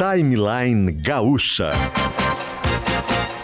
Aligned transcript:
Timeline 0.00 0.92
Gaúcha. 0.92 1.72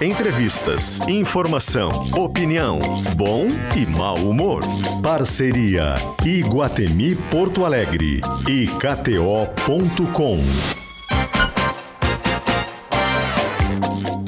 Entrevistas, 0.00 1.00
informação, 1.06 1.90
opinião, 2.16 2.78
bom 3.14 3.44
e 3.76 3.84
mau 3.84 4.16
humor. 4.16 4.62
Parceria 5.02 5.96
Iguatemi 6.24 7.14
Porto 7.30 7.66
Alegre 7.66 8.22
e 8.48 8.68
KTO.com. 8.68 10.38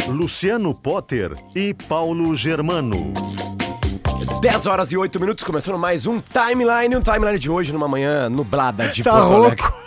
Luciano 0.09 0.75
Potter 0.75 1.35
e 1.55 1.73
Paulo 1.73 2.37
Germano. 2.37 3.15
10 4.43 4.67
horas 4.67 4.93
e 4.93 4.99
8 4.99 5.19
minutos, 5.19 5.43
começando 5.43 5.79
mais 5.79 6.05
um 6.05 6.21
timeline. 6.21 6.95
Um 6.95 7.01
timeline 7.01 7.39
de 7.39 7.49
hoje, 7.49 7.73
numa 7.73 7.89
manhã 7.89 8.29
nublada 8.29 8.87
de 8.89 9.03
Tá 9.03 9.13
Porto 9.13 9.35
Alegre. 9.35 9.63
rouco. 9.63 9.78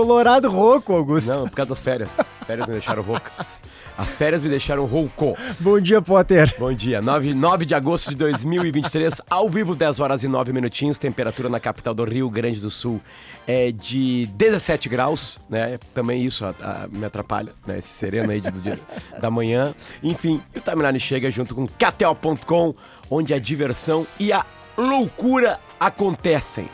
Colorado 0.00 0.50
rouco, 0.50 0.92
Augusto. 0.94 1.30
Não, 1.30 1.48
por 1.48 1.56
causa 1.56 1.70
das 1.70 1.82
férias. 1.82 2.10
As 2.18 2.46
férias 2.46 2.66
me 2.66 2.72
deixaram 2.74 3.02
roucas. 3.02 3.62
As 3.96 4.14
férias 4.14 4.42
me 4.42 4.50
deixaram 4.50 4.84
rouco. 4.84 5.34
Bom 5.58 5.80
dia, 5.80 6.02
Potter. 6.02 6.54
Bom 6.58 6.70
dia, 6.70 7.00
9, 7.00 7.32
9 7.32 7.64
de 7.64 7.74
agosto 7.74 8.10
de 8.10 8.16
2023, 8.16 9.22
ao 9.30 9.48
vivo, 9.48 9.74
10 9.74 9.98
horas 10.00 10.22
e 10.22 10.28
9 10.28 10.52
minutinhos. 10.52 10.98
Temperatura 10.98 11.48
na 11.48 11.58
capital 11.58 11.94
do 11.94 12.04
Rio 12.04 12.28
Grande 12.28 12.60
do 12.60 12.70
Sul 12.70 13.00
é 13.46 13.72
de 13.72 14.26
17 14.34 14.86
graus, 14.90 15.38
né? 15.48 15.78
Também 15.94 16.22
isso 16.22 16.44
a- 16.44 16.54
a- 16.60 16.88
me 16.92 17.06
atrapalha, 17.06 17.54
né? 17.66 17.78
Esse 17.78 17.88
sereno 17.88 18.30
aí 18.32 18.40
de- 18.42 18.50
do 18.50 18.60
dia, 18.60 18.78
da 19.18 19.30
manhã. 19.30 19.74
Enfim, 20.02 20.42
o 20.54 20.60
Timeline 20.60 21.00
chega 21.00 21.30
junto 21.30 21.54
com 21.54 21.66
KTO.com, 21.66 22.74
onde 23.10 23.32
a 23.32 23.38
diversão 23.38 24.06
e 24.20 24.30
a 24.30 24.44
loucura 24.76 25.58
acontecem. 25.80 26.68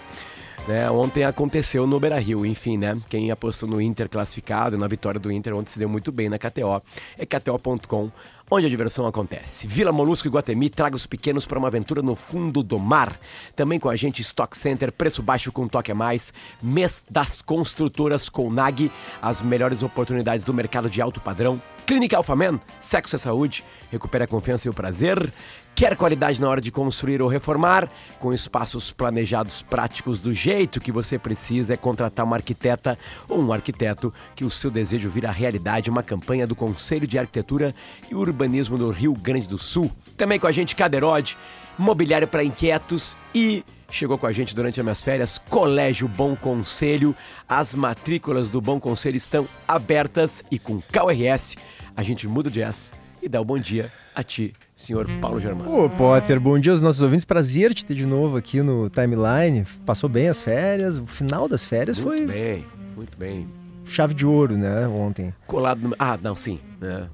Né? 0.66 0.90
Ontem 0.90 1.24
aconteceu 1.24 1.86
no 1.86 1.98
Beira 1.98 2.18
Rio, 2.18 2.46
enfim, 2.46 2.76
né? 2.76 2.98
Quem 3.08 3.30
apostou 3.30 3.68
no 3.68 3.80
Inter 3.80 4.08
classificado, 4.08 4.78
na 4.78 4.86
vitória 4.86 5.18
do 5.18 5.30
Inter, 5.30 5.54
ontem 5.54 5.70
se 5.70 5.78
deu 5.78 5.88
muito 5.88 6.12
bem 6.12 6.28
na 6.28 6.38
KTO. 6.38 6.82
É 7.18 7.26
KTO.com, 7.26 8.10
onde 8.50 8.66
a 8.66 8.68
diversão 8.68 9.06
acontece. 9.06 9.66
Vila 9.66 9.92
Molusco 9.92 10.28
e 10.28 10.30
Guatemi, 10.30 10.70
traga 10.70 10.94
os 10.94 11.06
pequenos 11.06 11.46
para 11.46 11.58
uma 11.58 11.68
aventura 11.68 12.02
no 12.02 12.14
fundo 12.14 12.62
do 12.62 12.78
mar. 12.78 13.18
Também 13.56 13.78
com 13.78 13.88
a 13.88 13.96
gente 13.96 14.22
Stock 14.22 14.56
Center, 14.56 14.92
preço 14.92 15.22
baixo 15.22 15.50
com 15.50 15.66
toque 15.66 15.90
a 15.90 15.94
mais. 15.94 16.32
Mês 16.62 17.02
das 17.10 17.42
construtoras 17.42 18.28
com 18.28 18.50
NAG, 18.50 18.90
as 19.20 19.42
melhores 19.42 19.82
oportunidades 19.82 20.44
do 20.44 20.54
mercado 20.54 20.88
de 20.88 21.00
alto 21.00 21.20
padrão. 21.20 21.60
Clínica 21.86 22.16
Alphaman, 22.16 22.60
sexo 22.78 23.16
é 23.16 23.18
saúde, 23.18 23.64
recupera 23.90 24.24
a 24.24 24.28
confiança 24.28 24.68
e 24.68 24.70
o 24.70 24.74
prazer. 24.74 25.32
Quer 25.74 25.96
qualidade 25.96 26.40
na 26.40 26.48
hora 26.48 26.60
de 26.60 26.70
construir 26.70 27.22
ou 27.22 27.28
reformar? 27.28 27.88
Com 28.18 28.32
espaços 28.32 28.92
planejados 28.92 29.62
práticos 29.62 30.20
do 30.20 30.32
jeito 30.32 30.80
que 30.80 30.92
você 30.92 31.18
precisa, 31.18 31.74
é 31.74 31.76
contratar 31.76 32.26
uma 32.26 32.36
arquiteta 32.36 32.98
ou 33.28 33.40
um 33.40 33.52
arquiteto 33.52 34.12
que 34.36 34.44
o 34.44 34.50
seu 34.50 34.70
desejo 34.70 35.08
vira 35.08 35.30
realidade. 35.30 35.90
Uma 35.90 36.02
campanha 36.02 36.46
do 36.46 36.54
Conselho 36.54 37.06
de 37.06 37.18
Arquitetura 37.18 37.74
e 38.10 38.14
Urbanismo 38.14 38.76
do 38.76 38.90
Rio 38.90 39.14
Grande 39.14 39.48
do 39.48 39.58
Sul. 39.58 39.90
Também 40.16 40.38
com 40.38 40.46
a 40.46 40.52
gente 40.52 40.76
Caderode, 40.76 41.36
mobiliário 41.78 42.28
para 42.28 42.44
inquietos 42.44 43.16
e 43.34 43.64
chegou 43.90 44.18
com 44.18 44.26
a 44.26 44.32
gente 44.32 44.54
durante 44.54 44.78
as 44.78 44.84
minhas 44.84 45.02
férias, 45.02 45.38
Colégio 45.38 46.06
Bom 46.06 46.36
Conselho. 46.36 47.16
As 47.48 47.74
matrículas 47.74 48.50
do 48.50 48.60
Bom 48.60 48.78
Conselho 48.78 49.16
estão 49.16 49.48
abertas 49.66 50.44
e 50.50 50.58
com 50.58 50.80
KRS 50.80 51.56
a 51.96 52.02
gente 52.02 52.28
muda 52.28 52.48
o 52.48 52.52
jazz 52.52 52.92
e 53.22 53.28
dá 53.28 53.40
o 53.40 53.44
bom 53.44 53.58
dia 53.58 53.92
a 54.14 54.22
ti, 54.22 54.52
senhor 54.82 55.08
Paulo 55.20 55.38
Germano. 55.38 55.84
Ô, 55.84 55.88
Potter, 55.88 56.40
bom 56.40 56.58
dia 56.58 56.72
aos 56.72 56.82
nossos 56.82 57.00
ouvintes. 57.02 57.24
Prazer 57.24 57.72
te 57.72 57.86
ter 57.86 57.94
de 57.94 58.04
novo 58.04 58.36
aqui 58.36 58.60
no 58.60 58.90
Timeline. 58.90 59.64
Passou 59.86 60.08
bem 60.08 60.28
as 60.28 60.40
férias. 60.40 60.98
O 60.98 61.06
final 61.06 61.48
das 61.48 61.64
férias 61.64 61.98
Muito 61.98 62.18
foi 62.18 62.26
bem, 62.26 62.64
muito 62.96 63.16
bem. 63.16 63.48
chave 63.84 64.12
de 64.12 64.26
ouro, 64.26 64.56
né? 64.56 64.86
Ontem. 64.88 65.32
Colado 65.46 65.88
no... 65.88 65.94
Ah, 65.98 66.18
não, 66.20 66.34
sim. 66.34 66.58
né? 66.80 67.08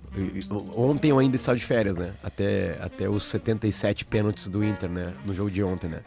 Ontem 0.74 1.10
eu 1.10 1.18
ainda 1.18 1.36
estava 1.36 1.58
de 1.58 1.64
férias, 1.64 1.98
né? 1.98 2.12
Até, 2.22 2.78
até 2.80 3.08
os 3.08 3.24
77 3.24 4.06
pênaltis 4.06 4.48
do 4.48 4.64
Inter, 4.64 4.88
né? 4.88 5.12
No 5.26 5.34
jogo 5.34 5.50
de 5.50 5.62
ontem, 5.62 5.88
né? 5.88 6.00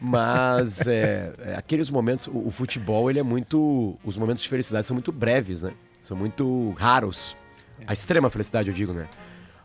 Mas 0.00 0.80
é, 0.88 1.32
é, 1.40 1.54
aqueles 1.56 1.90
momentos, 1.90 2.26
o, 2.26 2.46
o 2.46 2.50
futebol, 2.50 3.10
ele 3.10 3.18
é 3.18 3.22
muito. 3.22 3.98
Os 4.02 4.16
momentos 4.16 4.42
de 4.42 4.48
felicidade 4.48 4.86
são 4.86 4.94
muito 4.94 5.12
breves, 5.12 5.60
né? 5.60 5.72
São 6.00 6.16
muito 6.16 6.72
raros. 6.78 7.36
A 7.86 7.92
extrema 7.92 8.30
felicidade, 8.30 8.68
eu 8.70 8.74
digo, 8.74 8.92
né? 8.92 9.08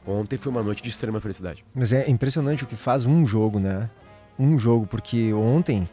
Ontem 0.08 0.38
foi 0.38 0.52
uma 0.52 0.64
noite 0.64 0.82
de 0.82 0.90
extrema 0.90 1.20
felicidade. 1.20 1.66
Mas 1.76 1.92
é 1.92 2.10
impressionante 2.10 2.64
o 2.64 2.68
que 2.68 2.76
faz 2.78 3.06
um 3.06 3.26
jogo, 3.26 3.60
né? 3.60 3.90
Um 4.40 4.58
jogo, 4.58 4.88
porque 4.88 5.34
ontem. 5.34 5.88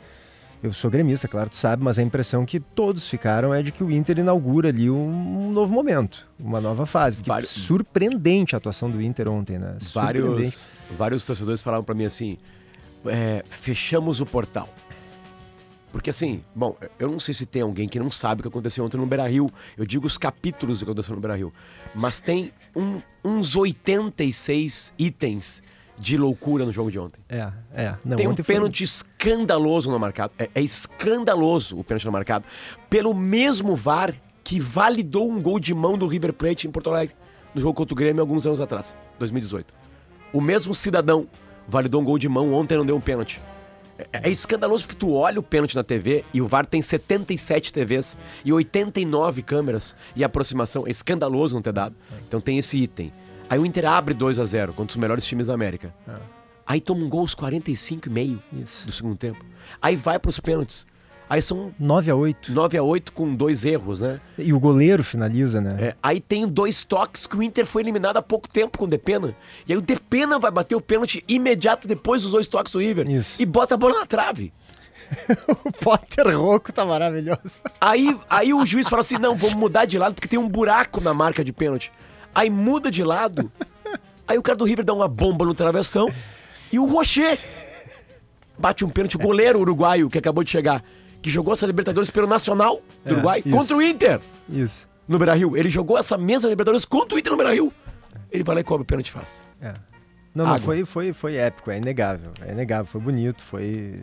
Eu 0.62 0.72
sou 0.72 0.91
gremista, 0.91 1.28
claro, 1.28 1.50
tu 1.50 1.56
sabe, 1.56 1.84
mas 1.84 1.98
a 1.98 2.02
impressão 2.02 2.47
que 2.47 2.58
todos 2.58 3.06
ficaram 3.06 3.52
é 3.52 3.62
de 3.62 3.70
que 3.70 3.84
o 3.84 3.91
Inter 3.91 4.19
inaugura 4.20 4.70
ali 4.70 4.88
um, 4.88 5.50
novo 5.52 5.70
momento, 5.75 6.26
uma 6.41 6.58
nova 6.58 6.86
fase. 6.86 7.19
Porque 7.19 7.28
Vários- 7.28 7.50
surpreendente 7.50 8.54
a 8.54 8.58
atuação 8.58 8.91
do 8.91 9.02
Inter 9.02 9.28
ontem, 9.28 9.58
né? 9.58 9.76
Vários, 9.92 10.72
vários 10.96 11.22
torcedores 11.22 11.60
falaram 11.60 11.84
pra 11.84 11.94
mim 11.94 12.06
assim: 12.06 12.38
é, 13.04 13.44
fechamos 13.50 14.22
o 14.22 14.26
portal. 14.26 14.66
Porque 15.94 16.10
assim, 16.10 16.43
bom, 16.53 16.77
eu 16.99 17.09
não 17.09 17.21
sei 17.21 17.32
se 17.32 17.47
tem 17.47 17.62
alguém 17.62 17.88
que 17.88 18.00
não 18.00 18.10
sabe 18.10 18.41
o 18.41 18.43
que 18.43 18.49
aconteceu 18.49 18.84
ontem 18.84 18.97
no 18.97 19.06
Beira 19.06 19.28
Rio. 19.28 19.49
Eu 19.78 19.87
digo 19.87 20.09
os 20.09 20.19
capítulos 20.19 20.81
do 20.81 20.84
que 20.87 20.91
aconteceu 20.91 21.15
no 21.15 21.21
Beira 21.21 21.37
Rio. 21.37 21.53
Mas 21.94 22.21
tem 22.21 22.50
um- 22.75 23.00
uns 23.25 23.55
86 23.55 24.93
itens 24.99 25.62
de 25.97 26.16
loucura 26.16 26.65
no 26.65 26.72
jogo 26.72 26.91
de 26.91 26.99
ontem. 26.99 27.21
É, 27.28 27.49
é. 27.72 27.94
Não, 28.05 28.16
Tem 28.16 28.27
um 28.27 28.32
ontem 28.32 28.43
foi- 28.43 28.56
pênalti 28.56 28.82
escandaloso 28.82 29.88
no 29.88 29.97
marcado. 29.97 30.32
É, 30.37 30.50
é 30.53 30.60
escandaloso 30.60 31.78
o 31.78 31.84
pênalti 31.84 32.06
no 32.06 32.11
marcado. 32.12 32.44
Pelo 32.91 33.15
mesmo 33.15 33.76
VAR 33.76 34.12
que 34.43 34.59
validou 34.59 35.31
um 35.31 35.41
gol 35.41 35.61
de 35.61 35.72
mão 35.72 35.97
do 35.97 36.09
River 36.09 36.32
Plate 36.32 36.66
em 36.66 36.72
Porto 36.72 36.91
Alegre, 36.91 37.15
no 37.55 37.61
jogo 37.61 37.72
contra 37.72 37.94
o 37.94 37.97
Grêmio 37.97 38.21
alguns 38.21 38.44
anos 38.47 38.59
atrás, 38.61 38.97
2018. 39.21 39.72
O 40.32 40.41
mesmo 40.41 40.75
cidadão 40.75 41.28
validou 41.69 42.00
um 42.00 42.05
gol 42.05 42.19
de 42.19 42.28
mão 42.28 42.53
ontem 42.53 42.75
e 42.75 42.78
não 42.78 42.84
deu 42.84 42.97
um 42.97 43.00
pênalti. 43.00 43.41
É, 43.99 44.28
é 44.28 44.31
escandaloso 44.31 44.84
porque 44.84 44.99
tu 44.99 45.15
olha 45.15 45.38
o 45.38 45.43
pênalti 45.43 45.75
na 45.75 45.84
TV 45.84 46.25
e 46.32 46.41
o 46.41 46.49
VAR 46.49 46.66
tem 46.66 46.82
77 46.82 47.72
TVs 47.72 48.16
e 48.44 48.53
89 48.53 49.43
câmeras 49.43 49.94
e 50.16 50.25
aproximação. 50.25 50.87
É 50.87 50.91
escandaloso 50.91 51.55
não 51.55 51.62
ter 51.62 51.72
dado. 51.72 51.94
Então 52.27 52.41
tem 52.41 52.59
esse 52.59 52.77
item. 52.77 53.12
Aí 53.49 53.59
o 53.59 53.66
Inter 53.66 53.87
abre 53.87 54.15
2 54.15 54.38
a 54.38 54.44
0 54.44 54.72
contra 54.72 54.93
os 54.93 54.97
melhores 54.97 55.25
times 55.25 55.47
da 55.47 55.55
América. 55.55 55.94
Aí 56.66 56.81
toma 56.81 57.05
um 57.05 57.09
gol 57.09 57.21
aos 57.21 57.34
45 57.34 58.09
e 58.09 58.10
meio 58.10 58.43
do 58.50 58.93
segundo 58.93 59.16
tempo. 59.16 59.44
Aí 59.81 59.97
vai 59.97 60.19
pros 60.19 60.41
pênaltis. 60.41 60.87
Aí 61.28 61.40
são 61.40 61.72
9 61.78 62.10
a 62.10 62.14
8 62.14 62.52
9 62.52 62.76
a 62.76 62.82
8 62.82 63.12
com 63.12 63.34
dois 63.34 63.64
erros, 63.64 64.00
né? 64.00 64.20
E 64.38 64.52
o 64.52 64.60
goleiro 64.60 65.02
finaliza, 65.02 65.60
né? 65.60 65.76
É, 65.80 65.96
aí 66.02 66.20
tem 66.20 66.46
dois 66.46 66.84
toques 66.84 67.26
que 67.26 67.36
o 67.36 67.42
Inter 67.42 67.64
foi 67.64 67.82
eliminado 67.82 68.18
há 68.18 68.22
pouco 68.22 68.48
tempo 68.48 68.78
com 68.78 68.84
o 68.84 68.88
Depena. 68.88 69.34
E 69.66 69.72
aí 69.72 69.78
o 69.78 69.82
Depena 69.82 70.38
vai 70.38 70.50
bater 70.50 70.74
o 70.74 70.80
pênalti 70.80 71.24
imediato 71.26 71.88
depois 71.88 72.22
dos 72.22 72.32
dois 72.32 72.46
toques 72.46 72.72
do 72.72 72.80
River. 72.80 73.10
Isso. 73.10 73.40
E 73.40 73.46
bota 73.46 73.74
a 73.74 73.78
bola 73.78 74.00
na 74.00 74.06
trave. 74.06 74.52
o 75.64 75.72
Potter 75.72 76.38
Rouco 76.38 76.72
tá 76.72 76.84
maravilhoso. 76.84 77.60
Aí, 77.80 78.16
aí 78.28 78.52
o 78.54 78.64
juiz 78.64 78.88
fala 78.88 79.00
assim: 79.00 79.18
não, 79.18 79.34
vamos 79.34 79.54
mudar 79.54 79.84
de 79.84 79.98
lado 79.98 80.14
porque 80.14 80.28
tem 80.28 80.38
um 80.38 80.48
buraco 80.48 81.00
na 81.00 81.14
marca 81.14 81.44
de 81.44 81.52
pênalti. 81.52 81.90
Aí 82.34 82.50
muda 82.50 82.90
de 82.90 83.02
lado. 83.02 83.50
Aí 84.26 84.38
o 84.38 84.42
cara 84.42 84.56
do 84.56 84.64
River 84.64 84.84
dá 84.84 84.92
uma 84.92 85.08
bomba 85.08 85.44
no 85.44 85.54
travessão. 85.54 86.12
E 86.72 86.78
o 86.78 86.86
Rocher 86.86 87.38
bate 88.58 88.84
um 88.84 88.88
pênalti. 88.88 89.16
O 89.16 89.20
goleiro 89.20 89.60
uruguaio 89.60 90.08
que 90.08 90.18
acabou 90.18 90.42
de 90.42 90.50
chegar, 90.50 90.82
que 91.24 91.30
jogou 91.30 91.54
essa 91.54 91.64
Libertadores 91.66 92.10
pelo 92.10 92.26
Nacional 92.26 92.82
do 93.02 93.10
É, 93.10 93.12
Uruguai 93.14 93.42
isso. 93.46 93.56
contra 93.56 93.74
o 93.74 93.80
Inter 93.80 94.20
Isso. 94.46 94.86
no 95.08 95.16
Beira 95.16 95.32
Rio. 95.34 95.56
Ele 95.56 95.70
jogou 95.70 95.96
essa 95.96 96.18
mesma 96.18 96.50
Libertadores 96.50 96.84
contra 96.84 97.16
o 97.16 97.18
Inter 97.18 97.32
no 97.32 97.38
Beira 97.38 97.54
Rio. 97.54 97.72
Ele 98.30 98.44
vai 98.44 98.56
lá 98.56 98.60
e 98.60 98.64
cobra 98.64 98.82
o 98.82 98.84
pênalti 98.84 99.10
faz. 99.10 99.40
É. 99.58 99.72
Não, 100.34 100.44
não, 100.46 100.58
foi, 100.58 100.84
foi, 100.84 101.14
foi 101.14 101.36
épico, 101.36 101.70
é 101.70 101.78
inegável. 101.78 102.30
É 102.46 102.52
inegável, 102.52 102.84
foi 102.84 103.00
bonito, 103.00 103.40
foi 103.42 104.02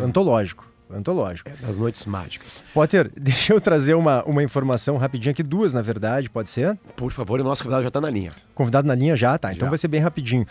antológico. 0.00 0.66
Antológico. 0.90 1.50
Das 1.60 1.76
noites 1.76 2.06
mágicas. 2.06 2.64
Potter, 2.72 3.10
deixa 3.20 3.52
eu 3.52 3.60
trazer 3.60 3.92
uma, 3.92 4.24
uma 4.24 4.42
informação 4.42 4.96
rapidinho 4.96 5.32
aqui, 5.32 5.42
duas 5.42 5.74
na 5.74 5.82
verdade, 5.82 6.30
pode 6.30 6.48
ser? 6.48 6.78
Por 6.96 7.12
favor, 7.12 7.38
o 7.38 7.44
nosso 7.44 7.62
convidado 7.62 7.82
já 7.84 7.90
tá 7.90 8.00
na 8.00 8.08
linha. 8.08 8.30
Convidado 8.54 8.88
na 8.88 8.94
linha 8.94 9.14
já, 9.14 9.36
tá? 9.36 9.52
Então 9.52 9.66
Já. 9.66 9.70
vai 9.70 9.78
ser 9.78 9.88
bem 9.88 10.00
rapidinho. 10.00 10.46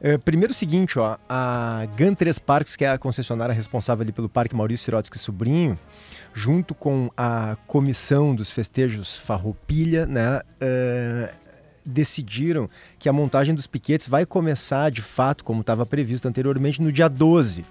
É, 0.00 0.16
primeiro 0.16 0.52
o 0.52 0.54
seguinte, 0.54 0.98
ó, 0.98 1.16
a 1.28 1.86
GAN 1.96 2.14
3 2.14 2.38
Parques, 2.38 2.76
que 2.76 2.84
é 2.84 2.90
a 2.90 2.98
concessionária 2.98 3.54
responsável 3.54 4.02
ali 4.02 4.12
pelo 4.12 4.28
Parque 4.28 4.54
Maurício 4.54 4.84
Sirotsky 4.84 5.18
Sobrinho, 5.18 5.78
junto 6.32 6.74
com 6.74 7.10
a 7.16 7.56
comissão 7.66 8.34
dos 8.34 8.52
festejos 8.52 9.16
Farroupilha, 9.16 10.06
né, 10.06 10.40
é, 10.60 11.34
decidiram 11.84 12.70
que 12.98 13.08
a 13.08 13.12
montagem 13.12 13.54
dos 13.54 13.66
piquetes 13.66 14.06
vai 14.06 14.24
começar 14.24 14.90
de 14.90 15.02
fato, 15.02 15.42
como 15.42 15.62
estava 15.62 15.84
previsto 15.84 16.28
anteriormente, 16.28 16.80
no 16.80 16.92
dia 16.92 17.08
12 17.08 17.64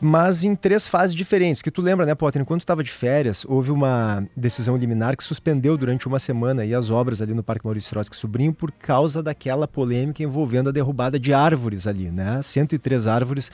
mas 0.00 0.44
em 0.44 0.54
três 0.54 0.86
fases 0.86 1.14
diferentes. 1.14 1.62
Que 1.62 1.70
tu 1.70 1.80
lembra, 1.80 2.04
né, 2.04 2.14
Potter? 2.14 2.42
Enquanto 2.42 2.60
estava 2.60 2.82
de 2.82 2.90
férias, 2.90 3.44
houve 3.48 3.70
uma 3.70 4.26
decisão 4.36 4.76
liminar 4.76 5.16
que 5.16 5.24
suspendeu 5.24 5.76
durante 5.76 6.06
uma 6.06 6.18
semana 6.18 6.62
as 6.76 6.90
obras 6.90 7.22
ali 7.22 7.32
no 7.32 7.42
Parque 7.42 7.64
Maurício 7.64 7.88
Sirotsky 7.88 8.16
Sobrinho 8.16 8.52
por 8.52 8.72
causa 8.72 9.22
daquela 9.22 9.66
polêmica 9.66 10.22
envolvendo 10.22 10.68
a 10.68 10.72
derrubada 10.72 11.18
de 11.18 11.32
árvores 11.32 11.86
ali, 11.86 12.10
né? 12.10 12.40
103 12.42 13.06
árvores 13.06 13.50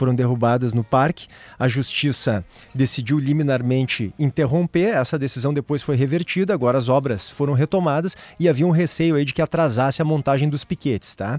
foram 0.00 0.14
derrubadas 0.14 0.72
no 0.72 0.82
parque. 0.82 1.28
A 1.58 1.68
justiça 1.68 2.42
decidiu 2.74 3.18
liminarmente 3.18 4.14
interromper, 4.18 4.94
essa 4.94 5.18
decisão 5.18 5.52
depois 5.52 5.82
foi 5.82 5.94
revertida, 5.94 6.54
agora 6.54 6.78
as 6.78 6.88
obras 6.88 7.28
foram 7.28 7.52
retomadas 7.52 8.16
e 8.38 8.48
havia 8.48 8.66
um 8.66 8.70
receio 8.70 9.14
aí 9.14 9.26
de 9.26 9.34
que 9.34 9.42
atrasasse 9.42 10.00
a 10.00 10.04
montagem 10.04 10.48
dos 10.48 10.64
piquetes, 10.64 11.14
tá? 11.14 11.38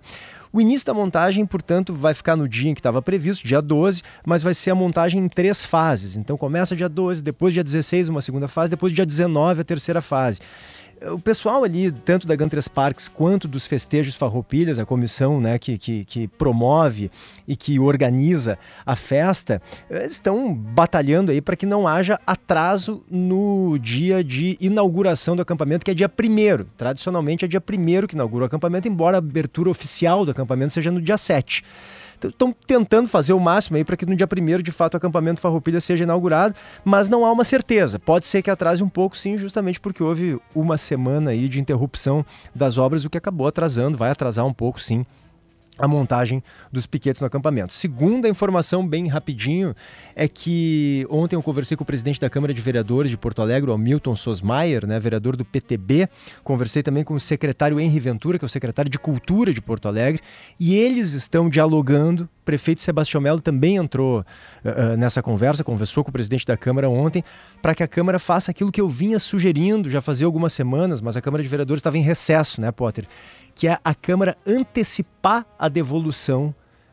O 0.53 0.61
início 0.61 0.85
da 0.85 0.93
montagem, 0.93 1.43
portanto, 1.45 1.91
vai 1.91 2.13
ficar 2.13 2.35
no 2.35 2.47
dia 2.47 2.69
em 2.69 2.75
que 2.75 2.79
estava 2.79 3.01
previsto, 3.01 3.47
dia 3.47 3.61
12, 3.61 4.03
mas 4.23 4.43
vai 4.43 4.53
ser 4.53 4.69
a 4.69 4.75
montagem 4.75 5.19
em 5.19 5.27
três 5.27 5.65
fases. 5.65 6.15
Então 6.15 6.37
começa 6.37 6.75
dia 6.75 6.89
12, 6.89 7.23
depois 7.23 7.53
dia 7.53 7.63
16 7.63 8.09
uma 8.09 8.21
segunda 8.21 8.47
fase, 8.47 8.69
depois 8.69 8.93
dia 8.93 9.05
19 9.05 9.61
a 9.61 9.63
terceira 9.63 10.01
fase 10.01 10.39
o 11.09 11.19
pessoal 11.19 11.63
ali, 11.63 11.91
tanto 11.91 12.27
da 12.27 12.35
Gantres 12.35 12.67
Parks 12.67 13.07
quanto 13.07 13.47
dos 13.47 13.65
festejos 13.65 14.15
Farroupilhas, 14.15 14.77
a 14.77 14.85
comissão 14.85 15.39
né, 15.41 15.57
que, 15.57 15.77
que, 15.77 16.05
que, 16.05 16.27
promove 16.27 17.09
e 17.47 17.55
que 17.55 17.79
organiza 17.79 18.57
a 18.85 18.95
festa, 18.95 19.61
estão 19.89 20.53
batalhando 20.53 21.31
aí 21.31 21.41
para 21.41 21.55
que 21.55 21.65
não 21.65 21.87
haja 21.87 22.19
atraso 22.25 23.03
no 23.09 23.77
dia 23.79 24.23
de 24.23 24.57
inauguração 24.59 25.35
do 25.35 25.41
acampamento, 25.41 25.83
que 25.83 25.91
é 25.91 25.93
dia 25.93 26.09
primeiro. 26.09 26.67
Tradicionalmente 26.77 27.45
é 27.45 27.47
dia 27.47 27.61
primeiro 27.61 28.07
que 28.07 28.15
inaugura 28.15 28.43
o 28.43 28.47
acampamento, 28.47 28.87
embora 28.87 29.17
a 29.17 29.19
abertura 29.19 29.69
oficial 29.69 30.23
do 30.23 30.31
acampamento 30.31 30.73
seja 30.73 30.91
no 30.91 31.01
dia 31.01 31.17
7 31.17 31.63
estão 32.27 32.53
tentando 32.65 33.07
fazer 33.07 33.33
o 33.33 33.39
máximo 33.39 33.77
aí 33.77 33.83
para 33.83 33.97
que 33.97 34.05
no 34.05 34.15
dia 34.15 34.27
primeiro 34.27 34.63
de 34.63 34.71
fato 34.71 34.93
o 34.93 34.97
acampamento 34.97 35.41
Farroupilha 35.41 35.79
seja 35.79 36.03
inaugurado, 36.03 36.55
mas 36.83 37.09
não 37.09 37.25
há 37.25 37.31
uma 37.31 37.43
certeza. 37.43 37.99
Pode 37.99 38.25
ser 38.27 38.41
que 38.41 38.49
atrase 38.49 38.83
um 38.83 38.89
pouco, 38.89 39.17
sim, 39.17 39.37
justamente 39.37 39.79
porque 39.79 40.03
houve 40.03 40.39
uma 40.55 40.77
semana 40.77 41.31
aí 41.31 41.47
de 41.47 41.59
interrupção 41.59 42.25
das 42.53 42.77
obras, 42.77 43.05
o 43.05 43.09
que 43.09 43.17
acabou 43.17 43.47
atrasando, 43.47 43.97
vai 43.97 44.11
atrasar 44.11 44.45
um 44.45 44.53
pouco, 44.53 44.79
sim, 44.79 45.05
a 45.77 45.87
montagem 45.87 46.43
dos 46.71 46.85
piquetes 46.85 47.19
no 47.21 47.27
acampamento. 47.27 47.73
Segunda 47.73 48.27
informação, 48.29 48.87
bem 48.87 49.07
rapidinho, 49.07 49.73
é 50.15 50.27
que 50.27 51.07
ontem 51.09 51.35
eu 51.35 51.41
conversei 51.41 51.75
com 51.75 51.83
o 51.83 51.87
presidente 51.87 52.19
da 52.19 52.29
Câmara 52.29 52.53
de 52.53 52.61
Vereadores 52.61 53.09
de 53.09 53.17
Porto 53.17 53.41
Alegre, 53.41 53.71
o 53.71 53.77
Milton 53.77 54.15
Sosmaier, 54.15 54.85
né, 54.85 54.99
vereador 54.99 55.35
do 55.35 55.45
PTB. 55.45 56.07
Conversei 56.43 56.83
também 56.83 57.03
com 57.03 57.13
o 57.13 57.19
secretário 57.19 57.79
Henri 57.79 57.99
Ventura, 57.99 58.37
que 58.37 58.45
é 58.45 58.47
o 58.47 58.49
secretário 58.49 58.91
de 58.91 58.99
Cultura 58.99 59.53
de 59.53 59.61
Porto 59.61 59.87
Alegre, 59.87 60.21
e 60.59 60.75
eles 60.75 61.13
estão 61.13 61.49
dialogando. 61.49 62.23
O 62.23 62.43
prefeito 62.43 62.81
Sebastião 62.81 63.21
Melo 63.21 63.39
também 63.39 63.77
entrou 63.77 64.19
uh, 64.19 64.97
nessa 64.97 65.21
conversa, 65.21 65.63
conversou 65.63 66.03
com 66.03 66.09
o 66.09 66.13
presidente 66.13 66.45
da 66.45 66.57
Câmara 66.57 66.89
ontem, 66.89 67.23
para 67.61 67.73
que 67.73 67.83
a 67.83 67.87
Câmara 67.87 68.19
faça 68.19 68.51
aquilo 68.51 68.71
que 68.71 68.81
eu 68.81 68.89
vinha 68.89 69.19
sugerindo 69.19 69.89
já 69.89 70.01
fazia 70.01 70.25
algumas 70.25 70.53
semanas, 70.53 71.01
mas 71.01 71.15
a 71.15 71.21
Câmara 71.21 71.41
de 71.41 71.49
Vereadores 71.49 71.79
estava 71.79 71.97
em 71.97 72.01
recesso, 72.01 72.59
né, 72.59 72.71
Potter? 72.71 73.07
Que 73.61 73.67
é 73.67 73.77
a 73.83 73.93
Câmara 73.93 74.35
antecipar 74.43 75.45
a 75.59 75.69
devolução 75.69 76.51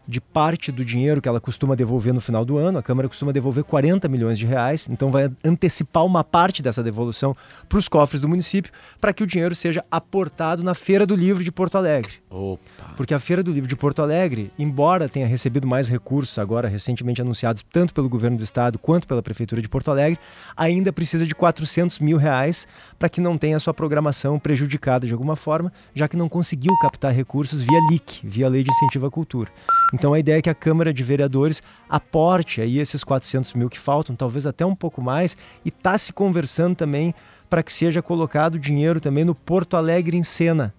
de 0.09 0.23
parte 0.23 0.73
do 0.73 0.83
dinheiro 0.83 1.21
que 1.21 1.29
ela 1.29 1.39
costuma 1.39 1.77
devolver 1.77 2.15
no 2.15 2.21
final 2.21 2.43
do 2.43 2.57
ano. 2.57 2.79
A 2.79 2.83
Câmara 2.83 3.07
costuma 3.07 3.31
devolver 3.31 3.63
40 3.63 4.09
milhões 4.09 4.39
de 4.39 4.47
reais, 4.47 4.89
então 4.89 5.11
vai 5.11 5.31
antecipar 5.45 6.05
uma 6.07 6.25
parte 6.25 6.63
dessa 6.63 6.83
devolução 6.83 7.37
para 7.69 7.79
os 7.79 7.89
cofres 7.89 8.19
do 8.19 8.29
município, 8.29 8.73
para 8.99 9.13
que 9.13 9.23
o 9.23 9.27
dinheiro 9.27 9.55
seja 9.55 9.85
aportado 9.91 10.63
na 10.63 10.75
Feira 10.75 11.07
do 11.07 11.15
Livro 11.15 11.45
de 11.45 11.53
Porto 11.53 11.77
Alegre. 11.77 12.15
Opa. 12.31 12.95
Porque 12.97 13.13
a 13.13 13.19
Feira 13.19 13.43
do 13.43 13.53
Livro 13.53 13.69
de 13.69 13.77
Porto 13.77 14.01
Alegre, 14.01 14.51
embora 14.59 15.09
tenha 15.09 15.27
recebido 15.27 15.67
mais 15.67 15.89
recursos 15.89 16.39
agora 16.39 16.69
recentemente 16.69 17.21
anunciados 17.21 17.63
tanto 17.71 17.93
pelo 17.93 18.09
governo 18.09 18.39
do 18.39 18.45
estado 18.45 18.79
quanto 18.79 19.07
pela 19.07 19.23
prefeitura 19.23 19.61
de 19.61 19.69
Porto 19.69 19.91
Alegre, 19.91 20.19
ainda 20.57 20.91
precisa 20.91 21.27
de 21.27 21.35
400 21.35 21.99
mil 21.99 22.17
reais 22.17 22.67
para 22.99 23.11
que 23.11 23.21
não 23.21 23.37
tenha 23.37 23.59
sua 23.59 23.75
programação 23.75 24.39
prejudicada 24.39 25.07
de 25.07 25.13
alguma 25.13 25.37
forma, 25.37 25.71
já 25.95 26.09
que 26.09 26.17
não 26.17 26.29
conseguiu 26.29 26.73
captar 26.81 27.13
recursos 27.13 27.61
via 27.61 27.81
LIC, 27.91 28.21
via 28.25 28.49
Lei 28.49 28.65
de 28.65 28.71
Incentivo 28.71 29.07
à 29.07 29.11
Cultura. 29.11 29.51
Então 29.93 30.13
a 30.13 30.19
ideia 30.19 30.39
é 30.39 30.43
que 30.43 30.51
a 30.51 30.55
Câmara 30.55 30.93
de 30.93 31.03
Vereadores 31.03 31.63
aporte 31.89 32.61
aí 32.61 32.79
esses 32.79 33.03
400 33.03 33.55
mil 33.55 33.69
que 33.69 33.79
faltam, 33.79 34.15
talvez 34.15 34.47
até 34.47 34.65
um 34.65 34.75
pouco 34.75 35.01
mais, 35.01 35.37
e 35.65 35.69
está 35.69 35.97
se 35.97 36.13
conversando 36.13 36.77
também 36.77 37.15
para 37.49 37.63
que 37.63 37.73
seja 37.73 38.03
colocado 38.03 38.59
dinheiro 38.59 39.01
também 39.01 39.25
no 39.25 39.35
Porto 39.35 39.77
Alegre 39.77 40.17
em 40.17 40.23
Cena, 40.23 40.75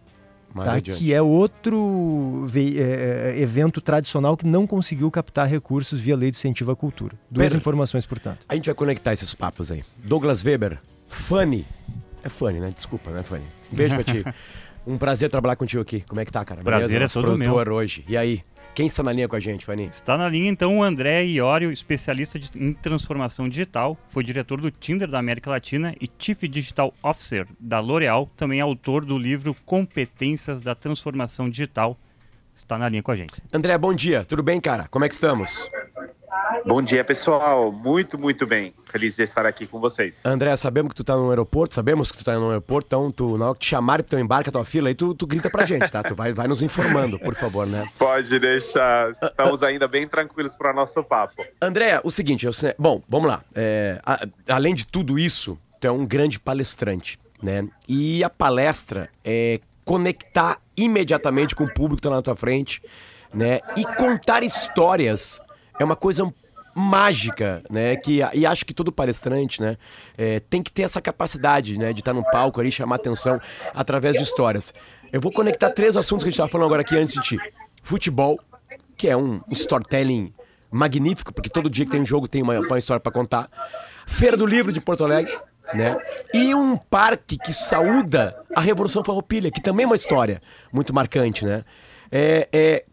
tá? 0.55 0.79
que 0.79 1.13
é 1.13 1.21
outro 1.21 2.45
é, 2.55 3.33
é, 3.35 3.41
evento 3.41 3.81
tradicional 3.81 4.37
que 4.37 4.45
não 4.45 4.67
conseguiu 4.67 5.09
captar 5.09 5.47
recursos 5.47 5.99
via 5.99 6.15
lei 6.15 6.29
de 6.29 6.37
incentivo 6.37 6.71
à 6.71 6.75
cultura. 6.75 7.15
Duas 7.29 7.45
Pedro, 7.45 7.57
informações, 7.57 8.05
portanto. 8.05 8.45
A 8.47 8.55
gente 8.55 8.67
vai 8.67 8.75
conectar 8.75 9.13
esses 9.13 9.33
papos 9.33 9.71
aí. 9.71 9.83
Douglas 9.97 10.43
Weber, 10.43 10.77
Fanny. 11.07 11.65
É 12.23 12.29
Fanny, 12.29 12.59
né? 12.59 12.71
Desculpa, 12.73 13.09
né, 13.11 13.23
Fanny? 13.23 13.45
Um 13.71 13.75
beijo 13.75 13.95
pra 13.95 14.03
ti. 14.03 14.23
Um 14.87 14.97
prazer 14.97 15.29
trabalhar 15.29 15.55
contigo 15.55 15.81
aqui. 15.81 16.03
Como 16.07 16.19
é 16.19 16.25
que 16.25 16.31
tá, 16.31 16.43
cara? 16.43 16.61
Prazer 16.63 16.89
Beleza? 16.89 17.19
é 17.19 17.21
todo 17.21 17.37
meu. 17.37 17.53
hoje. 17.53 18.03
E 18.07 18.17
aí? 18.17 18.41
Quem 18.79 18.87
está 18.87 19.03
na 19.03 19.11
linha 19.11 19.27
com 19.27 19.35
a 19.35 19.41
gente, 19.41 19.65
Fanny? 19.65 19.87
Está 19.87 20.17
na 20.17 20.29
linha, 20.29 20.49
então, 20.49 20.77
o 20.77 20.81
André 20.81 21.25
Iorio, 21.25 21.69
especialista 21.69 22.39
de, 22.39 22.49
em 22.55 22.71
transformação 22.71 23.49
digital, 23.49 23.97
foi 24.07 24.23
diretor 24.23 24.61
do 24.61 24.71
Tinder 24.71 25.09
da 25.09 25.19
América 25.19 25.49
Latina 25.49 25.93
e 25.99 26.09
Chief 26.17 26.43
Digital 26.43 26.93
Officer 27.03 27.45
da 27.59 27.81
L'Oréal, 27.81 28.29
também 28.37 28.61
autor 28.61 29.03
do 29.03 29.17
livro 29.17 29.53
Competências 29.65 30.61
da 30.61 30.75
Transformação 30.75 31.49
Digital. 31.49 31.99
Está 32.55 32.77
na 32.77 32.87
linha 32.87 33.03
com 33.03 33.11
a 33.11 33.17
gente. 33.17 33.33
André, 33.51 33.77
bom 33.77 33.93
dia. 33.93 34.23
Tudo 34.23 34.41
bem, 34.41 34.61
cara? 34.61 34.87
Como 34.87 35.03
é 35.03 35.09
que 35.09 35.13
estamos? 35.13 35.69
Bom 36.65 36.81
dia, 36.81 37.03
pessoal. 37.03 37.71
Muito, 37.71 38.19
muito 38.19 38.45
bem. 38.45 38.73
Feliz 38.85 39.15
de 39.15 39.23
estar 39.23 39.45
aqui 39.45 39.65
com 39.65 39.79
vocês. 39.79 40.25
André, 40.25 40.55
sabemos 40.57 40.89
que 40.89 40.95
tu 40.95 41.03
tá 41.03 41.15
no 41.15 41.29
aeroporto, 41.29 41.73
sabemos 41.73 42.11
que 42.11 42.17
tu 42.17 42.23
tá 42.23 42.33
no 42.35 42.49
aeroporto, 42.49 42.87
então 42.87 43.11
tu, 43.11 43.37
na 43.37 43.45
hora 43.45 43.53
que 43.53 43.61
te 43.61 43.69
chamarem 43.69 44.03
pro 44.03 44.11
teu 44.11 44.19
embarque, 44.19 44.49
a 44.49 44.51
tua 44.51 44.65
fila, 44.65 44.89
aí 44.89 44.95
tu, 44.95 45.13
tu 45.13 45.25
grita 45.25 45.49
pra 45.49 45.65
gente, 45.65 45.89
tá? 45.91 46.03
Tu 46.03 46.15
vai, 46.15 46.33
vai 46.33 46.47
nos 46.47 46.61
informando, 46.61 47.19
por 47.19 47.35
favor, 47.35 47.65
né? 47.65 47.87
Pode 47.97 48.39
deixar. 48.39 49.11
Estamos 49.11 49.63
ainda 49.63 49.87
bem 49.87 50.07
tranquilos 50.07 50.53
para 50.53 50.73
nosso 50.73 51.03
papo. 51.03 51.45
André, 51.61 51.99
o 52.03 52.11
seguinte, 52.11 52.45
eu, 52.45 52.51
bom, 52.77 53.01
vamos 53.07 53.29
lá. 53.29 53.43
É, 53.55 53.99
a, 54.05 54.27
além 54.49 54.73
de 54.73 54.85
tudo 54.85 55.17
isso, 55.17 55.57
tu 55.79 55.87
é 55.87 55.91
um 55.91 56.05
grande 56.05 56.39
palestrante, 56.39 57.19
né? 57.41 57.67
E 57.87 58.23
a 58.23 58.29
palestra 58.29 59.09
é 59.23 59.59
conectar 59.85 60.59
imediatamente 60.77 61.55
com 61.55 61.63
o 61.63 61.73
público 61.73 61.97
que 61.97 62.03
tá 62.03 62.09
na 62.09 62.21
tua 62.21 62.35
frente, 62.35 62.81
né? 63.33 63.59
E 63.75 63.83
contar 63.95 64.43
histórias 64.43 65.41
é 65.79 65.83
uma 65.83 65.95
coisa 65.95 66.31
mágica, 66.75 67.63
né? 67.69 67.95
Que, 67.95 68.21
e 68.33 68.45
acho 68.45 68.65
que 68.65 68.73
todo 68.73 68.91
palestrante, 68.91 69.61
né? 69.61 69.77
É, 70.17 70.39
tem 70.39 70.61
que 70.61 70.71
ter 70.71 70.83
essa 70.83 71.01
capacidade, 71.01 71.77
né? 71.77 71.93
De 71.93 72.01
estar 72.01 72.13
no 72.13 72.23
palco 72.23 72.59
ali, 72.59 72.71
chamar 72.71 72.97
atenção 72.97 73.39
através 73.73 74.15
de 74.15 74.23
histórias. 74.23 74.73
Eu 75.11 75.19
vou 75.19 75.31
conectar 75.31 75.69
três 75.71 75.97
assuntos 75.97 76.23
que 76.23 76.29
a 76.29 76.31
gente 76.31 76.35
estava 76.35 76.49
falando 76.49 76.67
agora 76.67 76.81
aqui 76.81 76.95
antes 76.95 77.13
de 77.13 77.21
ti. 77.21 77.37
Futebol, 77.81 78.39
que 78.95 79.07
é 79.09 79.17
um 79.17 79.41
storytelling 79.51 80.33
magnífico, 80.71 81.33
porque 81.33 81.49
todo 81.49 81.69
dia 81.69 81.85
que 81.85 81.91
tem 81.91 82.01
um 82.01 82.05
jogo 82.05 82.27
tem 82.27 82.43
uma, 82.43 82.59
uma 82.59 82.77
história 82.77 82.99
para 82.99 83.11
contar. 83.11 83.49
Feira 84.05 84.37
do 84.37 84.45
Livro 84.45 84.71
de 84.71 84.79
Porto 84.79 85.03
Alegre, 85.03 85.35
né? 85.73 85.95
E 86.33 86.53
um 86.53 86.77
parque 86.77 87.37
que 87.37 87.53
saúda 87.53 88.35
a 88.55 88.61
Revolução 88.61 89.03
Farroupilha, 89.03 89.51
que 89.51 89.61
também 89.61 89.83
é 89.83 89.87
uma 89.87 89.95
história 89.95 90.41
muito 90.71 90.93
marcante, 90.93 91.45
né? 91.45 91.63
É, 92.11 92.47
é, 92.51 92.85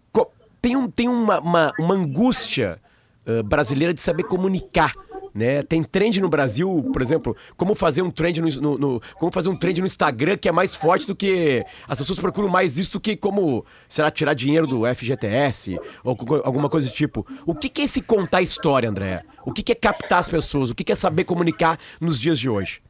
tem, 0.61 0.77
um, 0.77 0.91
tem 0.91 1.09
uma, 1.09 1.39
uma, 1.41 1.73
uma 1.79 1.95
angústia 1.95 2.79
uh, 3.27 3.43
brasileira 3.43 3.93
de 3.93 4.01
saber 4.01 4.25
comunicar. 4.25 4.93
Né? 5.37 5.63
Tem 5.63 5.83
trend 5.83 6.19
no 6.19 6.31
Brasil, 6.31 6.89
por 6.91 7.03
exemplo, 7.03 7.37
como 7.59 7.75
fazer 7.75 8.01
um 8.01 8.11
trend 8.11 8.41
no, 8.41 8.49
no, 8.49 8.79
no, 8.79 9.03
como 9.17 9.31
fazer 9.31 9.51
um 9.51 9.57
trend 9.57 9.81
no 9.81 9.87
Instagram 9.87 10.39
que 10.39 10.49
é 10.49 10.53
mais 10.53 10.75
forte 10.75 11.07
do 11.07 11.15
que 11.15 11.63
as 11.87 11.99
pessoas 11.99 12.19
procuram 12.19 12.49
mais 12.49 12.79
isso 12.79 12.93
do 12.93 13.01
que 13.01 13.15
como 13.15 13.63
será 13.87 14.11
tirar 14.11 14.33
dinheiro 14.33 14.67
do 14.67 14.87
FGTS 14.87 15.79
ou 16.03 16.17
alguma 16.43 16.71
coisa 16.71 16.89
do 16.89 16.95
tipo. 16.95 17.27
O 17.45 17.55
que, 17.55 17.69
que 17.69 17.83
é 17.83 17.85
esse 17.85 18.01
contar 18.01 18.41
história, 18.41 18.89
André? 18.89 19.23
O 19.45 19.53
que, 19.53 19.63
que 19.63 19.73
é 19.73 19.75
captar 19.75 20.21
as 20.21 20.29
pessoas? 20.29 20.71
O 20.71 20.75
que, 20.75 20.83
que 20.83 20.93
é 20.93 20.97
saber 20.97 21.25
comunicar 21.25 21.79
nos 22.01 22.19
dias 22.19 22.39
de 22.39 22.49
hoje? 22.49 22.81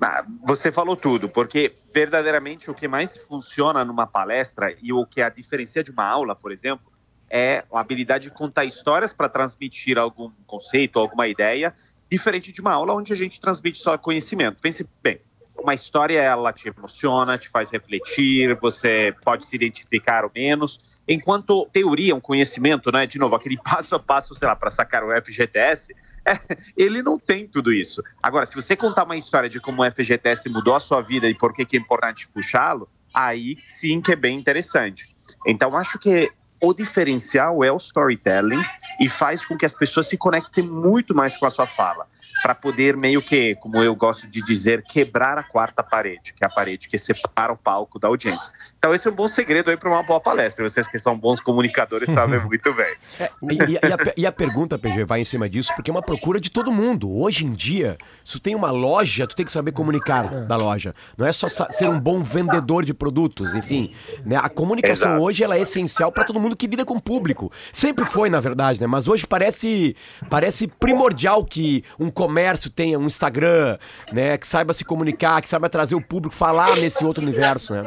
Ah, 0.00 0.24
você 0.46 0.70
falou 0.70 0.94
tudo, 0.94 1.28
porque 1.28 1.74
verdadeiramente 1.92 2.70
o 2.70 2.74
que 2.74 2.86
mais 2.86 3.16
funciona 3.16 3.84
numa 3.84 4.06
palestra 4.06 4.72
e 4.80 4.92
o 4.92 5.04
que 5.04 5.20
a 5.20 5.28
diferencia 5.28 5.82
de 5.82 5.90
uma 5.90 6.04
aula, 6.04 6.36
por 6.36 6.52
exemplo, 6.52 6.92
é 7.30 7.64
a 7.72 7.80
habilidade 7.80 8.24
de 8.24 8.30
contar 8.30 8.64
histórias 8.64 9.12
para 9.12 9.28
transmitir 9.28 9.98
algum 9.98 10.30
conceito, 10.46 10.98
alguma 10.98 11.28
ideia, 11.28 11.74
diferente 12.10 12.52
de 12.52 12.60
uma 12.60 12.72
aula 12.72 12.94
onde 12.94 13.12
a 13.12 13.16
gente 13.16 13.40
transmite 13.40 13.78
só 13.78 13.96
conhecimento. 13.98 14.58
Pense 14.60 14.88
bem, 15.02 15.20
uma 15.58 15.74
história 15.74 16.20
ela 16.20 16.52
te 16.52 16.68
emociona, 16.68 17.36
te 17.36 17.48
faz 17.48 17.70
refletir, 17.70 18.56
você 18.60 19.14
pode 19.24 19.44
se 19.44 19.56
identificar 19.56 20.24
ou 20.24 20.30
menos, 20.34 20.80
enquanto 21.06 21.66
teoria, 21.72 22.14
um 22.14 22.20
conhecimento, 22.20 22.92
né, 22.92 23.06
de 23.06 23.18
novo, 23.18 23.34
aquele 23.34 23.58
passo 23.62 23.94
a 23.94 23.98
passo, 23.98 24.34
sei 24.34 24.46
lá, 24.46 24.54
para 24.54 24.70
sacar 24.70 25.04
o 25.04 25.10
FGTS, 25.22 25.94
é, 26.24 26.38
ele 26.76 27.02
não 27.02 27.16
tem 27.16 27.46
tudo 27.46 27.72
isso. 27.72 28.02
Agora, 28.22 28.46
se 28.46 28.54
você 28.54 28.76
contar 28.76 29.04
uma 29.04 29.16
história 29.16 29.48
de 29.48 29.60
como 29.60 29.82
o 29.82 29.90
FGTS 29.90 30.48
mudou 30.48 30.74
a 30.74 30.80
sua 30.80 31.00
vida 31.00 31.28
e 31.28 31.34
por 31.34 31.52
que, 31.52 31.64
que 31.64 31.76
é 31.76 31.80
importante 31.80 32.28
puxá-lo, 32.28 32.88
aí 33.12 33.56
sim 33.66 34.00
que 34.00 34.12
é 34.12 34.16
bem 34.16 34.38
interessante. 34.38 35.14
Então, 35.46 35.76
acho 35.76 35.98
que 35.98 36.30
o 36.60 36.72
diferencial 36.72 37.62
é 37.62 37.70
o 37.70 37.76
storytelling 37.76 38.62
e 39.00 39.08
faz 39.08 39.44
com 39.44 39.56
que 39.56 39.64
as 39.64 39.74
pessoas 39.74 40.08
se 40.08 40.16
conectem 40.16 40.64
muito 40.64 41.14
mais 41.14 41.36
com 41.36 41.46
a 41.46 41.50
sua 41.50 41.66
fala. 41.66 42.06
Para 42.42 42.54
poder 42.54 42.96
meio 42.96 43.22
que, 43.22 43.54
como 43.56 43.82
eu 43.82 43.94
gosto 43.94 44.26
de 44.26 44.42
dizer, 44.42 44.82
quebrar 44.82 45.38
a 45.38 45.42
quarta 45.42 45.82
parede, 45.82 46.32
que 46.32 46.44
é 46.44 46.46
a 46.46 46.50
parede 46.50 46.88
que 46.88 46.96
separa 46.96 47.52
o 47.52 47.56
palco 47.56 47.98
da 47.98 48.08
audiência. 48.08 48.52
Então 48.78 48.94
esse 48.94 49.08
é 49.08 49.10
um 49.10 49.14
bom 49.14 49.28
segredo 49.28 49.70
aí 49.70 49.76
para 49.76 49.90
uma 49.90 50.02
boa 50.02 50.20
palestra. 50.20 50.66
Vocês 50.66 50.86
que 50.86 50.98
são 50.98 51.18
bons 51.18 51.40
comunicadores 51.40 52.10
sabem 52.10 52.40
muito 52.46 52.72
bem. 52.72 52.94
É, 53.18 53.30
e, 53.42 53.72
e, 53.72 53.76
a, 53.76 54.12
e, 54.16 54.26
a, 54.26 54.32
pergunta, 54.32 54.78
PG, 54.78 55.04
vai 55.04 55.20
em 55.20 55.24
cima 55.24 55.48
disso, 55.48 55.72
porque 55.74 55.90
é 55.90 55.92
uma 55.92 56.02
procura 56.02 56.40
de 56.40 56.50
todo 56.50 56.70
mundo. 56.72 57.10
Hoje 57.10 57.44
em 57.44 57.52
dia, 57.52 57.98
se 58.24 58.32
tu 58.34 58.40
tem 58.40 58.54
uma 58.54 58.70
loja, 58.70 59.26
tu 59.26 59.34
tem 59.34 59.44
que 59.44 59.52
saber 59.52 59.72
comunicar 59.72 60.28
da 60.46 60.56
loja. 60.56 60.94
Não 61.16 61.26
é 61.26 61.32
só 61.32 61.48
ser 61.48 61.88
um 61.88 61.98
bom 61.98 62.22
vendedor 62.22 62.84
de 62.84 62.94
produtos, 62.94 63.54
enfim. 63.54 63.92
Né? 64.24 64.36
A 64.36 64.48
comunicação 64.48 65.12
Exato. 65.12 65.24
hoje 65.24 65.42
ela 65.44 65.56
é 65.56 65.60
essencial 65.60 66.12
para 66.12 66.24
todo 66.24 66.38
mundo 66.40 66.56
que 66.56 66.66
lida 66.66 66.84
com 66.84 66.94
o 66.94 67.02
público. 67.02 67.50
Sempre 67.72 68.04
foi, 68.04 68.30
na 68.30 68.40
verdade, 68.40 68.80
né? 68.80 68.86
Mas 68.86 69.08
hoje 69.08 69.26
parece, 69.26 69.96
parece 70.30 70.66
primordial 70.78 71.44
que 71.44 71.84
um 71.98 72.10
comércio 72.10 72.27
tenha 72.70 72.98
um 72.98 73.06
Instagram, 73.06 73.78
né? 74.12 74.36
Que 74.36 74.46
saiba 74.46 74.74
se 74.74 74.84
comunicar, 74.84 75.40
que 75.40 75.48
saiba 75.48 75.68
trazer 75.68 75.94
o 75.94 76.06
público, 76.06 76.34
falar 76.34 76.76
nesse 76.76 77.04
outro 77.04 77.22
universo, 77.22 77.74
né? 77.74 77.82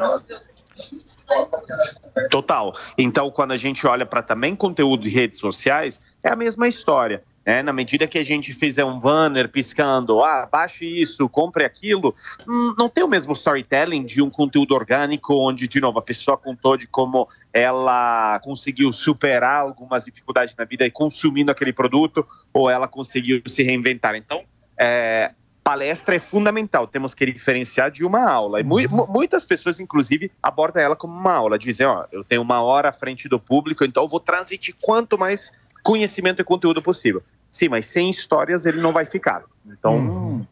Total. 2.30 2.76
Então, 2.96 3.30
quando 3.30 3.52
a 3.52 3.56
gente 3.56 3.86
olha 3.86 4.04
para 4.04 4.22
também 4.22 4.54
conteúdo 4.54 5.02
de 5.02 5.08
redes 5.08 5.38
sociais, 5.38 6.00
é 6.22 6.28
a 6.28 6.36
mesma 6.36 6.68
história. 6.68 7.22
É, 7.44 7.62
na 7.62 7.72
medida 7.72 8.06
que 8.06 8.18
a 8.18 8.22
gente 8.22 8.52
fizer 8.52 8.84
um 8.84 9.00
banner 9.00 9.48
piscando, 9.48 10.22
ah, 10.22 10.48
baixe 10.50 10.86
isso, 10.86 11.28
compre 11.28 11.64
aquilo, 11.64 12.14
hum, 12.48 12.74
não 12.78 12.88
tem 12.88 13.02
o 13.02 13.08
mesmo 13.08 13.32
storytelling 13.32 14.04
de 14.04 14.22
um 14.22 14.30
conteúdo 14.30 14.74
orgânico, 14.74 15.34
onde, 15.34 15.66
de 15.66 15.80
novo, 15.80 15.98
a 15.98 16.02
pessoa 16.02 16.36
contou 16.36 16.76
de 16.76 16.86
como 16.86 17.28
ela 17.52 18.38
conseguiu 18.44 18.92
superar 18.92 19.60
algumas 19.60 20.04
dificuldades 20.04 20.54
na 20.56 20.64
vida 20.64 20.86
e 20.86 20.90
consumindo 20.90 21.50
aquele 21.50 21.72
produto, 21.72 22.24
ou 22.52 22.70
ela 22.70 22.86
conseguiu 22.86 23.42
se 23.46 23.64
reinventar. 23.64 24.14
Então, 24.14 24.44
é, 24.78 25.32
palestra 25.62 26.16
é 26.16 26.18
fundamental, 26.18 26.86
temos 26.86 27.14
que 27.14 27.24
diferenciar 27.26 27.90
de 27.90 28.04
uma 28.04 28.28
aula. 28.28 28.60
E 28.60 28.64
mu 28.64 28.78
muitas 29.08 29.44
pessoas, 29.44 29.80
inclusive, 29.80 30.30
abordam 30.42 30.82
ela 30.82 30.96
como 30.96 31.14
uma 31.14 31.32
aula, 31.32 31.58
dizem, 31.58 31.86
ó, 31.86 32.04
eu 32.12 32.24
tenho 32.24 32.42
uma 32.42 32.62
hora 32.62 32.88
à 32.88 32.92
frente 32.92 33.28
do 33.28 33.38
público, 33.38 33.84
então 33.84 34.02
eu 34.02 34.08
vou 34.08 34.20
transmitir 34.20 34.74
quanto 34.80 35.18
mais 35.18 35.52
conhecimento 35.82 36.40
e 36.40 36.44
conteúdo 36.44 36.82
possível. 36.82 37.22
Sim, 37.50 37.68
mas 37.68 37.86
sem 37.86 38.08
histórias 38.08 38.64
ele 38.64 38.80
não 38.80 38.92
vai 38.92 39.04
ficar. 39.04 39.42
Então, 39.66 39.98
hum. 39.98 40.46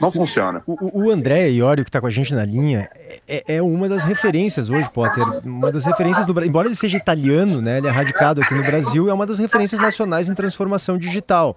Não 0.00 0.10
funciona. 0.10 0.62
O, 0.66 1.04
o 1.04 1.10
André 1.10 1.48
Iorio, 1.50 1.84
que 1.84 1.88
está 1.88 2.00
com 2.00 2.06
a 2.06 2.10
gente 2.10 2.34
na 2.34 2.44
linha, 2.44 2.88
é, 3.28 3.56
é, 3.56 3.62
uma 3.62 3.88
das 3.88 4.04
referências 4.04 4.68
hoje, 4.68 4.88
Potter. 4.90 5.24
Uma 5.44 5.70
das 5.70 5.84
referências 5.84 6.26
do 6.26 6.44
Embora 6.44 6.68
ele 6.68 6.76
seja 6.76 6.96
italiano, 6.96 7.62
né? 7.62 7.78
Ele 7.78 7.86
é 7.86 7.90
radicado 7.90 8.40
aqui 8.40 8.54
no 8.54 8.64
Brasil, 8.64 9.08
é 9.08 9.14
uma 9.14 9.26
das 9.26 9.38
referências 9.38 9.80
nacionais 9.80 10.28
em 10.28 10.34
transformação 10.34 10.98
digital. 10.98 11.56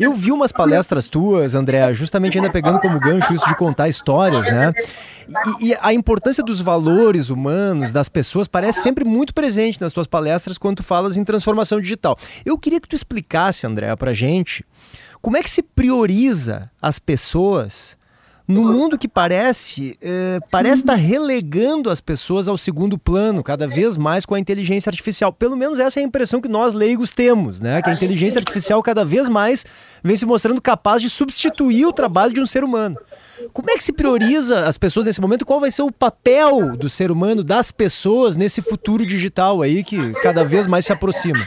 Eu 0.00 0.12
vi 0.12 0.32
umas 0.32 0.52
palestras 0.52 1.08
tuas, 1.08 1.54
André, 1.54 1.92
justamente 1.94 2.38
ainda 2.38 2.50
pegando 2.50 2.80
como 2.80 2.98
gancho 2.98 3.32
isso 3.32 3.48
de 3.48 3.56
contar 3.56 3.88
histórias, 3.88 4.46
né? 4.46 4.72
E, 5.60 5.70
e, 5.70 5.76
a 5.80 5.92
importância 5.92 6.42
dos 6.42 6.60
valores 6.60 7.30
humanos, 7.30 7.90
das 7.90 8.08
pessoas, 8.08 8.46
parece 8.46 8.80
sempre 8.80 9.04
muito 9.04 9.34
presente 9.34 9.80
nas 9.80 9.92
tuas 9.92 10.06
palestras 10.06 10.56
quando 10.56 10.76
tu 10.76 10.82
falas 10.82 11.16
em 11.16 11.24
transformação 11.24 11.80
digital. 11.80 12.16
Eu 12.44 12.56
queria 12.56 12.80
que 12.80 12.88
tu 12.88 12.94
explicasse, 12.94 13.66
André, 13.66 13.94
pra 13.96 14.14
gente 14.14 14.64
como 15.26 15.36
é 15.36 15.42
que 15.42 15.50
se 15.50 15.60
prioriza 15.60 16.70
as 16.80 17.00
pessoas 17.00 17.98
no 18.46 18.62
mundo 18.62 18.96
que 18.96 19.08
parece 19.08 19.98
é, 20.00 20.38
parece 20.52 20.82
estar 20.82 20.94
relegando 20.94 21.90
as 21.90 22.00
pessoas 22.00 22.46
ao 22.46 22.56
segundo 22.56 22.96
plano 22.96 23.42
cada 23.42 23.66
vez 23.66 23.96
mais 23.96 24.24
com 24.24 24.36
a 24.36 24.38
inteligência 24.38 24.88
artificial. 24.88 25.32
Pelo 25.32 25.56
menos 25.56 25.80
essa 25.80 25.98
é 25.98 26.04
a 26.04 26.06
impressão 26.06 26.40
que 26.40 26.48
nós 26.48 26.74
leigos 26.74 27.10
temos, 27.10 27.60
né? 27.60 27.82
Que 27.82 27.90
a 27.90 27.92
inteligência 27.92 28.38
artificial 28.38 28.80
cada 28.84 29.04
vez 29.04 29.28
mais 29.28 29.66
vem 30.00 30.14
se 30.14 30.24
mostrando 30.24 30.62
capaz 30.62 31.02
de 31.02 31.10
substituir 31.10 31.86
o 31.86 31.92
trabalho 31.92 32.32
de 32.32 32.40
um 32.40 32.46
ser 32.46 32.62
humano. 32.62 32.96
Como 33.52 33.68
é 33.68 33.76
que 33.76 33.82
se 33.82 33.92
prioriza 33.92 34.68
as 34.68 34.78
pessoas 34.78 35.06
nesse 35.06 35.20
momento? 35.20 35.44
Qual 35.44 35.58
vai 35.58 35.72
ser 35.72 35.82
o 35.82 35.90
papel 35.90 36.76
do 36.76 36.88
ser 36.88 37.10
humano, 37.10 37.42
das 37.42 37.72
pessoas 37.72 38.36
nesse 38.36 38.62
futuro 38.62 39.04
digital 39.04 39.60
aí 39.60 39.82
que 39.82 40.12
cada 40.22 40.44
vez 40.44 40.68
mais 40.68 40.86
se 40.86 40.92
aproxima? 40.92 41.44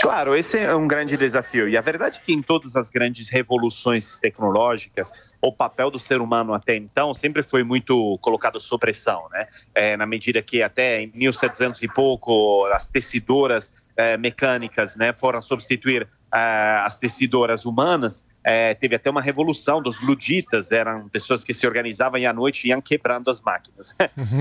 Claro, 0.00 0.36
esse 0.36 0.58
é 0.58 0.74
um 0.74 0.86
grande 0.86 1.16
desafio. 1.16 1.68
E 1.68 1.76
a 1.76 1.80
verdade 1.80 2.20
é 2.22 2.24
que 2.24 2.32
em 2.32 2.40
todas 2.40 2.76
as 2.76 2.88
grandes 2.88 3.28
revoluções 3.28 4.16
tecnológicas, 4.16 5.34
o 5.42 5.52
papel 5.52 5.90
do 5.90 5.98
ser 5.98 6.20
humano 6.20 6.54
até 6.54 6.76
então 6.76 7.12
sempre 7.12 7.42
foi 7.42 7.62
muito 7.62 8.18
colocado 8.20 8.60
sob 8.60 8.80
pressão, 8.80 9.28
né? 9.30 9.46
É, 9.74 9.96
na 9.96 10.06
medida 10.06 10.40
que 10.40 10.62
até 10.62 11.02
em 11.02 11.10
1700 11.14 11.82
e 11.82 11.88
pouco 11.88 12.66
as 12.66 12.86
tecidoras 12.86 13.72
é, 13.96 14.16
mecânicas 14.16 14.94
né, 14.96 15.12
foram 15.12 15.42
substituir 15.42 16.06
as 16.30 16.98
tecidoras 16.98 17.64
humanas, 17.64 18.24
é, 18.44 18.74
teve 18.74 18.96
até 18.96 19.10
uma 19.10 19.20
revolução 19.20 19.82
dos 19.82 20.00
luditas, 20.00 20.72
eram 20.72 21.08
pessoas 21.08 21.42
que 21.44 21.52
se 21.52 21.66
organizavam 21.66 22.18
e 22.18 22.26
à 22.26 22.32
noite 22.32 22.68
iam 22.68 22.80
quebrando 22.80 23.30
as 23.30 23.40
máquinas. 23.40 23.94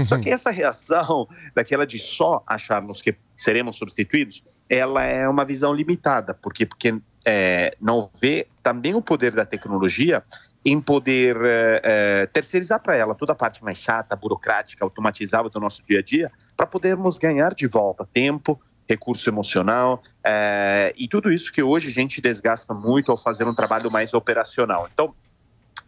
Só 0.06 0.18
que 0.18 0.30
essa 0.30 0.50
reação 0.50 1.28
daquela 1.56 1.86
de 1.86 2.00
só 2.00 2.44
acharmos 2.46 3.02
que 3.02 3.16
seremos 3.36 3.78
substituídos, 3.78 4.64
ela 4.70 5.04
é 5.04 5.28
uma 5.28 5.46
visão 5.46 5.74
limitada, 5.74 6.34
porque, 6.34 6.66
porque 6.66 7.00
é, 7.26 7.76
não 7.82 8.10
vê 8.22 8.48
também 8.64 8.96
o 8.96 9.02
poder 9.02 9.34
da 9.34 9.46
tecnologia 9.46 10.24
em 10.66 10.82
poder 10.82 11.38
é, 11.44 11.82
é, 11.84 12.26
terceirizar 12.28 12.82
para 12.82 12.96
ela 12.96 13.16
toda 13.16 13.32
a 13.32 13.36
parte 13.36 13.64
mais 13.64 13.78
chata, 13.78 14.16
burocrática, 14.16 14.84
automatizada 14.84 15.50
do 15.50 15.60
nosso 15.60 15.82
dia 15.86 16.00
a 16.00 16.02
dia, 16.02 16.32
para 16.56 16.68
podermos 16.68 17.18
ganhar 17.18 17.54
de 17.54 17.68
volta 17.68 18.06
tempo, 18.06 18.60
recurso 18.90 19.30
emocional 19.30 20.02
é, 20.24 20.94
e 20.98 21.08
tudo 21.08 21.32
isso 21.32 21.52
que 21.52 21.62
hoje 21.62 21.90
a 21.90 21.92
gente 21.92 22.22
desgasta 22.22 22.74
muito 22.74 23.12
ao 23.12 23.18
fazer 23.18 23.46
um 23.46 23.54
trabalho 23.54 23.92
mais 23.92 24.14
operacional. 24.14 24.90
Então, 24.92 25.14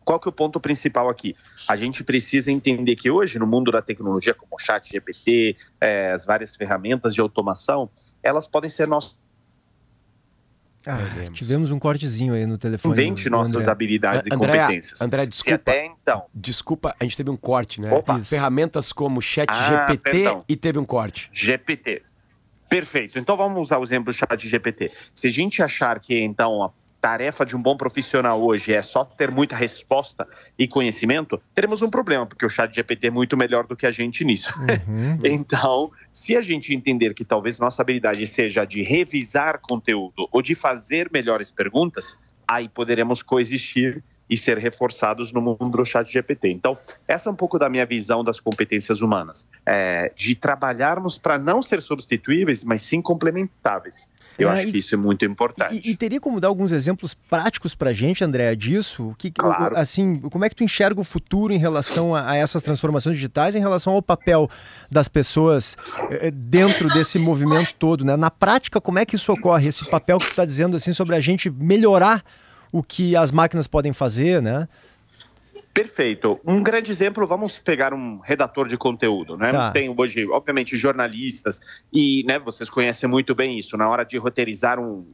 qual 0.03 0.19
que 0.19 0.27
é 0.27 0.31
o 0.31 0.33
ponto 0.33 0.59
principal 0.59 1.09
aqui? 1.09 1.35
A 1.67 1.75
gente 1.75 2.03
precisa 2.03 2.51
entender 2.51 2.95
que 2.95 3.11
hoje, 3.11 3.37
no 3.37 3.45
mundo 3.45 3.71
da 3.71 3.81
tecnologia, 3.81 4.33
como 4.33 4.55
o 4.55 4.59
chat 4.59 4.89
GPT, 4.89 5.55
é, 5.79 6.11
as 6.11 6.25
várias 6.25 6.55
ferramentas 6.55 7.13
de 7.13 7.21
automação, 7.21 7.89
elas 8.23 8.47
podem 8.47 8.69
ser 8.69 8.87
nosso 8.87 9.17
ah, 10.87 11.29
tivemos 11.33 11.71
um 11.71 11.77
cortezinho 11.77 12.33
aí 12.33 12.45
no 12.45 12.57
telefone. 12.57 12.93
Invente 12.93 13.29
nossas 13.29 13.63
André. 13.63 13.71
habilidades 13.71 14.27
e 14.27 14.29
competências. 14.29 15.01
André, 15.01 15.25
desculpa. 15.25 15.49
Se 15.49 15.53
até 15.53 15.85
então. 15.85 16.25
Desculpa, 16.33 16.95
a 16.97 17.03
gente 17.03 17.17
teve 17.17 17.29
um 17.29 17.35
corte, 17.35 17.81
né? 17.81 17.91
Opa. 17.91 18.23
Ferramentas 18.23 18.93
como 18.93 19.21
Chat 19.21 19.49
ah, 19.49 19.87
GPT 19.87 20.37
e 20.47 20.55
teve 20.55 20.79
um 20.79 20.85
corte. 20.85 21.29
GPT. 21.33 22.01
Perfeito. 22.69 23.17
Então 23.17 23.35
vamos 23.35 23.59
usar 23.59 23.79
o 23.79 23.83
exemplo 23.83 24.05
do 24.05 24.13
chat 24.13 24.47
GPT. 24.47 24.91
Se 25.13 25.27
a 25.27 25.31
gente 25.31 25.61
achar 25.63 25.99
que 25.99 26.19
então 26.19 26.63
a 26.63 26.71
tarefa 27.01 27.45
de 27.45 27.55
um 27.55 27.61
bom 27.61 27.75
profissional 27.75 28.41
hoje 28.43 28.73
é 28.73 28.81
só 28.81 29.03
ter 29.03 29.31
muita 29.31 29.55
resposta 29.55 30.27
e 30.57 30.67
conhecimento, 30.67 31.41
teremos 31.55 31.81
um 31.81 31.89
problema, 31.89 32.25
porque 32.25 32.45
o 32.45 32.49
chat 32.49 32.73
GPT 32.73 33.07
é 33.07 33.09
muito 33.09 33.37
melhor 33.37 33.65
do 33.65 33.75
que 33.75 33.85
a 33.85 33.91
gente 33.91 34.23
nisso. 34.23 34.53
Uhum. 34.59 35.19
então, 35.23 35.91
se 36.11 36.35
a 36.35 36.41
gente 36.41 36.73
entender 36.73 37.13
que 37.13 37.23
talvez 37.23 37.57
nossa 37.57 37.81
habilidade 37.81 38.25
seja 38.27 38.65
de 38.65 38.81
revisar 38.81 39.59
conteúdo 39.61 40.27
ou 40.31 40.41
de 40.41 40.53
fazer 40.55 41.09
melhores 41.11 41.51
perguntas, 41.51 42.17
aí 42.47 42.67
poderemos 42.67 43.23
coexistir 43.23 44.03
e 44.29 44.37
ser 44.37 44.57
reforçados 44.57 45.33
no 45.33 45.41
mundo 45.41 45.69
do 45.69 45.85
chat 45.85 46.11
GPT. 46.11 46.49
Então, 46.49 46.77
essa 47.07 47.29
é 47.29 47.31
um 47.31 47.35
pouco 47.35 47.57
da 47.57 47.67
minha 47.67 47.85
visão 47.85 48.23
das 48.23 48.39
competências 48.39 49.01
humanas, 49.01 49.47
é, 49.65 50.11
de 50.15 50.35
trabalharmos 50.35 51.17
para 51.17 51.37
não 51.37 51.61
ser 51.61 51.81
substituíveis, 51.81 52.63
mas 52.63 52.81
sim 52.81 53.01
complementáveis. 53.01 54.07
Eu 54.39 54.49
é, 54.49 54.53
acho 54.53 54.69
e, 54.69 54.71
que 54.71 54.77
isso 54.77 54.95
é 54.95 54.97
muito 54.97 55.25
importante. 55.25 55.81
E, 55.85 55.91
e, 55.91 55.95
teria 55.97 56.19
como 56.19 56.39
dar 56.39 56.47
alguns 56.47 56.71
exemplos 56.71 57.13
práticos 57.13 57.75
para 57.75 57.89
a 57.89 57.93
gente, 57.93 58.23
André, 58.23 58.55
disso? 58.55 59.13
Que, 59.17 59.29
claro. 59.31 59.77
Assim, 59.77 60.17
como 60.17 60.45
é 60.45 60.49
que 60.49 60.55
tu 60.55 60.63
enxerga 60.63 61.01
o 61.01 61.03
futuro 61.03 61.51
em 61.51 61.57
relação 61.57 62.15
a, 62.15 62.31
a, 62.31 62.35
essas 62.37 62.63
transformações 62.63 63.15
digitais, 63.15 63.55
em 63.55 63.59
relação 63.59 63.93
ao 63.93 64.01
papel 64.01 64.49
das 64.89 65.09
pessoas 65.09 65.75
eh, 66.09 66.31
dentro 66.31 66.87
desse 66.89 67.19
movimento 67.19 67.73
todo? 67.73 68.05
Né? 68.05 68.15
Na 68.15 68.31
prática, 68.31 68.79
como 68.79 68.97
é 68.97 69.05
que 69.05 69.15
isso 69.15 69.31
ocorre? 69.33 69.67
Esse 69.67 69.89
papel 69.89 70.17
que 70.17 70.25
tu 70.25 70.31
está 70.31 70.45
dizendo 70.45 70.77
assim 70.77 70.93
sobre 70.93 71.15
a 71.15 71.19
gente 71.19 71.49
melhorar 71.49 72.23
o 72.71 72.83
que 72.83 73.15
as 73.15 73.31
máquinas 73.31 73.67
podem 73.67 73.93
fazer, 73.93 74.41
né? 74.41 74.67
Perfeito. 75.73 76.39
Um 76.45 76.61
grande 76.61 76.91
exemplo, 76.91 77.25
vamos 77.25 77.59
pegar 77.59 77.93
um 77.93 78.19
redator 78.19 78.67
de 78.67 78.75
conteúdo, 78.75 79.37
né? 79.37 79.51
Tá. 79.51 79.71
Tem 79.71 79.93
hoje, 79.95 80.27
obviamente, 80.27 80.75
jornalistas 80.75 81.83
e, 81.93 82.23
né, 82.27 82.39
vocês 82.39 82.69
conhecem 82.69 83.07
muito 83.07 83.33
bem 83.35 83.57
isso. 83.57 83.77
Na 83.77 83.87
hora 83.87 84.03
de 84.03 84.17
roteirizar 84.17 84.79
um, 84.79 85.05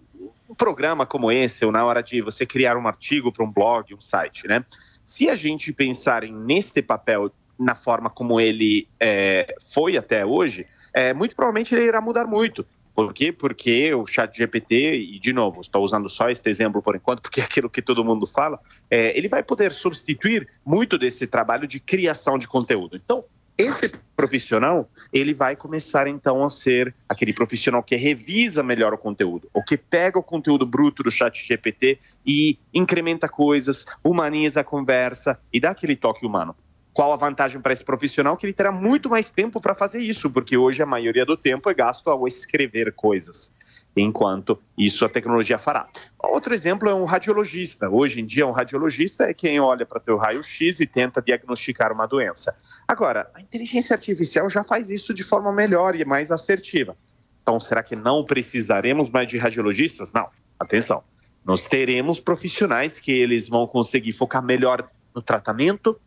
um 0.50 0.56
programa 0.56 1.06
como 1.06 1.32
esse, 1.32 1.66
ou 1.66 1.72
na 1.72 1.86
hora 1.86 2.02
de 2.02 2.22
você 2.22 2.46
criar 2.46 2.78
um 2.78 2.88
artigo 2.88 3.32
para 3.32 3.44
um 3.44 3.52
blog, 3.52 3.94
um 3.94 4.02
site, 4.02 4.48
né? 4.48 4.66
Se 5.04 5.30
a 5.30 5.36
gente 5.36 5.72
pensar 5.72 6.24
neste 6.24 6.82
papel 6.82 7.32
na 7.60 7.76
forma 7.76 8.10
como 8.10 8.40
ele 8.40 8.88
é, 9.00 9.56
foi 9.72 9.98
até 9.98 10.26
hoje, 10.26 10.66
é, 10.94 11.14
muito 11.14 11.36
provavelmente 11.36 11.76
ele 11.76 11.86
irá 11.86 12.02
mudar 12.02 12.26
muito. 12.26 12.66
Por 12.96 13.14
quê? 13.14 13.32
Porque 13.32 13.94
o 13.94 14.08
chat 14.08 14.36
GPT, 14.38 14.94
e 14.94 15.20
de 15.20 15.34
novo, 15.34 15.60
estou 15.60 15.84
usando 15.84 16.10
só 16.10 16.30
este 16.30 16.50
exemplo 16.50 16.82
por 16.82 16.96
enquanto, 16.96 17.22
porque 17.22 17.42
é 17.42 17.44
aquilo 17.44 17.70
que 17.70 17.82
todo 17.82 18.06
mundo 18.06 18.26
fala, 18.26 18.58
é, 18.90 19.16
ele 19.18 19.28
vai 19.28 19.44
poder 19.44 19.74
substituir 19.74 20.48
muito 20.66 20.98
desse 20.98 21.28
trabalho 21.28 21.68
de 21.68 21.80
criação 21.80 22.38
de 22.38 22.48
conteúdo. 22.48 22.96
Então, 22.96 23.26
esse 23.58 23.90
profissional, 24.16 24.90
ele 25.14 25.34
vai 25.34 25.56
começar 25.56 26.08
então 26.08 26.44
a 26.44 26.50
ser 26.50 26.94
aquele 27.08 27.34
profissional 27.34 27.82
que 27.84 27.96
revisa 27.96 28.62
melhor 28.64 28.94
o 28.94 28.98
conteúdo, 28.98 29.50
ou 29.54 29.64
que 29.64 29.78
pega 29.78 30.18
o 30.18 30.24
conteúdo 30.24 30.66
bruto 30.66 31.04
do 31.04 31.12
chat 31.12 31.46
GPT 31.46 32.00
e 32.26 32.58
incrementa 32.74 33.30
coisas, 33.30 33.86
humaniza 34.04 34.62
a 34.62 34.64
conversa 34.64 35.40
e 35.52 35.60
dá 35.60 35.72
aquele 35.72 35.96
toque 35.96 36.26
humano. 36.26 36.56
Qual 36.96 37.12
a 37.12 37.18
vantagem 37.18 37.60
para 37.60 37.74
esse 37.74 37.84
profissional? 37.84 38.38
Que 38.38 38.46
ele 38.46 38.54
terá 38.54 38.72
muito 38.72 39.10
mais 39.10 39.30
tempo 39.30 39.60
para 39.60 39.76
fazer 39.76 40.00
isso, 40.00 40.30
porque 40.30 40.56
hoje 40.56 40.82
a 40.82 40.86
maioria 40.86 41.26
do 41.26 41.36
tempo 41.36 41.70
é 41.70 41.74
gasto 41.74 42.10
ao 42.10 42.26
escrever 42.26 42.94
coisas 42.94 43.54
enquanto 43.98 44.58
isso 44.78 45.04
a 45.04 45.10
tecnologia 45.10 45.58
fará. 45.58 45.88
Outro 46.20 46.54
exemplo 46.54 46.90
é 46.90 46.94
um 46.94 47.04
radiologista. 47.04 47.90
Hoje 47.90 48.22
em 48.22 48.26
dia, 48.26 48.48
um 48.48 48.52
radiologista 48.52 49.26
é 49.26 49.34
quem 49.34 49.60
olha 49.60 49.86
para 49.86 50.00
teu 50.00 50.16
raio-x 50.16 50.80
e 50.80 50.88
tenta 50.88 51.22
diagnosticar 51.22 51.92
uma 51.92 52.06
doença. 52.06 52.56
Agora, 52.88 53.30
a 53.34 53.42
inteligência 53.42 53.94
artificial 53.94 54.50
já 54.50 54.64
faz 54.64 54.90
isso 54.90 55.14
de 55.14 55.24
forma 55.24 55.52
melhor 55.52 55.96
e 55.96 56.06
mais 56.06 56.32
assertiva. 56.32 56.96
Então, 57.42 57.60
será 57.60 57.84
que 57.84 57.96
não 57.96 58.24
precisaremos 58.24 59.10
mais 59.10 59.28
de 59.28 59.38
radiologistas? 59.38 60.14
Não. 60.14 60.30
Atenção. 60.58 61.04
Nós 61.44 61.68
teremos 61.68 62.22
profissionais 62.22 63.00
que 63.00 63.12
eles 63.12 63.50
vão 63.50 63.68
conseguir 63.68 64.14
focar 64.14 64.44
melhor 64.44 64.90
no 65.14 65.22
tratamento, 65.22 66.00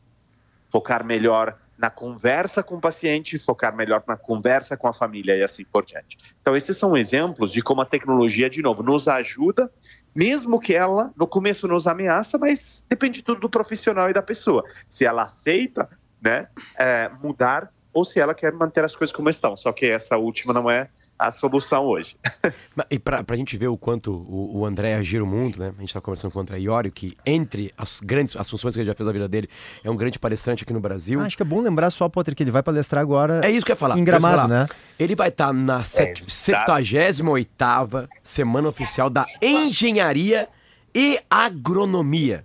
focar 0.68 1.04
melhor 1.04 1.58
na 1.78 1.88
conversa 1.88 2.60
com 2.60 2.74
o 2.74 2.80
paciente, 2.80 3.38
focar 3.38 3.74
melhor 3.74 4.02
na 4.06 4.16
conversa 4.16 4.76
com 4.76 4.88
a 4.88 4.92
família 4.92 5.36
e 5.36 5.42
assim 5.42 5.64
por 5.64 5.84
diante. 5.84 6.18
Então, 6.42 6.56
esses 6.56 6.76
são 6.76 6.96
exemplos 6.96 7.52
de 7.52 7.62
como 7.62 7.80
a 7.80 7.86
tecnologia, 7.86 8.50
de 8.50 8.60
novo, 8.60 8.82
nos 8.82 9.06
ajuda, 9.06 9.70
mesmo 10.12 10.58
que 10.58 10.74
ela 10.74 11.12
no 11.16 11.26
começo 11.26 11.68
nos 11.68 11.86
ameaça, 11.86 12.36
mas 12.36 12.84
depende 12.88 13.22
tudo 13.22 13.40
do 13.40 13.48
profissional 13.48 14.10
e 14.10 14.12
da 14.12 14.22
pessoa. 14.22 14.64
Se 14.88 15.06
ela 15.06 15.22
aceita 15.22 15.88
né, 16.20 16.48
é, 16.76 17.08
mudar 17.22 17.72
ou 17.92 18.04
se 18.04 18.18
ela 18.18 18.34
quer 18.34 18.52
manter 18.52 18.84
as 18.84 18.96
coisas 18.96 19.14
como 19.14 19.28
estão. 19.28 19.56
Só 19.56 19.72
que 19.72 19.86
essa 19.86 20.16
última 20.16 20.52
não 20.52 20.68
é 20.68 20.88
a 21.18 21.32
solução 21.32 21.84
hoje. 21.84 22.16
e 22.90 22.98
para 22.98 23.24
a 23.26 23.36
gente 23.36 23.56
ver 23.56 23.68
o 23.68 23.76
quanto 23.76 24.12
o, 24.12 24.58
o 24.58 24.66
André 24.66 24.94
agira 24.94 25.24
o 25.24 25.26
mundo, 25.26 25.58
né? 25.58 25.72
A 25.76 25.80
gente 25.80 25.90
está 25.90 26.00
conversando 26.00 26.30
com 26.30 26.38
o 26.38 26.42
André 26.42 26.60
Iório, 26.60 26.92
que 26.92 27.16
entre 27.26 27.72
as 27.76 28.00
grandes 28.00 28.36
as 28.36 28.48
funções 28.48 28.74
que 28.74 28.80
ele 28.80 28.88
já 28.88 28.94
fez 28.94 29.06
na 29.06 29.12
vida 29.12 29.28
dele, 29.28 29.48
é 29.82 29.90
um 29.90 29.96
grande 29.96 30.18
palestrante 30.18 30.62
aqui 30.62 30.72
no 30.72 30.80
Brasil. 30.80 31.20
Ah, 31.20 31.24
acho 31.24 31.36
que 31.36 31.42
é 31.42 31.46
bom 31.46 31.60
lembrar 31.60 31.90
só, 31.90 32.08
Potter, 32.08 32.34
que 32.34 32.42
ele 32.42 32.50
vai 32.50 32.62
palestrar 32.62 33.02
agora. 33.02 33.40
É 33.44 33.50
isso 33.50 33.66
que 33.66 33.72
eu 33.72 33.74
ia 33.74 33.78
falar. 33.78 33.98
Em 33.98 34.04
Gramado, 34.04 34.48
né? 34.48 34.66
Ele 34.98 35.16
vai 35.16 35.28
estar 35.28 35.48
tá 35.48 35.52
na 35.52 35.82
78 35.82 38.08
Semana 38.22 38.68
Oficial 38.68 39.10
da 39.10 39.26
Engenharia 39.42 40.48
e 40.94 41.18
Agronomia. 41.28 42.44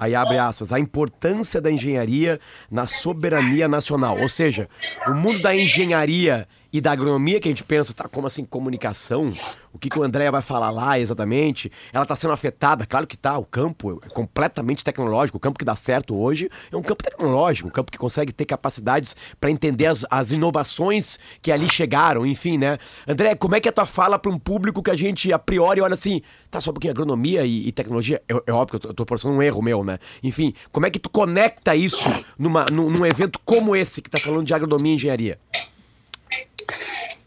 Aí 0.00 0.14
abre 0.14 0.38
aspas, 0.38 0.72
a 0.72 0.80
importância 0.80 1.60
da 1.60 1.70
engenharia 1.70 2.40
na 2.70 2.86
soberania 2.86 3.68
nacional. 3.68 4.18
Ou 4.18 4.30
seja, 4.30 4.66
o 5.06 5.12
mundo 5.12 5.42
da 5.42 5.54
engenharia 5.54 6.48
e 6.72 6.80
da 6.80 6.92
agronomia 6.92 7.40
que 7.40 7.48
a 7.48 7.50
gente 7.50 7.64
pensa, 7.64 7.92
tá, 7.92 8.08
como 8.08 8.26
assim, 8.26 8.44
comunicação, 8.44 9.30
o 9.72 9.78
que, 9.78 9.88
que 9.88 9.98
o 9.98 10.02
André 10.02 10.30
vai 10.30 10.42
falar 10.42 10.70
lá 10.70 10.98
exatamente, 10.98 11.70
ela 11.92 12.02
está 12.02 12.16
sendo 12.16 12.32
afetada, 12.32 12.86
claro 12.86 13.06
que 13.06 13.16
tá, 13.16 13.36
o 13.38 13.44
campo 13.44 13.98
é 14.04 14.14
completamente 14.14 14.84
tecnológico, 14.84 15.38
o 15.38 15.40
campo 15.40 15.58
que 15.58 15.64
dá 15.64 15.74
certo 15.74 16.18
hoje 16.18 16.50
é 16.70 16.76
um 16.76 16.82
campo 16.82 17.02
tecnológico, 17.02 17.68
um 17.68 17.70
campo 17.70 17.90
que 17.90 17.98
consegue 17.98 18.32
ter 18.32 18.44
capacidades 18.44 19.16
para 19.40 19.50
entender 19.50 19.86
as, 19.86 20.04
as 20.10 20.32
inovações 20.32 21.18
que 21.42 21.50
ali 21.50 21.68
chegaram, 21.68 22.24
enfim, 22.24 22.58
né? 22.58 22.78
André, 23.06 23.34
como 23.34 23.54
é 23.54 23.60
que 23.60 23.68
é 23.68 23.70
a 23.70 23.72
tua 23.72 23.86
fala 23.86 24.18
para 24.18 24.30
um 24.30 24.38
público 24.38 24.82
que 24.82 24.90
a 24.90 24.96
gente 24.96 25.32
a 25.32 25.38
priori 25.38 25.80
olha 25.80 25.94
assim, 25.94 26.22
tá, 26.50 26.60
só 26.60 26.72
pouquinho, 26.72 26.92
agronomia 26.92 27.44
e, 27.44 27.68
e 27.68 27.72
tecnologia, 27.72 28.22
é, 28.28 28.34
é, 28.46 28.52
óbvio 28.52 28.80
que 28.80 28.86
eu 28.86 28.94
tô 28.94 29.04
forçando 29.06 29.34
um 29.34 29.42
erro 29.42 29.62
meu, 29.62 29.84
né? 29.84 29.98
Enfim, 30.22 30.54
como 30.72 30.86
é 30.86 30.90
que 30.90 30.98
tu 30.98 31.10
conecta 31.10 31.74
isso 31.74 32.08
numa, 32.38 32.66
num, 32.66 32.90
num 32.90 33.06
evento 33.06 33.40
como 33.44 33.74
esse, 33.74 34.02
que 34.02 34.10
tá 34.10 34.18
falando 34.18 34.46
de 34.46 34.54
agronomia 34.54 34.92
e 34.92 34.94
engenharia? 34.94 35.38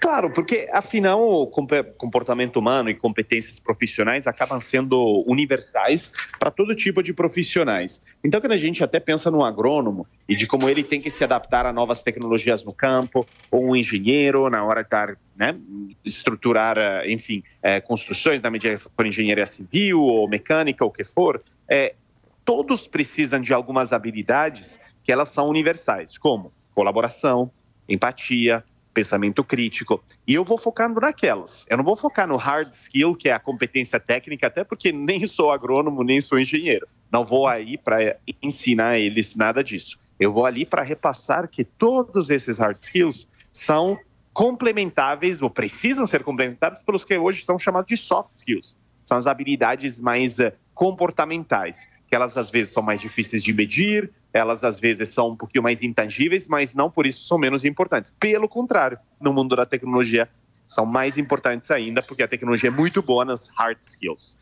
Claro, 0.04 0.30
porque 0.30 0.68
afinal 0.74 1.22
o 1.22 1.48
comportamento 1.48 2.58
humano 2.58 2.90
e 2.90 2.94
competências 2.94 3.58
profissionais 3.58 4.28
acabam 4.28 4.60
sendo 4.60 5.24
universais 5.26 6.12
para 6.38 6.52
todo 6.52 6.76
tipo 6.76 7.02
de 7.02 7.14
profissionais. 7.14 8.02
Então, 8.22 8.42
quando 8.42 8.52
a 8.52 8.58
gente 8.58 8.84
até 8.84 9.00
pensa 9.00 9.32
no 9.32 9.46
agrônomo 9.46 10.06
e 10.28 10.36
de 10.36 10.46
como 10.46 10.70
ele 10.70 10.84
tem 10.84 11.00
que 11.00 11.10
se 11.10 11.24
adaptar 11.24 11.66
a 11.66 11.72
novas 11.72 12.04
tecnologias 12.04 12.66
no 12.66 12.74
campo, 12.74 13.26
ou 13.50 13.70
um 13.70 13.76
engenheiro 13.78 14.50
na 14.50 14.62
hora 14.66 14.82
de 14.82 14.88
estar, 14.88 15.18
né, 15.38 15.58
estruturar, 16.04 16.78
eh, 16.78 17.10
enfim, 17.10 17.42
é, 17.62 17.80
construções 17.80 18.42
na 18.42 18.52
medida 18.52 18.78
for 18.78 19.08
engenharia 19.08 19.46
civil 19.46 20.02
ou 20.02 20.28
mecânica, 20.28 20.84
ou 20.84 20.90
o 20.90 20.94
que 20.94 21.06
for, 21.06 21.42
é, 21.66 21.96
todos 22.44 22.88
precisam 22.88 23.40
de 23.40 23.54
algumas 23.54 23.94
habilidades 23.94 24.78
que 25.02 25.14
elas 25.14 25.30
são 25.30 25.48
universais, 25.48 26.18
como 26.18 26.52
colaboração, 26.76 27.50
empatia, 27.88 28.66
pensamento 28.94 29.44
crítico. 29.44 30.04
E 30.28 30.34
eu 30.34 30.44
vou 30.44 30.58
focando 30.58 31.00
naquelas. 31.00 31.66
Eu 31.70 31.78
não 31.78 31.84
vou 31.84 31.96
focar 31.96 32.28
no 32.28 32.36
hard 32.36 32.72
skill, 32.72 33.16
que 33.16 33.30
é 33.30 33.34
a 33.34 33.40
competência 33.40 34.00
técnica, 34.00 34.48
até 34.48 34.64
porque 34.64 34.92
nem 34.94 35.26
sou 35.26 35.52
agrônomo, 35.52 36.04
nem 36.04 36.22
sou 36.22 36.40
engenheiro. 36.40 36.88
Não 37.12 37.26
vou 37.26 37.48
aí 37.48 37.78
para 37.78 38.18
ensinar 38.42 39.00
eles 39.00 39.36
nada 39.36 39.64
disso. 39.64 39.98
Eu 40.20 40.32
vou 40.32 40.46
ali 40.46 40.66
para 40.66 40.84
repassar 40.84 41.48
que 41.48 41.64
todos 41.64 42.30
esses 42.30 42.58
hard 42.58 42.78
skills 42.82 43.28
são 43.52 44.00
complementáveis 44.34 45.42
ou 45.42 45.50
precisam 45.50 46.06
ser 46.06 46.24
complementados 46.24 46.82
pelos 46.82 47.06
que 47.06 47.18
hoje 47.18 47.46
são 47.46 47.58
chamados 47.60 47.88
de 47.88 47.98
soft 47.98 48.36
skills. 48.36 48.78
São 49.04 49.18
as 49.18 49.28
habilidades 49.28 50.00
mais 50.00 50.40
uh, 50.40 50.52
comportamentais, 50.74 51.86
que 52.08 52.16
elas 52.16 52.36
às 52.36 52.50
vezes 52.50 52.74
são 52.74 52.82
mais 52.82 53.00
difíceis 53.00 53.44
de 53.44 53.54
medir, 53.54 54.12
elas 54.34 54.64
às 54.64 54.80
vezes 54.80 55.10
são 55.10 55.30
um 55.30 55.36
pouquinho 55.36 55.64
mais 55.64 55.84
intangíveis, 55.84 56.48
mas 56.48 56.74
não 56.74 56.90
por 56.90 57.06
isso 57.06 57.24
são 57.24 57.38
menos 57.38 57.64
importantes. 57.64 58.12
Pelo 58.20 58.50
contrário, 58.50 58.98
no 59.22 59.32
mundo 59.32 59.56
da 59.56 59.66
tecnologia 59.66 60.28
são 60.68 60.86
mais 60.86 61.18
importantes 61.18 61.70
ainda, 61.70 62.02
porque 62.02 62.24
a 62.24 62.28
tecnologia 62.28 62.70
é 62.70 62.72
muito 62.72 63.02
boa 63.02 63.24
nas 63.24 63.48
hard 63.50 63.78
skills. 63.80 64.38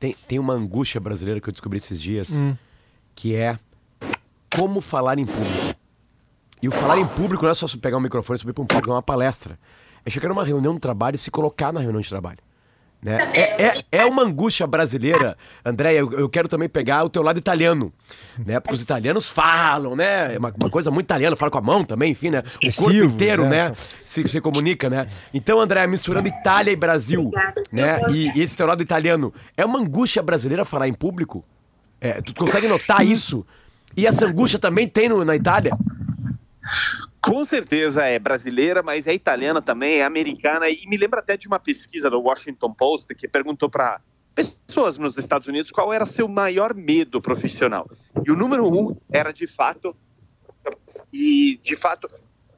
Tem, 0.00 0.16
tem 0.26 0.38
uma 0.38 0.54
angústia 0.54 1.00
brasileira 1.00 1.40
que 1.40 1.48
eu 1.48 1.52
descobri 1.52 1.78
esses 1.78 2.00
dias, 2.00 2.40
hum. 2.40 2.56
que 3.14 3.36
é 3.36 3.58
como 4.56 4.80
falar 4.80 5.18
em 5.18 5.26
público. 5.26 5.78
E 6.62 6.68
o 6.68 6.72
falar 6.72 6.98
em 6.98 7.06
público 7.06 7.44
não 7.44 7.50
é 7.50 7.54
só 7.54 7.66
pegar 7.76 7.98
um 7.98 8.00
microfone 8.00 8.36
e 8.36 8.40
subir 8.40 8.54
para 8.54 8.62
um 8.62 8.66
palco, 8.66 8.88
é 8.88 8.92
uma 8.92 9.02
palestra. 9.02 9.58
É 10.04 10.10
chegar 10.10 10.30
numa 10.30 10.44
reunião 10.44 10.74
de 10.74 10.80
trabalho 10.80 11.16
e 11.16 11.18
se 11.18 11.30
colocar 11.30 11.72
na 11.72 11.80
reunião 11.80 12.00
de 12.00 12.08
trabalho. 12.08 12.38
Né? 13.04 13.18
É, 13.34 13.62
é, 13.62 13.84
é 13.92 14.06
uma 14.06 14.22
angústia 14.22 14.66
brasileira, 14.66 15.36
André. 15.62 15.92
Eu, 15.92 16.10
eu, 16.12 16.26
quero 16.26 16.48
também 16.48 16.70
pegar 16.70 17.04
o 17.04 17.10
teu 17.10 17.22
lado 17.22 17.38
italiano, 17.38 17.92
né? 18.38 18.58
Porque 18.58 18.74
os 18.74 18.80
italianos 18.80 19.28
falam, 19.28 19.94
né? 19.94 20.34
É 20.34 20.38
uma, 20.38 20.50
uma 20.58 20.70
coisa 20.70 20.90
muito 20.90 21.04
italiana, 21.04 21.36
fala 21.36 21.50
com 21.50 21.58
a 21.58 21.60
mão 21.60 21.84
também, 21.84 22.12
enfim, 22.12 22.30
né? 22.30 22.42
O 22.62 22.74
corpo 22.74 22.94
inteiro, 22.94 23.46
né? 23.46 23.72
Se, 24.06 24.26
se 24.26 24.40
comunica, 24.40 24.88
né? 24.88 25.06
Então, 25.34 25.60
André, 25.60 25.86
misturando 25.86 26.28
Itália 26.28 26.72
e 26.72 26.76
Brasil, 26.76 27.30
né? 27.70 28.00
E, 28.08 28.30
e 28.38 28.40
esse 28.40 28.56
teu 28.56 28.66
lado 28.66 28.82
italiano, 28.82 29.34
é 29.54 29.66
uma 29.66 29.78
angústia 29.78 30.22
brasileira 30.22 30.64
falar 30.64 30.88
em 30.88 30.94
público? 30.94 31.44
É, 32.00 32.22
tu 32.22 32.34
consegue 32.34 32.66
notar 32.66 33.04
isso? 33.04 33.46
E 33.94 34.06
essa 34.06 34.24
angústia 34.24 34.58
também 34.58 34.88
tem 34.88 35.10
no, 35.10 35.22
na 35.26 35.36
Itália? 35.36 35.76
Com 37.24 37.44
certeza 37.44 38.04
é 38.04 38.18
brasileira, 38.18 38.82
mas 38.82 39.06
é 39.06 39.14
italiana 39.14 39.62
também, 39.62 40.00
é 40.00 40.04
americana 40.04 40.68
e 40.68 40.86
me 40.86 40.96
lembra 40.96 41.20
até 41.20 41.36
de 41.36 41.46
uma 41.46 41.58
pesquisa 41.58 42.10
do 42.10 42.20
Washington 42.20 42.72
Post 42.72 43.14
que 43.14 43.26
perguntou 43.26 43.70
para 43.70 44.00
pessoas 44.34 44.98
nos 44.98 45.16
Estados 45.16 45.48
Unidos 45.48 45.70
qual 45.70 45.92
era 45.92 46.04
seu 46.04 46.28
maior 46.28 46.74
medo 46.74 47.22
profissional. 47.22 47.88
E 48.26 48.30
o 48.30 48.36
número 48.36 48.66
um 48.66 48.94
era 49.10 49.32
de 49.32 49.46
fato 49.46 49.96
e 51.10 51.58
de 51.62 51.76
fato 51.76 52.08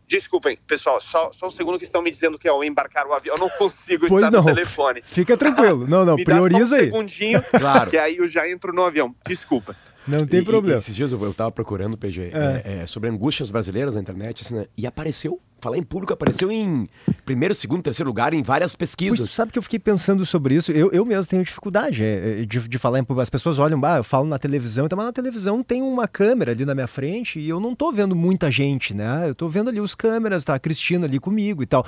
Desculpem, 0.08 0.56
pessoal, 0.68 1.00
só, 1.00 1.32
só 1.32 1.48
um 1.48 1.50
segundo 1.50 1.78
que 1.78 1.84
estão 1.84 2.00
me 2.00 2.12
dizendo 2.12 2.38
que 2.38 2.48
ao 2.48 2.62
embarcar 2.62 3.08
o 3.08 3.12
avião 3.12 3.34
eu 3.34 3.40
não 3.40 3.48
consigo 3.48 4.06
pois 4.06 4.24
estar 4.24 4.30
não. 4.30 4.44
no 4.44 4.54
telefone. 4.54 5.02
Fica 5.02 5.36
tranquilo. 5.36 5.84
Não, 5.88 6.04
não, 6.04 6.14
me 6.16 6.24
prioriza 6.24 6.60
dá 6.60 6.66
só 6.66 6.74
um 6.74 6.78
aí. 6.78 6.84
segundinho, 6.84 7.42
claro. 7.42 7.90
que 7.90 7.98
aí 7.98 8.16
eu 8.18 8.28
já 8.28 8.48
entro 8.48 8.72
no 8.72 8.84
avião. 8.84 9.12
Desculpa. 9.26 9.74
Não 10.06 10.26
tem 10.26 10.40
e, 10.40 10.44
problema. 10.44 10.76
E, 10.76 10.78
esses 10.78 10.94
dias 10.94 11.12
eu, 11.12 11.22
eu 11.22 11.34
tava 11.34 11.50
procurando, 11.50 11.96
PG, 11.96 12.30
é. 12.32 12.62
É, 12.64 12.78
é, 12.82 12.86
sobre 12.86 13.08
angústias 13.08 13.50
brasileiras 13.50 13.94
na 13.94 14.00
internet, 14.00 14.42
assim, 14.42 14.54
né? 14.54 14.66
e 14.76 14.86
apareceu 14.86 15.40
falar 15.60 15.78
em 15.78 15.82
público 15.82 16.12
apareceu 16.12 16.50
em 16.50 16.88
primeiro, 17.24 17.54
segundo, 17.54 17.82
terceiro 17.82 18.08
lugar 18.08 18.32
em 18.34 18.42
várias 18.42 18.74
pesquisas. 18.74 19.18
Pois, 19.18 19.30
sabe 19.30 19.52
que 19.52 19.58
eu 19.58 19.62
fiquei 19.62 19.78
pensando 19.78 20.24
sobre 20.26 20.54
isso? 20.54 20.70
Eu, 20.70 20.90
eu 20.92 21.04
mesmo 21.04 21.26
tenho 21.26 21.42
dificuldade 21.42 22.04
é, 22.04 22.42
é, 22.42 22.44
de, 22.44 22.68
de 22.68 22.78
falar 22.78 22.98
em 22.98 23.04
público. 23.04 23.22
As 23.22 23.30
pessoas 23.30 23.58
olham, 23.58 23.80
ah, 23.84 23.96
eu 23.96 24.04
falo 24.04 24.26
na 24.26 24.38
televisão, 24.38 24.86
então, 24.86 24.96
mas 24.96 25.06
na 25.06 25.12
televisão 25.12 25.62
tem 25.62 25.82
uma 25.82 26.06
câmera 26.06 26.52
ali 26.52 26.64
na 26.64 26.74
minha 26.74 26.86
frente 26.86 27.40
e 27.40 27.48
eu 27.48 27.58
não 27.58 27.74
tô 27.74 27.90
vendo 27.90 28.14
muita 28.14 28.50
gente, 28.50 28.94
né? 28.94 29.28
Eu 29.28 29.34
tô 29.34 29.48
vendo 29.48 29.68
ali 29.70 29.80
os 29.80 29.94
câmeras, 29.94 30.44
tá 30.44 30.54
a 30.54 30.58
Cristina 30.58 31.06
ali 31.06 31.18
comigo 31.18 31.62
e 31.62 31.66
tal. 31.66 31.84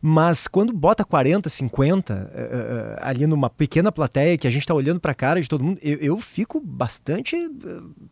Mas 0.00 0.48
quando 0.48 0.72
bota 0.72 1.04
40, 1.04 1.48
50 1.48 2.14
uh, 2.14 2.16
uh, 2.16 2.98
ali 3.00 3.26
numa 3.26 3.48
pequena 3.48 3.92
plateia 3.92 4.36
que 4.36 4.46
a 4.46 4.50
gente 4.50 4.66
tá 4.66 4.74
olhando 4.74 5.00
pra 5.00 5.14
cara 5.14 5.40
de 5.40 5.48
todo 5.48 5.62
mundo, 5.62 5.78
eu, 5.82 5.98
eu 5.98 6.18
fico 6.18 6.60
bastante 6.60 7.36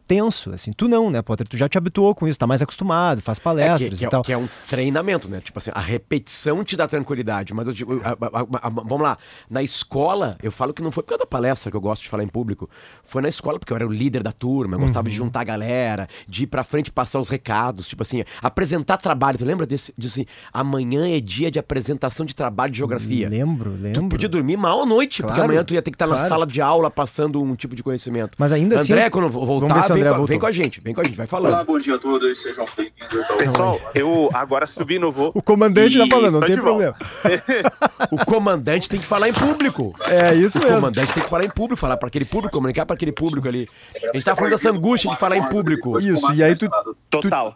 tenso, 0.07 0.53
assim. 0.53 0.73
Tu 0.73 0.89
não, 0.89 1.11
né, 1.11 1.21
Potter? 1.21 1.47
Tu 1.47 1.57
já 1.57 1.69
te 1.69 1.77
habituou 1.77 2.15
com 2.15 2.29
isso, 2.29 2.39
tá 2.39 2.47
mais 2.47 2.63
acostumado, 2.63 3.21
faz 3.21 3.39
palestras 3.39 3.83
é 3.83 3.91
que, 3.91 3.97
que 3.97 4.05
e 4.05 4.09
tal. 4.09 4.21
É, 4.21 4.25
que 4.25 4.33
é 4.33 4.39
um 4.39 4.49
treinamento 4.69 5.00
treinamento, 5.01 5.31
né? 5.31 5.41
Tipo 5.41 5.59
assim, 5.59 5.71
a 5.75 5.81
repetição 5.81 6.63
te 6.63 6.77
dá 6.77 6.87
tranquilidade. 6.87 7.53
Mas 7.55 7.67
eu 7.67 7.73
digo, 7.73 8.01
a- 8.05 8.11
a- 8.11 8.67
a- 8.67 8.71
vamos 8.71 9.01
lá, 9.03 9.17
na 9.49 9.63
escola, 9.63 10.37
eu 10.43 10.53
falo 10.53 10.73
que 10.73 10.83
não 10.83 10.93
foi 10.93 11.03
por 11.03 11.11
causa 11.11 11.25
da 11.25 11.27
palestra 11.27 11.71
que 11.71 11.77
eu 11.77 11.81
gosto 11.81 12.03
de 12.03 12.09
falar 12.09 12.23
em 12.23 12.29
público. 12.29 12.69
Foi 13.05 13.23
na 13.23 13.29
escola 13.29 13.59
porque 13.59 13.73
eu 13.73 13.77
era 13.77 13.87
o 13.87 13.93
líder 13.93 14.23
da 14.23 14.33
turma, 14.33 14.77
eu 14.77 14.81
gostava 14.81 15.09
de 15.09 15.15
juntar 15.17 15.41
a 15.41 15.45
galera, 15.45 16.09
de 16.29 16.45
ir 16.45 16.47
pra 16.47 16.63
frente 16.63 16.93
passar 16.93 17.19
os 17.19 17.29
recados. 17.29 17.87
Tipo 17.89 18.03
assim, 18.03 18.23
apresentar 18.43 18.97
trabalho. 18.99 19.39
Tu 19.39 19.45
lembra 19.45 19.67
desse, 19.67 19.93
disso 19.97 20.21
assim? 20.21 20.27
Amanhã 20.53 21.09
é 21.09 21.21
dia 21.21 21.51
de 21.51 21.59
apresentação 21.59 22.25
de 22.27 22.35
trabalho 22.35 22.71
de 22.73 22.79
geografia. 22.79 23.29
Lembro, 23.29 23.73
Tu 23.73 23.83
lembro. 23.83 24.09
podia 24.09 24.29
dormir 24.29 24.57
mal 24.57 24.83
à 24.83 24.87
noite, 24.87 25.23
porque 25.23 25.35
Claro, 25.35 25.45
amanhã 25.51 25.65
tu 25.65 25.75
ia 25.75 25.83
ter 25.83 25.91
que 25.91 25.95
estar 25.97 26.07
na 26.07 26.15
claro. 26.15 26.29
sala 26.29 26.47
de 26.47 26.61
aula 26.61 26.91
passando 26.91 27.43
um 27.43 27.55
tipo 27.55 27.75
de 27.75 27.83
conhecimento. 27.83 28.37
Mas 28.39 28.53
ainda 28.53 28.77
assim- 28.77 28.93
André, 28.93 29.11
quando 29.11 29.29
voltar, 29.29 29.89
vem, 29.93 30.03
André 30.03 30.27
vem 30.27 30.39
com 30.39 30.47
a 30.47 30.53
gente, 30.53 30.81
vem 30.81 30.95
com 30.95 31.01
a 31.01 31.05
gente, 31.05 31.17
vai 31.17 31.27
Olá, 31.31 31.51
falando. 31.51 31.67
bom 31.67 31.79
dia 31.79 31.95
a 31.95 31.99
todos, 31.99 32.43
sejam 32.43 32.65
bem-vindos 32.77 33.31
ao 33.31 33.37
Pessoal, 33.37 33.81
eu 33.95 34.29
agora 34.35 34.67
subi 34.67 34.90
no 34.99 35.11
voo. 35.13 35.31
O 35.35 35.43
comandante 35.43 35.97
tá 35.97 36.05
e 36.05 36.11
falando, 36.11 36.33
não 36.33 36.41
estou 36.41 36.49
tem 36.49 36.59
problema. 36.59 36.95
O 38.11 38.25
comandante 38.25 38.89
tem 38.89 38.99
que 38.99 39.07
falar 39.07 39.29
em 39.29 39.33
público. 39.33 39.95
É 40.03 40.35
isso 40.35 40.59
O 40.59 40.63
mesmo. 40.63 40.79
comandante 40.79 41.13
tem 41.13 41.23
que 41.23 41.29
falar 41.29 41.45
em 41.45 41.51
público, 41.51 41.81
falar 41.81 41.97
para 41.97 42.09
aquele 42.09 42.25
público, 42.25 42.53
comunicar 42.53 42.87
para 42.87 42.95
aquele 42.95 43.13
público 43.13 43.47
ali. 43.47 43.69
A 44.11 44.15
gente 44.15 44.25
tá 44.25 44.35
falando 44.35 44.53
dessa 44.53 44.71
angústia 44.71 45.11
de 45.11 45.17
falar 45.17 45.37
em 45.37 45.49
público. 45.49 45.99
Isso, 46.01 46.33
e 46.33 46.43
aí 46.43 46.57
tu, 46.57 46.69
Total. 47.09 47.55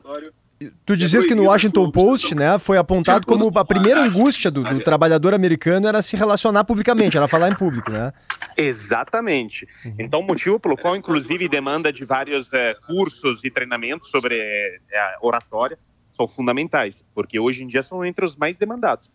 tu 0.84 0.96
dizias 0.96 1.26
que 1.26 1.34
no 1.34 1.44
Washington 1.44 1.90
Post, 1.90 2.34
né, 2.34 2.58
foi 2.58 2.76
apontado 2.76 3.26
como 3.26 3.50
a 3.58 3.64
primeira 3.64 4.02
angústia 4.02 4.50
do, 4.50 4.62
do 4.62 4.80
trabalhador 4.80 5.34
americano 5.34 5.88
era 5.88 6.00
se 6.02 6.16
relacionar 6.16 6.64
publicamente, 6.64 7.16
era 7.16 7.26
falar 7.26 7.48
em 7.48 7.54
público, 7.54 7.90
né? 7.90 8.12
Exatamente. 8.56 9.66
Então, 9.98 10.20
o 10.20 10.22
motivo 10.26 10.60
pelo 10.60 10.76
qual, 10.76 10.94
inclusive, 10.94 11.48
demanda 11.48 11.92
de 11.92 12.04
vários 12.04 12.52
eh, 12.52 12.74
cursos 12.86 13.42
e 13.42 13.50
treinamentos 13.50 14.10
sobre 14.10 14.38
a 14.92 15.18
oratória 15.20 15.78
são 16.16 16.26
fundamentais, 16.26 17.02
porque 17.14 17.38
hoje 17.38 17.64
em 17.64 17.66
dia 17.66 17.82
são 17.82 18.04
entre 18.04 18.24
os 18.24 18.36
mais 18.36 18.56
demandados. 18.58 19.10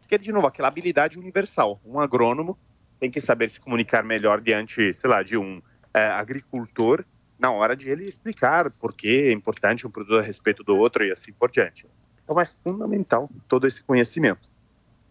Porque, 0.00 0.18
de 0.18 0.30
novo, 0.32 0.46
aquela 0.46 0.68
habilidade 0.68 1.18
universal. 1.18 1.80
Um 1.84 1.98
agrônomo 1.98 2.58
tem 3.00 3.10
que 3.10 3.20
saber 3.20 3.48
se 3.48 3.58
comunicar 3.60 4.04
melhor 4.04 4.40
diante, 4.40 4.92
sei 4.92 5.08
lá, 5.10 5.22
de 5.22 5.36
um 5.36 5.60
eh, 5.94 6.06
agricultor 6.06 7.04
na 7.38 7.50
hora 7.50 7.74
de 7.74 7.88
ele 7.88 8.04
explicar 8.04 8.70
por 8.70 8.94
que 8.94 9.28
é 9.28 9.32
importante 9.32 9.86
um 9.86 9.90
produto 9.90 10.18
a 10.18 10.22
respeito 10.22 10.62
do 10.62 10.76
outro 10.76 11.04
e 11.04 11.10
assim 11.10 11.32
por 11.32 11.50
diante. 11.50 11.86
Então, 12.24 12.38
é 12.40 12.44
fundamental 12.44 13.28
todo 13.48 13.66
esse 13.66 13.82
conhecimento. 13.82 14.52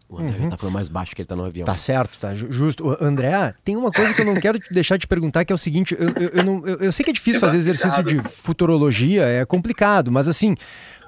O 0.08 0.18
André 0.18 0.46
tá 0.48 0.56
falando 0.58 0.74
mais 0.74 0.88
baixo 0.88 1.14
que 1.16 1.22
ele 1.22 1.26
tá 1.26 1.34
no 1.34 1.44
avião. 1.44 1.64
Tá 1.64 1.76
certo, 1.76 2.18
tá 2.18 2.34
ju- 2.34 2.52
justo. 2.52 2.96
André, 3.02 3.54
tem 3.64 3.76
uma 3.76 3.90
coisa 3.90 4.14
que 4.14 4.20
eu 4.20 4.26
não 4.26 4.34
quero 4.38 4.58
te 4.58 4.72
deixar 4.72 4.98
de 4.98 5.06
perguntar, 5.06 5.42
que 5.44 5.52
é 5.52 5.54
o 5.54 5.58
seguinte: 5.58 5.96
eu, 5.98 6.08
eu, 6.10 6.28
eu 6.34 6.44
não- 6.44 6.66
eu- 6.66 6.76
eu 6.80 6.92
sei 6.92 7.02
que 7.02 7.10
é 7.10 7.14
difícil 7.14 7.40
fazer 7.40 7.56
exercício 7.56 8.02
de 8.04 8.20
futurologia, 8.20 9.24
é 9.24 9.44
complicado, 9.46 10.12
mas 10.12 10.28
assim. 10.28 10.54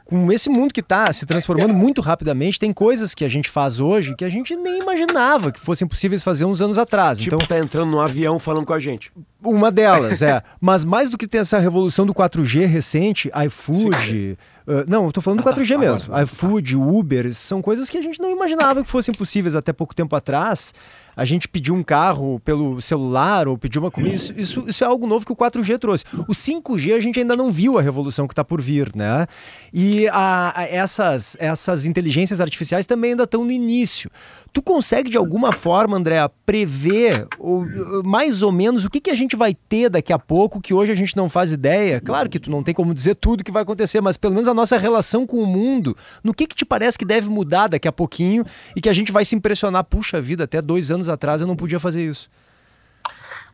Com 0.04 0.30
esse 0.30 0.50
mundo 0.50 0.72
que 0.72 0.80
está 0.80 1.10
se 1.12 1.24
transformando 1.24 1.72
muito 1.72 2.02
rapidamente, 2.02 2.58
tem 2.58 2.72
coisas 2.72 3.14
que 3.14 3.24
a 3.24 3.28
gente 3.28 3.48
faz 3.48 3.80
hoje 3.80 4.14
que 4.14 4.24
a 4.24 4.28
gente 4.28 4.54
nem 4.54 4.80
imaginava 4.80 5.50
que 5.50 5.58
fossem 5.58 5.88
possíveis 5.88 6.22
fazer 6.22 6.44
uns 6.44 6.60
anos 6.60 6.76
atrás. 6.76 7.18
Tipo, 7.18 7.36
então, 7.36 7.46
tá 7.46 7.58
entrando 7.58 7.90
no 7.90 8.00
avião 8.00 8.38
falando 8.38 8.66
com 8.66 8.74
a 8.74 8.80
gente. 8.80 9.10
Uma 9.44 9.70
delas, 9.70 10.22
é. 10.22 10.42
Mas 10.61 10.85
mais 10.85 11.11
do 11.11 11.18
que 11.18 11.26
ter 11.26 11.38
essa 11.38 11.59
revolução 11.59 12.04
do 12.07 12.14
4G 12.14 12.66
recente, 12.66 13.30
iFood. 13.46 14.38
uh, 14.66 14.85
não, 14.88 15.07
eu 15.07 15.12
tô 15.12 15.20
falando 15.20 15.42
do 15.42 15.48
4G 15.48 15.78
mesmo. 15.78 16.18
iFood, 16.22 16.76
Uber, 16.76 17.33
são 17.35 17.61
coisas 17.62 17.88
que 17.90 17.98
a 17.98 18.02
gente 18.02 18.20
não 18.20 18.30
imaginava 18.30 18.83
que 18.83 18.88
fossem 18.90 19.14
possíveis 19.14 19.54
até 19.54 19.72
pouco 19.72 19.94
tempo 19.94 20.14
atrás. 20.16 20.72
A 21.16 21.24
gente 21.24 21.46
pediu 21.46 21.76
um 21.76 21.83
carro 21.85 22.40
pelo 22.44 22.80
celular 22.83 23.46
ou 23.46 23.57
pediu 23.57 23.80
uma 23.80 23.90
comida. 23.90 24.16
Isso, 24.16 24.35
isso, 24.37 24.64
isso 24.66 24.83
é 24.83 24.87
algo 24.87 25.07
novo 25.07 25.24
que 25.24 25.30
o 25.30 25.37
4G 25.37 25.78
trouxe. 25.78 26.04
O 26.26 26.33
5G 26.35 26.92
a 26.92 26.98
gente 26.98 27.20
ainda 27.20 27.37
não 27.37 27.52
viu 27.52 27.78
a 27.78 27.83
revolução 27.83 28.26
que 28.26 28.33
está 28.33 28.42
por 28.44 28.61
vir, 28.61 28.90
né? 28.96 29.24
E 29.72 30.09
a- 30.09 30.52
a- 30.57 30.64
essas, 30.64 31.37
essas 31.38 31.85
inteligências 31.85 32.40
artificiais 32.40 32.85
também 32.85 33.11
ainda 33.12 33.22
estão 33.22 33.44
no 33.44 33.52
início. 33.52 34.11
Tu 34.52 34.61
consegue, 34.61 35.09
de 35.09 35.16
alguma 35.16 35.52
forma, 35.52 35.96
André, 35.96 36.16
prever 36.44 37.28
ou, 37.38 37.64
mais 38.04 38.42
ou 38.42 38.50
menos 38.50 38.85
o 38.85 38.90
que, 38.90 39.00
que 39.00 39.11
a 39.11 39.14
gente 39.14 39.33
vai 39.34 39.54
ter 39.54 39.88
daqui 39.88 40.12
a 40.12 40.18
pouco 40.18 40.60
que 40.60 40.74
hoje 40.74 40.92
a 40.92 40.94
gente 40.94 41.16
não 41.16 41.28
faz 41.28 41.52
ideia? 41.52 42.00
Claro 42.00 42.28
que 42.28 42.38
tu 42.38 42.50
não 42.50 42.62
tem 42.62 42.74
como 42.74 42.94
dizer 42.94 43.14
tudo 43.14 43.44
que 43.44 43.52
vai 43.52 43.62
acontecer, 43.62 44.00
mas 44.00 44.16
pelo 44.16 44.34
menos 44.34 44.48
a 44.48 44.54
nossa 44.54 44.76
relação 44.76 45.26
com 45.26 45.38
o 45.38 45.46
mundo, 45.46 45.96
no 46.22 46.34
que, 46.34 46.46
que 46.46 46.54
te 46.54 46.64
parece 46.64 46.98
que 46.98 47.04
deve 47.04 47.28
mudar 47.28 47.68
daqui 47.68 47.88
a 47.88 47.92
pouquinho 47.92 48.44
e 48.76 48.80
que 48.80 48.88
a 48.88 48.92
gente 48.92 49.12
vai 49.12 49.24
se 49.24 49.36
impressionar? 49.36 49.84
Puxa 49.84 50.20
vida, 50.20 50.44
até 50.44 50.60
dois 50.60 50.90
anos 50.90 51.08
atrás 51.08 51.40
eu 51.40 51.46
não 51.46 51.56
podia 51.56 51.80
fazer 51.80 52.04
isso. 52.04 52.30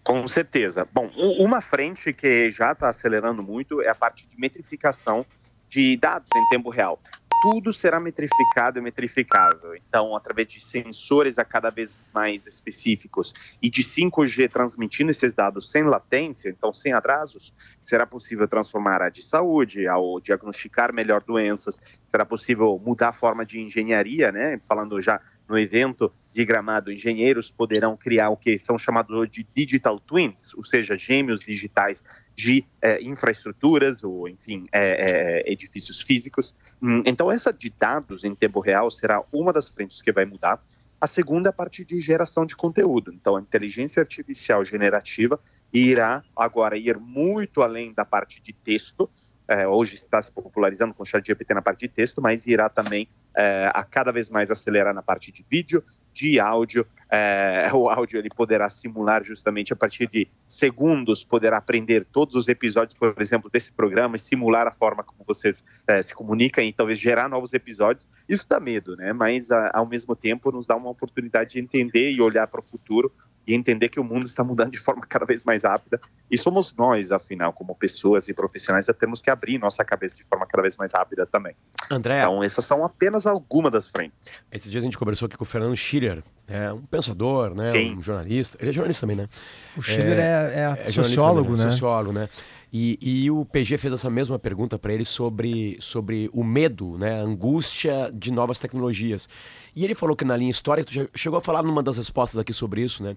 Com 0.02 0.26
certeza. 0.26 0.88
Bom, 0.92 1.10
uma 1.38 1.60
frente 1.60 2.12
que 2.12 2.50
já 2.50 2.72
está 2.72 2.88
acelerando 2.88 3.42
muito 3.42 3.82
é 3.82 3.88
a 3.88 3.94
parte 3.94 4.26
de 4.26 4.40
metrificação 4.40 5.24
de 5.68 5.96
dados 5.96 6.28
em 6.34 6.48
tempo 6.48 6.70
real. 6.70 6.98
Tudo 7.40 7.72
será 7.72 7.98
metrificado 7.98 8.78
e 8.78 8.82
metrificável. 8.82 9.74
Então, 9.74 10.14
através 10.14 10.46
de 10.46 10.62
sensores 10.62 11.38
a 11.38 11.44
cada 11.44 11.70
vez 11.70 11.96
mais 12.12 12.46
específicos 12.46 13.56
e 13.62 13.70
de 13.70 13.82
5G 13.82 14.50
transmitindo 14.50 15.10
esses 15.10 15.32
dados 15.32 15.70
sem 15.70 15.82
latência, 15.82 16.50
então 16.50 16.72
sem 16.72 16.92
atrasos, 16.92 17.54
será 17.82 18.06
possível 18.06 18.46
transformar 18.46 19.00
a 19.00 19.04
área 19.04 19.10
de 19.10 19.22
saúde, 19.22 19.88
ao 19.88 20.20
diagnosticar 20.20 20.92
melhor 20.92 21.22
doenças, 21.22 21.80
será 22.06 22.26
possível 22.26 22.80
mudar 22.84 23.08
a 23.08 23.12
forma 23.12 23.44
de 23.44 23.58
engenharia, 23.58 24.30
né? 24.30 24.60
Falando 24.68 25.00
já 25.00 25.18
no 25.50 25.58
evento 25.58 26.12
de 26.32 26.44
Gramado, 26.44 26.92
engenheiros 26.92 27.50
poderão 27.50 27.96
criar 27.96 28.30
o 28.30 28.36
que 28.36 28.56
são 28.56 28.78
chamados 28.78 29.28
de 29.28 29.44
digital 29.52 29.98
twins, 29.98 30.54
ou 30.54 30.62
seja, 30.62 30.96
gêmeos 30.96 31.40
digitais 31.40 32.04
de 32.36 32.64
eh, 32.80 33.02
infraestruturas 33.02 34.04
ou, 34.04 34.28
enfim, 34.28 34.68
eh, 34.72 35.42
eh, 35.44 35.52
edifícios 35.52 36.00
físicos. 36.00 36.54
Hum, 36.80 37.00
Então, 37.04 37.32
essa 37.32 37.52
de 37.52 37.68
dados 37.68 38.22
em 38.22 38.32
tempo 38.32 38.60
real 38.60 38.92
será 38.92 39.24
uma 39.32 39.52
das 39.52 39.68
frentes 39.68 40.00
que 40.00 40.12
vai 40.12 40.24
mudar. 40.24 40.62
A 41.00 41.06
segunda 41.06 41.48
é 41.48 41.50
a 41.50 41.52
parte 41.52 41.84
de 41.84 42.00
geração 42.00 42.46
de 42.46 42.54
conteúdo. 42.54 43.12
Então, 43.12 43.34
a 43.34 43.40
inteligência 43.40 44.00
artificial 44.00 44.64
generativa 44.64 45.40
irá 45.72 46.22
agora 46.36 46.76
ir 46.76 46.96
muito 46.96 47.60
além 47.60 47.92
da 47.92 48.04
parte 48.04 48.40
de 48.40 48.52
texto. 48.52 49.10
Eh, 49.50 49.66
hoje 49.66 49.96
está 49.96 50.22
se 50.22 50.30
popularizando 50.30 50.94
com 50.94 51.02
o 51.02 51.06
chat 51.06 51.26
GPT 51.26 51.54
na 51.54 51.60
parte 51.60 51.80
de 51.80 51.88
texto, 51.88 52.22
mas 52.22 52.46
irá 52.46 52.68
também 52.68 53.08
eh, 53.36 53.68
a 53.74 53.82
cada 53.82 54.12
vez 54.12 54.30
mais 54.30 54.48
acelerar 54.48 54.94
na 54.94 55.02
parte 55.02 55.32
de 55.32 55.44
vídeo, 55.50 55.82
de 56.14 56.38
áudio. 56.38 56.86
É, 57.10 57.68
o 57.74 57.88
áudio 57.88 58.20
ele 58.20 58.28
poderá 58.28 58.70
simular 58.70 59.24
justamente 59.24 59.72
a 59.72 59.76
partir 59.76 60.08
de 60.08 60.28
segundos, 60.46 61.24
poderá 61.24 61.58
aprender 61.58 62.04
todos 62.04 62.36
os 62.36 62.46
episódios, 62.46 62.96
por 62.96 63.12
exemplo, 63.18 63.50
desse 63.50 63.72
programa 63.72 64.14
e 64.14 64.20
simular 64.20 64.68
a 64.68 64.70
forma 64.70 65.02
como 65.02 65.24
vocês 65.26 65.64
é, 65.88 66.00
se 66.00 66.14
comunicam 66.14 66.62
e 66.62 66.72
talvez 66.72 66.96
gerar 67.00 67.28
novos 67.28 67.52
episódios. 67.52 68.08
Isso 68.28 68.46
dá 68.48 68.60
medo, 68.60 68.94
né? 68.94 69.12
Mas 69.12 69.50
a, 69.50 69.72
ao 69.74 69.88
mesmo 69.88 70.14
tempo 70.14 70.52
nos 70.52 70.68
dá 70.68 70.76
uma 70.76 70.90
oportunidade 70.90 71.54
de 71.54 71.58
entender 71.58 72.12
e 72.12 72.20
olhar 72.20 72.46
para 72.46 72.60
o 72.60 72.62
futuro 72.62 73.12
e 73.50 73.54
entender 73.54 73.88
que 73.88 73.98
o 73.98 74.04
mundo 74.04 74.26
está 74.26 74.44
mudando 74.44 74.70
de 74.70 74.78
forma 74.78 75.02
cada 75.02 75.26
vez 75.26 75.42
mais 75.42 75.64
rápida 75.64 76.00
e 76.30 76.38
somos 76.38 76.72
nós, 76.72 77.10
afinal, 77.10 77.52
como 77.52 77.74
pessoas 77.74 78.28
e 78.28 78.32
profissionais, 78.32 78.88
a 78.88 78.94
temos 78.94 79.20
que 79.20 79.28
abrir 79.28 79.58
nossa 79.58 79.84
cabeça 79.84 80.14
de 80.14 80.22
forma 80.22 80.46
cada 80.46 80.62
vez 80.62 80.76
mais 80.76 80.92
rápida 80.92 81.26
também. 81.26 81.56
André, 81.90 82.20
Então, 82.20 82.44
essas 82.44 82.64
são 82.64 82.84
apenas 82.84 83.26
algumas 83.26 83.72
das 83.72 83.88
frentes. 83.88 84.30
esses 84.52 84.70
dias 84.70 84.84
a 84.84 84.86
gente 84.86 84.96
conversou 84.96 85.26
aqui 85.26 85.36
com 85.36 85.42
o 85.42 85.46
Fernando 85.46 85.74
Schiller, 85.74 86.22
é 86.46 86.72
um 86.72 86.82
pensador, 86.82 87.52
né? 87.54 87.64
Sim. 87.64 87.96
Um 87.96 88.00
jornalista. 88.02 88.56
Ele 88.60 88.70
é 88.70 88.72
jornalista 88.72 89.00
também, 89.00 89.16
né? 89.16 89.28
O 89.76 89.82
Schiller 89.82 90.18
é, 90.18 90.22
é, 90.22 90.22
É 90.22 90.64
jornalista 90.66 91.02
sociólogo, 91.02 91.50
também, 91.50 91.64
né? 91.64 91.70
Sociólogo, 91.72 92.12
né? 92.12 92.28
E, 92.72 92.98
e 93.00 93.30
o 93.30 93.44
PG 93.44 93.78
fez 93.78 93.92
essa 93.92 94.08
mesma 94.08 94.38
pergunta 94.38 94.78
para 94.78 94.92
ele 94.92 95.04
sobre, 95.04 95.76
sobre 95.80 96.30
o 96.32 96.44
medo, 96.44 96.96
né? 96.96 97.20
A 97.20 97.24
angústia 97.24 98.10
de 98.14 98.30
novas 98.30 98.58
tecnologias. 98.58 99.28
E 99.74 99.84
ele 99.84 99.94
falou 99.94 100.16
que 100.16 100.24
na 100.24 100.36
linha 100.36 100.50
histórica, 100.50 100.86
tu 100.86 100.92
já 100.92 101.06
chegou 101.14 101.38
a 101.38 101.42
falar 101.42 101.62
numa 101.62 101.82
das 101.82 101.96
respostas 101.96 102.38
aqui 102.38 102.52
sobre 102.52 102.82
isso, 102.82 103.02
né? 103.02 103.16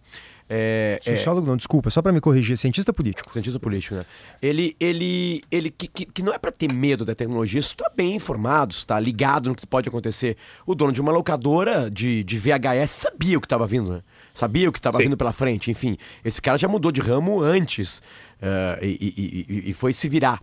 É, 0.50 1.00
é, 1.06 1.16
Sociólogo 1.16 1.48
não, 1.48 1.56
desculpa, 1.56 1.90
só 1.90 2.02
para 2.02 2.12
me 2.12 2.20
corrigir, 2.20 2.58
cientista 2.58 2.92
político. 2.92 3.32
cientista 3.32 3.60
político, 3.60 3.96
né? 3.96 4.06
Ele, 4.42 4.76
ele, 4.80 5.44
ele 5.52 5.70
que, 5.70 5.88
que, 5.88 6.06
que 6.06 6.24
não 6.24 6.34
é 6.34 6.38
para 6.38 6.52
ter 6.52 6.72
medo 6.72 7.06
da 7.06 7.16
tecnologia, 7.16 7.60
isso 7.60 7.76
tá 7.76 7.92
bem 7.96 8.16
informado, 8.16 8.74
está 8.74 9.00
ligado 9.00 9.50
no 9.50 9.56
que 9.56 9.66
pode 9.66 9.88
acontecer. 9.88 10.36
O 10.66 10.76
dono 10.76 10.92
de 10.92 11.02
uma 11.02 11.12
locadora 11.12 11.90
de, 11.90 12.24
de 12.24 12.38
VHS 12.38 12.92
sabia 12.92 13.38
o 13.38 13.42
que 13.42 13.46
estava 13.46 13.66
vindo, 13.66 13.94
né? 13.94 14.02
Sabia 14.34 14.68
o 14.68 14.72
que 14.72 14.80
estava 14.80 14.98
vindo 14.98 15.16
pela 15.16 15.32
frente, 15.32 15.70
enfim. 15.70 15.96
Esse 16.26 16.42
cara 16.42 16.58
já 16.58 16.68
mudou 16.68 16.92
de 16.92 17.00
ramo 17.00 17.40
antes 17.42 18.02
eh, 18.42 18.80
e, 18.82 19.46
e- 19.48 19.70
e- 19.70 19.74
foi 19.74 19.94
se 19.94 20.10
virar. 20.10 20.42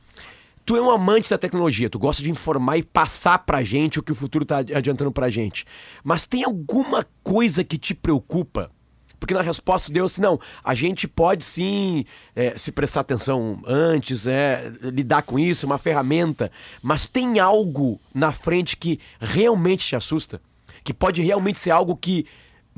Tu 0.64 0.76
é 0.76 0.80
um 0.80 0.90
amante 0.90 1.28
da 1.28 1.36
tecnologia, 1.38 1.90
tu 1.90 1.98
gosta 1.98 2.22
de 2.22 2.30
informar 2.30 2.76
e 2.76 2.82
passar 2.84 3.38
pra 3.40 3.64
gente 3.64 3.98
o 3.98 4.02
que 4.02 4.12
o 4.12 4.14
futuro 4.14 4.44
tá 4.44 4.58
adiantando 4.58 5.10
pra 5.10 5.28
gente. 5.28 5.64
Mas 6.04 6.24
tem 6.24 6.44
alguma 6.44 7.04
coisa 7.24 7.64
que 7.64 7.76
te 7.76 7.92
preocupa? 7.94 8.70
Porque 9.18 9.34
na 9.34 9.42
resposta 9.42 9.92
deu 9.92 10.04
assim, 10.06 10.22
não, 10.22 10.38
a 10.62 10.74
gente 10.74 11.08
pode 11.08 11.44
sim 11.44 12.04
é, 12.34 12.56
se 12.56 12.70
prestar 12.70 13.00
atenção 13.00 13.60
antes, 13.66 14.26
é, 14.26 14.72
lidar 14.84 15.22
com 15.22 15.38
isso, 15.38 15.66
é 15.66 15.68
uma 15.68 15.78
ferramenta, 15.78 16.50
mas 16.82 17.06
tem 17.06 17.38
algo 17.40 18.00
na 18.14 18.30
frente 18.32 18.76
que 18.76 19.00
realmente 19.20 19.84
te 19.86 19.96
assusta? 19.96 20.40
Que 20.84 20.94
pode 20.94 21.20
realmente 21.20 21.58
ser 21.58 21.70
algo 21.72 21.96
que 21.96 22.24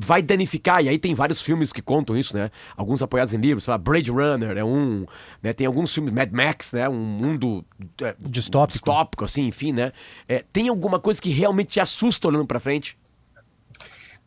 vai 0.02 0.20
danificar, 0.20 0.84
e 0.84 0.88
aí 0.88 0.98
tem 0.98 1.14
vários 1.14 1.40
filmes 1.40 1.72
que 1.72 1.80
contam 1.80 2.16
isso, 2.16 2.36
né? 2.36 2.50
Alguns 2.76 3.02
apoiados 3.02 3.32
em 3.32 3.38
livros, 3.38 3.64
sei 3.64 3.70
lá, 3.70 3.78
Blade 3.78 4.10
Runner 4.10 4.56
é 4.56 4.64
um, 4.64 5.06
né? 5.40 5.52
Tem 5.52 5.66
alguns 5.66 5.94
filmes, 5.94 6.12
Mad 6.12 6.30
Max, 6.32 6.72
né? 6.72 6.88
Um 6.88 6.98
mundo 6.98 7.64
é, 8.00 8.14
Distópico. 8.18 8.72
distópico, 8.72 9.24
assim, 9.24 9.46
enfim, 9.46 9.72
né? 9.72 9.92
É, 10.28 10.44
tem 10.52 10.68
alguma 10.68 10.98
coisa 10.98 11.22
que 11.22 11.30
realmente 11.30 11.72
te 11.72 11.80
assusta 11.80 12.26
olhando 12.26 12.46
pra 12.46 12.58
frente? 12.58 12.98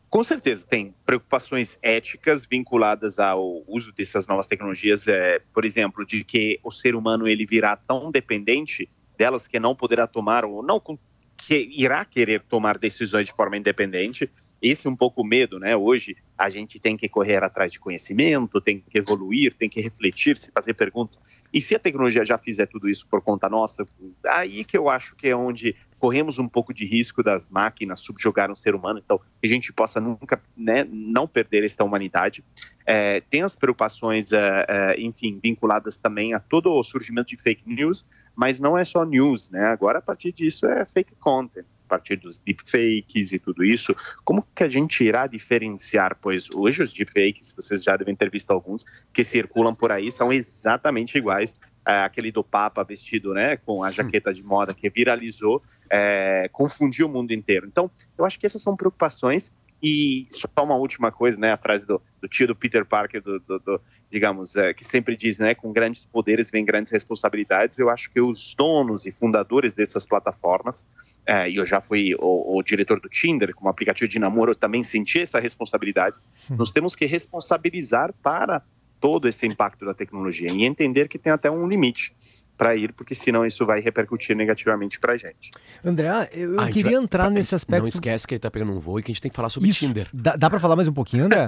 Com 0.08 0.24
certeza, 0.24 0.64
tem 0.66 0.94
preocupações 1.04 1.78
éticas 1.82 2.46
vinculadas 2.46 3.18
ao 3.18 3.62
uso 3.68 3.92
dessas 3.92 4.26
novas 4.26 4.46
tecnologias, 4.46 5.06
é, 5.08 5.40
por 5.52 5.64
exemplo, 5.64 6.06
de 6.06 6.24
que 6.24 6.58
o 6.64 6.72
ser 6.72 6.94
humano 6.94 7.28
ele 7.28 7.44
virá 7.44 7.76
tão 7.76 8.10
dependente 8.10 8.88
delas 9.18 9.46
que 9.46 9.60
não 9.60 9.74
poderá 9.74 10.06
tomar 10.06 10.44
ou 10.44 10.62
não 10.62 10.80
que 11.36 11.68
irá 11.70 12.04
querer 12.04 12.42
tomar 12.42 12.78
decisões 12.78 13.26
de 13.26 13.32
forma 13.32 13.56
independente. 13.56 14.30
Esse 14.60 14.86
é 14.86 14.90
um 14.90 14.96
pouco 14.96 15.22
o 15.22 15.24
medo, 15.24 15.58
né? 15.58 15.76
Hoje 15.76 16.16
a 16.36 16.48
gente 16.48 16.80
tem 16.80 16.96
que 16.96 17.08
correr 17.08 17.42
atrás 17.42 17.72
de 17.72 17.78
conhecimento, 17.78 18.60
tem 18.60 18.80
que 18.80 18.98
evoluir, 18.98 19.54
tem 19.54 19.68
que 19.68 19.80
refletir, 19.80 20.36
se 20.36 20.50
fazer 20.50 20.74
perguntas. 20.74 21.42
E 21.52 21.60
se 21.60 21.74
a 21.74 21.78
tecnologia 21.78 22.24
já 22.24 22.38
fizer 22.38 22.66
tudo 22.66 22.88
isso 22.88 23.06
por 23.08 23.20
conta 23.22 23.48
nossa, 23.48 23.86
aí 24.26 24.64
que 24.64 24.76
eu 24.76 24.88
acho 24.88 25.14
que 25.16 25.28
é 25.28 25.36
onde 25.36 25.74
corremos 25.98 26.38
um 26.38 26.48
pouco 26.48 26.72
de 26.72 26.84
risco 26.84 27.22
das 27.22 27.48
máquinas 27.48 28.00
subjugar 28.00 28.50
um 28.50 28.54
ser 28.54 28.74
humano, 28.74 29.00
então 29.02 29.18
que 29.18 29.46
a 29.46 29.48
gente 29.48 29.72
possa 29.72 30.00
nunca, 30.00 30.40
né, 30.56 30.84
não 30.90 31.26
perder 31.26 31.64
esta 31.64 31.84
humanidade. 31.84 32.44
É, 32.84 33.20
tem 33.20 33.42
as 33.42 33.56
preocupações, 33.56 34.32
é, 34.32 34.66
é, 34.68 35.00
enfim, 35.00 35.40
vinculadas 35.42 35.98
também 35.98 36.34
a 36.34 36.38
todo 36.38 36.70
o 36.70 36.82
surgimento 36.82 37.28
de 37.28 37.36
fake 37.36 37.64
news, 37.66 38.06
mas 38.34 38.60
não 38.60 38.78
é 38.78 38.84
só 38.84 39.04
news, 39.04 39.50
né? 39.50 39.64
Agora 39.64 39.98
a 39.98 40.02
partir 40.02 40.32
disso 40.32 40.66
é 40.66 40.84
fake 40.84 41.14
content, 41.16 41.66
partir 41.86 42.16
dos 42.16 42.40
deepfakes 42.40 43.32
e 43.32 43.38
tudo 43.38 43.64
isso. 43.64 43.94
Como 44.24 44.46
que 44.54 44.64
a 44.64 44.68
gente 44.68 45.04
irá 45.04 45.26
diferenciar 45.26 46.16
pois 46.20 46.48
hoje 46.54 46.82
os 46.82 46.92
deepfakes, 46.92 47.52
vocês 47.52 47.82
já 47.82 47.96
devem 47.96 48.14
ter 48.14 48.30
visto 48.30 48.50
alguns, 48.50 48.84
que 49.12 49.22
circulam 49.22 49.74
por 49.74 49.92
aí, 49.92 50.10
são 50.10 50.32
exatamente 50.32 51.16
iguais 51.16 51.58
é, 51.86 52.00
aquele 52.00 52.32
do 52.32 52.42
Papa 52.42 52.82
vestido 52.82 53.32
né, 53.32 53.56
com 53.58 53.84
a 53.84 53.90
jaqueta 53.92 54.34
de 54.34 54.42
moda 54.42 54.74
que 54.74 54.90
viralizou, 54.90 55.62
é, 55.88 56.48
confundiu 56.52 57.06
o 57.06 57.10
mundo 57.10 57.32
inteiro. 57.32 57.66
Então, 57.66 57.88
eu 58.18 58.24
acho 58.24 58.38
que 58.40 58.46
essas 58.46 58.60
são 58.60 58.76
preocupações 58.76 59.52
e 59.82 60.26
só 60.30 60.48
uma 60.64 60.74
última 60.76 61.12
coisa, 61.12 61.38
né, 61.38 61.52
a 61.52 61.56
frase 61.56 61.86
do, 61.86 62.00
do 62.20 62.28
tio 62.28 62.46
do 62.46 62.56
Peter 62.56 62.84
Parker, 62.84 63.22
do, 63.22 63.38
do, 63.40 63.58
do 63.58 63.80
digamos, 64.10 64.56
é, 64.56 64.72
que 64.72 64.84
sempre 64.84 65.16
diz, 65.16 65.38
né, 65.38 65.54
com 65.54 65.72
grandes 65.72 66.06
poderes 66.06 66.50
vem 66.50 66.64
grandes 66.64 66.90
responsabilidades. 66.90 67.78
Eu 67.78 67.90
acho 67.90 68.10
que 68.10 68.20
os 68.20 68.54
donos 68.54 69.06
e 69.06 69.10
fundadores 69.10 69.74
dessas 69.74 70.06
plataformas, 70.06 70.86
é, 71.26 71.50
e 71.50 71.56
eu 71.56 71.66
já 71.66 71.80
fui 71.80 72.14
o, 72.18 72.56
o, 72.56 72.62
diretor 72.62 73.00
do 73.00 73.08
Tinder, 73.08 73.54
como 73.54 73.68
aplicativo 73.68 74.10
de 74.10 74.18
namoro, 74.18 74.52
eu 74.52 74.56
também 74.56 74.82
senti 74.82 75.20
essa 75.20 75.38
responsabilidade. 75.38 76.18
Nós 76.50 76.72
temos 76.72 76.94
que 76.94 77.04
responsabilizar 77.04 78.12
para 78.22 78.62
todo 78.98 79.28
esse 79.28 79.46
impacto 79.46 79.84
da 79.84 79.92
tecnologia 79.92 80.48
e 80.50 80.64
entender 80.64 81.06
que 81.08 81.18
tem 81.18 81.32
até 81.32 81.50
um 81.50 81.68
limite 81.68 82.14
para 82.56 82.74
ir, 82.74 82.92
porque 82.92 83.14
senão 83.14 83.44
isso 83.44 83.64
vai 83.66 83.80
repercutir 83.80 84.34
negativamente 84.34 84.98
para 84.98 85.12
a 85.12 85.16
gente. 85.16 85.50
André, 85.84 86.08
eu, 86.32 86.54
eu 86.54 86.60
ah, 86.60 86.66
queria 86.66 86.92
vai... 86.92 87.02
entrar 87.02 87.30
nesse 87.30 87.54
aspecto. 87.54 87.82
Não 87.82 87.88
esquece 87.88 88.26
que 88.26 88.34
ele 88.34 88.38
está 88.38 88.50
pegando 88.50 88.72
um 88.72 88.78
voo 88.78 88.98
e 88.98 89.02
que 89.02 89.10
a 89.10 89.14
gente 89.14 89.22
tem 89.22 89.30
que 89.30 89.36
falar 89.36 89.50
sobre 89.50 89.68
isso. 89.68 89.80
Tinder. 89.80 90.08
Dá, 90.12 90.36
dá 90.36 90.48
para 90.48 90.58
falar 90.58 90.76
mais 90.76 90.88
um 90.88 90.92
pouquinho, 90.92 91.26
André? 91.26 91.46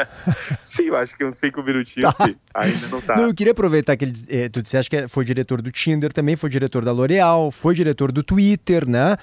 sim, 0.62 0.84
eu 0.84 0.96
acho 0.96 1.16
que 1.16 1.24
uns 1.24 1.36
cinco 1.36 1.62
minutinhos, 1.62 2.14
tá. 2.16 2.26
sim. 2.26 2.36
Ainda 2.54 2.88
não 2.88 3.00
tá. 3.00 3.16
Não, 3.16 3.28
eu 3.28 3.34
queria 3.34 3.52
aproveitar 3.52 3.96
que 3.96 4.04
ele, 4.04 4.14
eh, 4.28 4.48
tu 4.48 4.62
disseste 4.62 4.90
que 4.90 5.08
foi 5.08 5.24
diretor 5.24 5.60
do 5.60 5.70
Tinder, 5.70 6.12
também 6.12 6.36
foi 6.36 6.48
diretor 6.48 6.84
da 6.84 6.92
L'Oréal, 6.92 7.50
foi 7.50 7.74
diretor 7.74 8.10
do 8.10 8.22
Twitter, 8.22 8.88
né? 8.88 9.16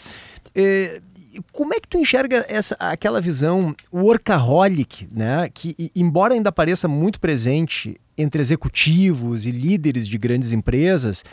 Eh, 0.53 1.01
como 1.51 1.73
é 1.73 1.79
que 1.79 1.87
tu 1.87 1.97
enxerga 1.97 2.45
essa, 2.47 2.75
aquela 2.79 3.21
visão 3.21 3.75
workaholic, 3.93 5.07
né? 5.11 5.49
Que, 5.53 5.91
embora 5.95 6.33
ainda 6.33 6.51
pareça 6.51 6.87
muito 6.87 7.19
presente 7.19 7.99
entre 8.17 8.41
executivos 8.41 9.45
e 9.45 9.51
líderes 9.51 10.07
de 10.07 10.17
grandes 10.17 10.53
empresas, 10.53 11.23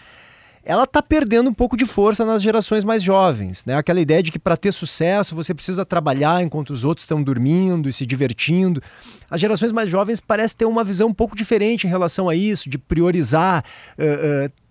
ela 0.64 0.84
está 0.84 1.02
perdendo 1.02 1.50
um 1.50 1.54
pouco 1.54 1.76
de 1.76 1.84
força 1.84 2.24
nas 2.24 2.40
gerações 2.40 2.84
mais 2.84 3.02
jovens. 3.02 3.64
Né? 3.64 3.74
Aquela 3.74 4.00
ideia 4.00 4.22
de 4.22 4.30
que 4.30 4.38
para 4.38 4.56
ter 4.56 4.72
sucesso 4.72 5.34
você 5.34 5.52
precisa 5.52 5.84
trabalhar 5.84 6.42
enquanto 6.42 6.70
os 6.70 6.84
outros 6.84 7.02
estão 7.02 7.22
dormindo 7.22 7.88
e 7.88 7.92
se 7.92 8.06
divertindo. 8.06 8.80
As 9.28 9.40
gerações 9.40 9.72
mais 9.72 9.88
jovens 9.88 10.20
parecem 10.20 10.58
ter 10.58 10.64
uma 10.64 10.84
visão 10.84 11.08
um 11.08 11.14
pouco 11.14 11.36
diferente 11.36 11.86
em 11.86 11.90
relação 11.90 12.28
a 12.28 12.36
isso, 12.36 12.70
de 12.70 12.78
priorizar 12.78 13.64
uh, 13.98 14.46
uh, 14.46 14.61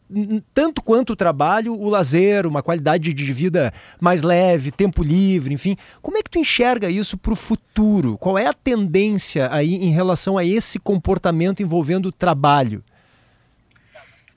tanto 0.53 0.81
quanto 0.81 1.13
o 1.13 1.15
trabalho, 1.15 1.73
o 1.73 1.89
lazer, 1.89 2.45
uma 2.45 2.61
qualidade 2.61 3.13
de 3.13 3.33
vida 3.33 3.73
mais 3.99 4.23
leve, 4.23 4.71
tempo 4.71 5.03
livre, 5.03 5.53
enfim. 5.53 5.75
Como 6.01 6.17
é 6.17 6.23
que 6.23 6.29
tu 6.29 6.39
enxerga 6.39 6.89
isso 6.89 7.17
para 7.17 7.33
o 7.33 7.35
futuro? 7.35 8.17
Qual 8.17 8.37
é 8.37 8.47
a 8.47 8.53
tendência 8.53 9.49
aí 9.51 9.75
em 9.75 9.91
relação 9.91 10.37
a 10.37 10.45
esse 10.45 10.79
comportamento 10.79 11.61
envolvendo 11.61 12.07
o 12.07 12.11
trabalho? 12.11 12.83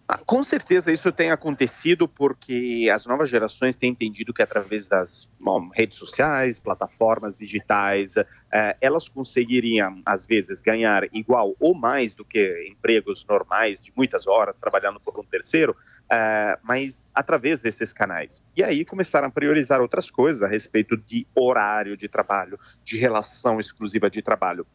Ah, 0.07 0.19
com 0.19 0.45
certeza 0.45 0.93
isso 0.93 1.11
tem 1.11 1.31
acontecido 1.31 2.07
porque 2.07 2.91
as 2.93 3.07
novas 3.07 3.31
gerações 3.31 3.75
têm 3.75 3.91
entendido 3.91 4.35
que 4.35 4.43
através 4.43 4.87
das 4.87 5.31
bom, 5.41 5.71
redes 5.73 5.99
sociais, 5.99 6.61
plataformas 6.61 7.35
digitais, 7.35 8.15
eh, 8.17 8.77
elas 8.83 9.09
conseguiriam 9.09 10.03
às 10.05 10.27
vezes 10.27 10.61
ganhar 10.61 11.05
igual 11.11 11.57
ou 11.59 11.75
mais 11.75 12.15
do 12.15 12.23
que 12.23 12.69
empregos 12.71 13.25
normais 13.27 13.83
de 13.83 13.91
muitas 13.97 14.27
horas 14.27 14.59
trabalhando 14.59 15.01
por 15.01 15.19
um 15.19 15.25
terceiro, 15.25 15.75
eh, 16.13 16.59
mas 16.63 17.11
através 17.15 17.63
desses 17.63 17.91
canais. 17.91 18.43
E 18.55 18.63
aí 18.63 18.85
começaram 18.85 19.29
a 19.29 19.31
priorizar 19.31 19.81
outras 19.81 20.11
coisas 20.11 20.43
a 20.43 20.47
respeito 20.47 20.99
de 20.99 21.27
horário 21.35 21.97
de 21.97 22.09
trabalho, 22.09 22.61
de 22.85 22.99
relação 22.99 23.59
exclusiva 23.59 24.11
de 24.11 24.21
trabalho. 24.21 24.67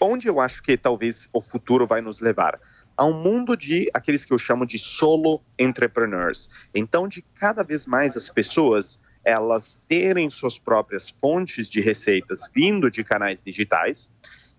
Onde 0.00 0.28
eu 0.28 0.40
acho 0.40 0.62
que 0.62 0.76
talvez 0.76 1.28
o 1.32 1.40
futuro 1.40 1.86
vai 1.86 2.00
nos 2.00 2.20
levar? 2.20 2.58
A 2.98 3.04
um 3.04 3.22
mundo 3.22 3.56
de 3.56 3.88
aqueles 3.94 4.24
que 4.24 4.32
eu 4.32 4.38
chamo 4.38 4.66
de 4.66 4.76
solo 4.76 5.40
entrepreneurs. 5.56 6.50
Então, 6.74 7.06
de 7.06 7.22
cada 7.22 7.62
vez 7.62 7.86
mais 7.86 8.16
as 8.16 8.28
pessoas 8.28 9.00
elas 9.24 9.78
terem 9.88 10.28
suas 10.28 10.58
próprias 10.58 11.08
fontes 11.08 11.68
de 11.68 11.80
receitas 11.80 12.50
vindo 12.52 12.90
de 12.90 13.04
canais 13.04 13.42
digitais 13.42 14.10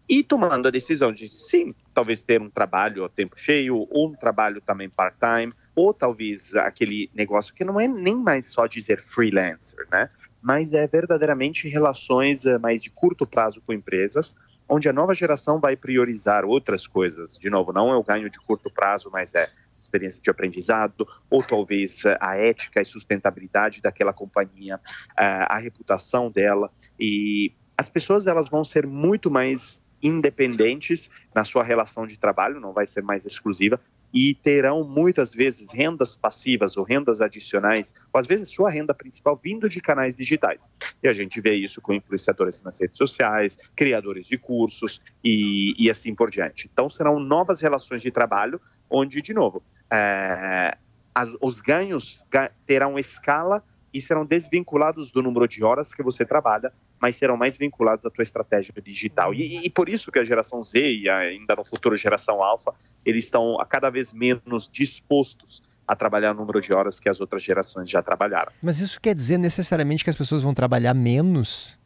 e 0.08 0.24
tomando 0.24 0.68
a 0.68 0.72
decisão 0.72 1.12
de 1.12 1.28
sim, 1.28 1.76
talvez 1.94 2.22
ter 2.22 2.42
um 2.42 2.50
trabalho 2.50 3.04
a 3.04 3.10
tempo 3.10 3.38
cheio, 3.38 3.88
ou 3.92 4.10
um 4.10 4.16
trabalho 4.16 4.60
também 4.60 4.90
part-time, 4.90 5.54
ou 5.76 5.94
talvez 5.94 6.56
aquele 6.56 7.12
negócio 7.14 7.54
que 7.54 7.64
não 7.64 7.80
é 7.80 7.88
nem 7.88 8.16
mais 8.16 8.48
só 8.48 8.66
dizer 8.66 9.02
freelancer, 9.02 9.86
né? 9.92 10.10
Mas 10.42 10.74
é 10.74 10.88
verdadeiramente 10.88 11.68
relações 11.68 12.46
eh, 12.46 12.58
mais 12.58 12.82
de 12.82 12.90
curto 12.90 13.28
prazo 13.28 13.62
com 13.62 13.72
empresas, 13.72 14.36
onde 14.70 14.88
a 14.88 14.94
nova 14.94 15.14
geração 15.14 15.60
vai 15.60 15.76
priorizar 15.76 16.46
outras 16.46 16.86
coisas. 16.86 17.38
De 17.38 17.50
novo, 17.50 17.74
não 17.74 17.92
é 17.92 17.96
o 17.96 18.04
ganho 18.04 18.30
de 18.30 18.40
curto 18.40 18.70
prazo, 18.70 19.10
mas 19.12 19.34
é 19.34 19.48
experiência 19.80 20.22
de 20.22 20.30
aprendizado, 20.30 21.08
ou 21.30 21.42
talvez 21.42 22.06
eh, 22.06 22.18
a 22.20 22.36
ética 22.36 22.82
e 22.82 22.86
sustentabilidade 22.86 23.82
daquela 23.82 24.14
companhia, 24.14 24.80
eh, 25.18 25.46
a 25.50 25.58
reputação 25.58 26.30
dela. 26.30 26.70
E 27.00 27.54
as 27.78 27.90
pessoas 27.90 28.28
elas 28.28 28.50
vão 28.50 28.64
ser 28.64 28.86
muito 28.86 29.32
mais 29.32 29.82
independentes 30.04 31.10
na 31.34 31.44
sua 31.44 31.64
relação 31.64 32.06
de 32.06 32.18
trabalho, 32.18 32.60
não 32.60 32.74
vai 32.74 32.86
ser 32.86 33.02
mais 33.02 33.26
exclusiva, 33.26 33.80
e 34.14 34.34
terão 34.34 34.84
muitas 34.84 35.34
vezes 35.34 35.72
rendas 35.72 36.18
passivas 36.18 36.78
ou 36.78 36.84
rendas 36.84 37.22
adicionais, 37.22 37.94
ou 38.12 38.20
às 38.20 38.26
vezes 38.26 38.50
sua 38.50 38.70
renda 38.70 38.94
principal 38.94 39.40
vindo 39.42 39.70
de 39.70 39.80
canais 39.82 40.18
digitais. 40.18 40.68
E 41.02 41.08
a 41.08 41.14
gente 41.14 41.40
vê 41.40 41.56
isso 41.56 41.82
com 41.82 41.94
influenciadores 41.94 42.62
nas 42.62 42.80
redes 42.80 42.98
sociais, 42.98 43.58
criadores 43.76 44.28
de 44.28 44.38
cursos 44.38 45.02
e, 45.24 45.74
e 45.78 45.90
assim 45.90 46.14
por 46.16 46.30
diante. 46.30 46.70
Então 46.72 46.90
serão 46.90 47.20
novas 47.20 47.62
relações 47.62 48.02
de 48.02 48.12
trabalho, 48.12 48.60
onde, 48.90 49.22
de 49.22 49.34
novo, 49.34 49.62
é, 49.92 50.78
as, 51.14 51.30
os 51.42 51.62
ganhos 51.62 52.26
terão 52.66 52.98
escala 52.98 53.64
e 53.94 54.02
serão 54.02 54.26
desvinculados 54.26 55.12
do 55.12 55.22
número 55.22 55.48
de 55.48 55.64
horas 55.64 55.94
que 55.94 56.04
você 56.04 56.26
trabalha, 56.26 56.72
mas 57.02 57.16
serão 57.16 57.38
mais 57.38 57.58
vinculados 57.58 58.06
à 58.06 58.10
tua 58.10 58.24
estratégia 58.24 58.74
digital. 58.82 59.34
E, 59.34 59.66
e, 59.66 59.70
por 59.70 59.90
isso 59.90 60.12
que 60.12 60.20
a 60.20 60.24
geração 60.24 60.64
Z 60.64 60.80
e 60.80 61.10
ainda 61.10 61.56
no 61.56 61.66
futuro 61.66 61.96
a 61.96 61.98
geração 61.98 62.44
Alpha, 62.44 62.74
eles 63.06 63.26
estão 63.26 63.60
a 63.60 63.66
cada 63.66 63.90
vez 63.90 64.14
menos 64.14 64.70
dispostos 64.72 65.64
a 65.88 65.96
trabalhar 65.96 66.32
o 66.32 66.36
número 66.36 66.62
de 66.62 66.72
horas 66.72 67.00
que 67.00 67.10
as 67.10 67.20
outras 67.20 67.42
gerações 67.42 67.90
já 67.90 68.04
trabalharam. 68.04 68.52
Mas 68.62 68.80
isso 68.80 69.02
quer 69.02 69.16
dizer 69.16 69.40
necessariamente 69.40 70.04
que 70.04 70.10
as 70.10 70.16
pessoas 70.16 70.44
vão 70.44 70.54
trabalhar 70.54 70.94
menos? 70.94 71.80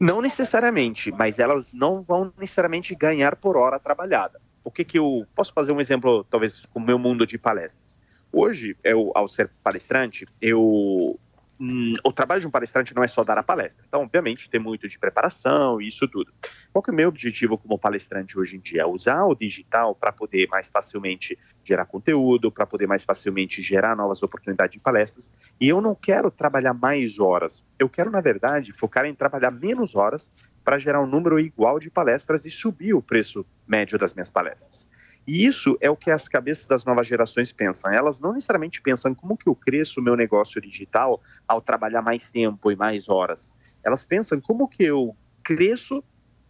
Não 0.00 0.22
necessariamente, 0.22 1.12
mas 1.12 1.38
elas 1.38 1.74
não 1.74 2.02
vão 2.02 2.32
necessariamente 2.38 2.94
ganhar 2.94 3.36
por 3.36 3.56
hora 3.56 3.78
trabalhada. 3.78 4.40
O 4.64 4.70
que 4.70 4.84
que 4.84 4.98
eu 4.98 5.26
posso 5.34 5.52
fazer 5.52 5.72
um 5.72 5.80
exemplo, 5.80 6.24
talvez, 6.24 6.64
com 6.66 6.78
o 6.78 6.82
meu 6.82 6.98
mundo 6.98 7.26
de 7.26 7.38
palestras. 7.38 8.00
Hoje, 8.32 8.76
eu, 8.84 9.10
ao 9.14 9.26
ser 9.28 9.50
palestrante, 9.62 10.26
eu 10.40 11.18
hum, 11.60 11.94
o 12.04 12.12
trabalho 12.12 12.40
de 12.40 12.46
um 12.46 12.50
palestrante 12.50 12.94
não 12.94 13.02
é 13.02 13.08
só 13.08 13.24
dar 13.24 13.38
a 13.38 13.42
palestra. 13.42 13.84
Então, 13.86 14.02
obviamente, 14.02 14.48
tem 14.50 14.60
muito 14.60 14.88
de 14.88 14.98
preparação 14.98 15.80
e 15.80 15.88
isso 15.88 16.06
tudo. 16.08 16.32
Qual 16.72 16.82
que 16.82 16.90
é 16.90 16.92
o 16.92 16.96
meu 16.96 17.08
objetivo 17.08 17.58
como 17.58 17.78
palestrante 17.78 18.38
hoje 18.38 18.56
em 18.56 18.60
dia? 18.60 18.86
Usar 18.86 19.24
o 19.24 19.34
digital 19.34 19.94
para 19.94 20.12
poder 20.12 20.48
mais 20.48 20.68
facilmente 20.68 21.38
gerar 21.64 21.86
conteúdo, 21.86 22.50
para 22.50 22.66
poder 22.66 22.86
mais 22.86 23.04
facilmente 23.04 23.60
gerar 23.62 23.96
novas 23.96 24.22
oportunidades 24.22 24.72
de 24.72 24.80
palestras. 24.80 25.30
E 25.60 25.68
eu 25.68 25.80
não 25.80 25.94
quero 25.94 26.30
trabalhar 26.30 26.74
mais 26.74 27.18
horas. 27.18 27.64
Eu 27.78 27.88
quero, 27.88 28.10
na 28.10 28.20
verdade, 28.20 28.72
focar 28.72 29.04
em 29.04 29.14
trabalhar 29.14 29.50
menos 29.50 29.94
horas 29.94 30.32
para 30.64 30.78
gerar 30.78 31.02
um 31.02 31.06
número 31.06 31.40
igual 31.40 31.78
de 31.78 31.90
palestras 31.90 32.44
e 32.44 32.50
subir 32.50 32.94
o 32.94 33.02
preço 33.02 33.46
médio 33.68 33.98
das 33.98 34.14
minhas 34.14 34.30
palestras. 34.30 34.88
E 35.26 35.44
isso 35.44 35.76
é 35.80 35.90
o 35.90 35.96
que 35.96 36.10
as 36.10 36.26
cabeças 36.26 36.64
das 36.64 36.84
novas 36.84 37.06
gerações 37.06 37.52
pensam. 37.52 37.92
Elas 37.92 38.20
não 38.20 38.32
necessariamente 38.32 38.80
pensam 38.80 39.14
como 39.14 39.36
que 39.36 39.48
eu 39.48 39.54
cresço 39.54 40.00
o 40.00 40.02
meu 40.02 40.16
negócio 40.16 40.60
digital 40.60 41.22
ao 41.46 41.60
trabalhar 41.60 42.00
mais 42.00 42.30
tempo 42.30 42.72
e 42.72 42.76
mais 42.76 43.08
horas. 43.08 43.54
Elas 43.84 44.04
pensam 44.04 44.40
como 44.40 44.66
que 44.66 44.84
eu 44.84 45.14
cresço, 45.42 46.02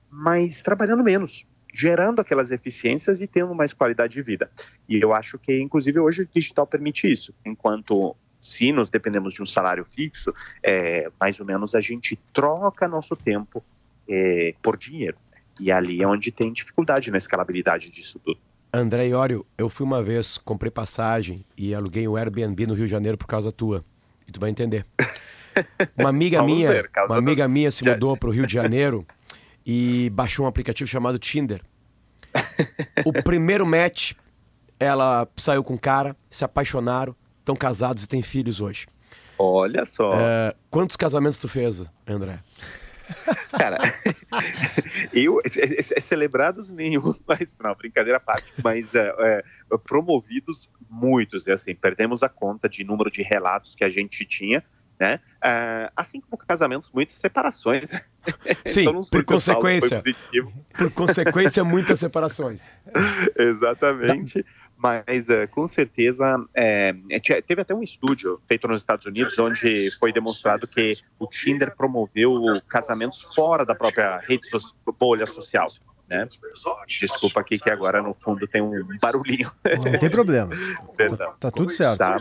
mas 0.08 0.62
trabalhando 0.62 1.02
menos, 1.02 1.44
gerando 1.74 2.20
aquelas 2.20 2.50
eficiências 2.52 3.20
e 3.20 3.26
tendo 3.26 3.54
mais 3.54 3.72
qualidade 3.72 4.12
de 4.12 4.22
vida. 4.22 4.50
E 4.88 5.00
eu 5.02 5.12
acho 5.12 5.38
que, 5.38 5.60
inclusive, 5.60 5.98
hoje 5.98 6.22
o 6.22 6.28
digital 6.32 6.66
permite 6.66 7.10
isso. 7.10 7.34
Enquanto 7.44 8.16
se 8.40 8.72
nós 8.72 8.90
dependemos 8.90 9.34
de 9.34 9.42
um 9.42 9.46
salário 9.46 9.84
fixo, 9.84 10.32
é, 10.62 11.10
mais 11.18 11.40
ou 11.40 11.46
menos 11.46 11.74
a 11.74 11.80
gente 11.80 12.18
troca 12.32 12.86
nosso 12.86 13.16
tempo 13.16 13.62
é, 14.08 14.54
por 14.62 14.76
dinheiro. 14.76 15.16
E 15.60 15.70
ali 15.72 16.02
é 16.02 16.06
onde 16.06 16.30
tem 16.30 16.52
dificuldade 16.52 17.10
na 17.10 17.16
escalabilidade 17.16 17.90
disso 17.90 18.18
tudo. 18.18 18.38
André 18.72 19.08
Iório, 19.08 19.46
eu 19.56 19.68
fui 19.68 19.84
uma 19.86 20.02
vez, 20.02 20.36
comprei 20.38 20.70
passagem 20.70 21.44
e 21.56 21.74
aluguei 21.74 22.06
um 22.06 22.16
Airbnb 22.16 22.66
no 22.66 22.74
Rio 22.74 22.84
de 22.84 22.90
Janeiro 22.90 23.16
por 23.16 23.26
causa 23.26 23.50
tua. 23.50 23.84
E 24.26 24.32
tu 24.32 24.38
vai 24.38 24.50
entender. 24.50 24.84
Uma 25.96 26.10
amiga 26.10 26.40
minha, 26.42 26.68
ver, 26.70 26.90
uma 27.08 27.16
amiga 27.16 27.44
do- 27.48 27.50
minha 27.50 27.68
se 27.70 27.84
mudou 27.88 28.16
para 28.16 28.28
o 28.28 28.32
Rio 28.32 28.46
de 28.46 28.52
Janeiro 28.54 29.04
e 29.66 30.08
baixou 30.10 30.44
um 30.44 30.48
aplicativo 30.48 30.88
chamado 30.88 31.18
Tinder. 31.18 31.62
O 33.04 33.12
primeiro 33.24 33.66
match, 33.66 34.12
ela 34.78 35.26
saiu 35.36 35.64
com 35.64 35.74
um 35.74 35.78
cara, 35.78 36.16
se 36.30 36.44
apaixonaram, 36.44 37.16
estão 37.40 37.56
casados 37.56 38.04
e 38.04 38.06
têm 38.06 38.22
filhos 38.22 38.60
hoje. 38.60 38.86
Olha 39.36 39.84
só. 39.86 40.12
É, 40.14 40.54
quantos 40.70 40.94
casamentos 40.94 41.38
tu 41.38 41.48
fez, 41.48 41.82
André? 42.06 42.38
Cara, 43.58 43.78
eu, 45.12 45.40
é, 45.40 45.48
é- 45.60 45.78
é 45.78 46.00
celebrados 46.00 46.70
nenhum, 46.70 47.02
mas 47.26 47.54
não, 47.62 47.74
brincadeira 47.74 48.18
à 48.18 48.20
parte, 48.20 48.52
mas 48.62 48.94
é, 48.94 49.12
é, 49.18 49.42
promovidos 49.84 50.70
muitos, 50.88 51.46
é 51.48 51.52
assim, 51.52 51.74
perdemos 51.74 52.22
a 52.22 52.28
conta 52.28 52.68
de 52.68 52.84
número 52.84 53.10
de 53.10 53.22
relatos 53.22 53.74
que 53.74 53.84
a 53.84 53.88
gente 53.88 54.24
tinha, 54.24 54.62
né? 55.00 55.20
Assim 55.94 56.20
como 56.20 56.36
casamentos, 56.36 56.90
muitas 56.92 57.14
separações. 57.14 57.90
Sim, 58.66 58.80
Então, 58.82 59.00
por 59.10 59.24
consequência. 59.24 60.00
Por 60.76 60.90
consequência, 60.90 61.62
muitas 61.62 62.00
separações. 62.00 62.62
Exatamente. 63.36 64.44
Mas 64.80 65.28
é, 65.28 65.46
com 65.48 65.66
certeza 65.66 66.36
é, 66.54 66.94
é, 67.10 67.18
teve 67.42 67.62
até 67.62 67.74
um 67.74 67.82
estúdio 67.82 68.40
feito 68.46 68.68
nos 68.68 68.80
Estados 68.80 69.04
Unidos 69.06 69.36
onde 69.38 69.90
foi 69.98 70.12
demonstrado 70.12 70.68
que 70.68 70.96
o 71.18 71.26
Tinder 71.26 71.74
promoveu 71.76 72.40
casamentos 72.68 73.20
fora 73.34 73.66
da 73.66 73.74
própria 73.74 74.18
rede 74.18 74.46
so 74.48 74.58
bolha 74.96 75.26
social. 75.26 75.68
Né? 76.08 76.28
Desculpa 76.98 77.40
aqui 77.40 77.58
que 77.58 77.68
agora 77.68 78.00
no 78.00 78.14
fundo 78.14 78.46
tem 78.46 78.62
um 78.62 78.86
barulhinho. 79.02 79.50
Não 79.64 79.98
tem 79.98 80.10
problema. 80.10 80.50
Perdão. 80.96 81.34
Tá 81.40 81.50
tudo 81.50 81.70
certo. 81.70 81.98
Tá? 81.98 82.18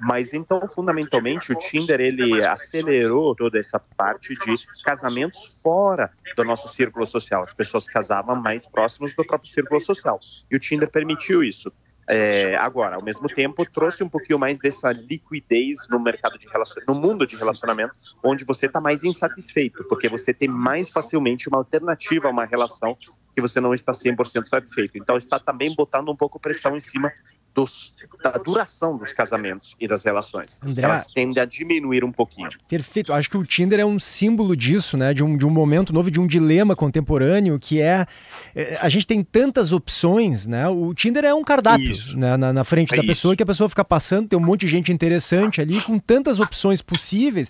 Mas 0.00 0.32
então, 0.32 0.66
fundamentalmente, 0.66 1.52
o 1.52 1.54
Tinder 1.54 2.00
ele 2.00 2.44
acelerou 2.44 3.34
toda 3.36 3.58
essa 3.58 3.78
parte 3.78 4.34
de 4.34 4.56
casamentos 4.84 5.58
fora 5.62 6.10
do 6.36 6.44
nosso 6.44 6.68
círculo 6.68 7.06
social. 7.06 7.44
As 7.44 7.54
pessoas 7.54 7.86
casavam 7.86 8.34
mais 8.36 8.66
próximos 8.66 9.14
do 9.14 9.24
próprio 9.24 9.50
círculo 9.50 9.80
social. 9.80 10.18
E 10.50 10.56
o 10.56 10.58
Tinder 10.58 10.90
permitiu 10.90 11.44
isso. 11.44 11.72
É, 12.08 12.56
agora, 12.56 12.96
ao 12.96 13.02
mesmo 13.02 13.28
tempo, 13.28 13.64
trouxe 13.64 14.02
um 14.02 14.08
pouquinho 14.08 14.38
mais 14.38 14.58
dessa 14.58 14.92
liquidez 14.92 15.86
no 15.88 16.00
mercado 16.00 16.38
de 16.38 16.48
relacionamento, 16.48 16.92
no 16.92 17.00
mundo 17.00 17.26
de 17.26 17.36
relacionamento, 17.36 17.94
onde 18.22 18.44
você 18.44 18.66
está 18.66 18.80
mais 18.80 19.04
insatisfeito, 19.04 19.84
porque 19.84 20.08
você 20.08 20.34
tem 20.34 20.48
mais 20.48 20.90
facilmente 20.90 21.48
uma 21.48 21.58
alternativa 21.58 22.28
a 22.28 22.30
uma 22.30 22.44
relação 22.44 22.96
que 23.34 23.40
você 23.40 23.60
não 23.60 23.72
está 23.72 23.92
100% 23.92 24.46
satisfeito. 24.46 24.98
Então, 24.98 25.16
está 25.16 25.38
também 25.38 25.74
botando 25.74 26.10
um 26.10 26.16
pouco 26.16 26.38
pressão 26.38 26.76
em 26.76 26.80
cima 26.80 27.12
dos, 27.54 27.92
da 28.22 28.30
duração 28.32 28.96
dos 28.96 29.12
casamentos 29.12 29.76
e 29.78 29.86
das 29.86 30.02
relações. 30.04 30.58
André- 30.62 30.84
Elas 30.84 31.06
tendem 31.06 31.42
a 31.42 31.44
diminuir 31.44 32.02
um 32.04 32.10
pouquinho. 32.10 32.48
Perfeito. 32.66 33.12
Acho 33.12 33.28
que 33.28 33.36
o 33.36 33.44
Tinder 33.44 33.78
é 33.78 33.84
um 33.84 34.00
símbolo 34.00 34.56
disso, 34.56 34.96
né? 34.96 35.12
De 35.12 35.22
um, 35.22 35.36
de 35.36 35.44
um 35.46 35.50
momento 35.50 35.92
novo, 35.92 36.10
de 36.10 36.18
um 36.20 36.26
dilema 36.26 36.74
contemporâneo, 36.74 37.58
que 37.58 37.80
é, 37.80 38.06
é, 38.54 38.78
A 38.80 38.88
gente 38.88 39.06
tem 39.06 39.22
tantas 39.22 39.72
opções, 39.72 40.46
né? 40.46 40.66
O 40.68 40.94
Tinder 40.94 41.24
é 41.24 41.34
um 41.34 41.44
cardápio 41.44 41.94
né? 42.16 42.36
na, 42.36 42.52
na 42.52 42.64
frente 42.64 42.94
É 42.94 42.96
da 42.96 43.02
pessoa 43.02 43.32
isso. 43.32 43.36
que 43.36 43.42
a 43.42 43.46
pessoa 43.46 43.68
fica 43.68 43.84
passando, 43.84 44.28
tem 44.28 44.38
um 44.38 44.42
monte 44.42 44.60
de 44.60 44.68
gente 44.68 44.90
interessante 44.90 45.60
ali, 45.60 45.80
com 45.82 45.98
tantas 45.98 46.40
opções 46.40 46.80
possíveis. 46.80 47.48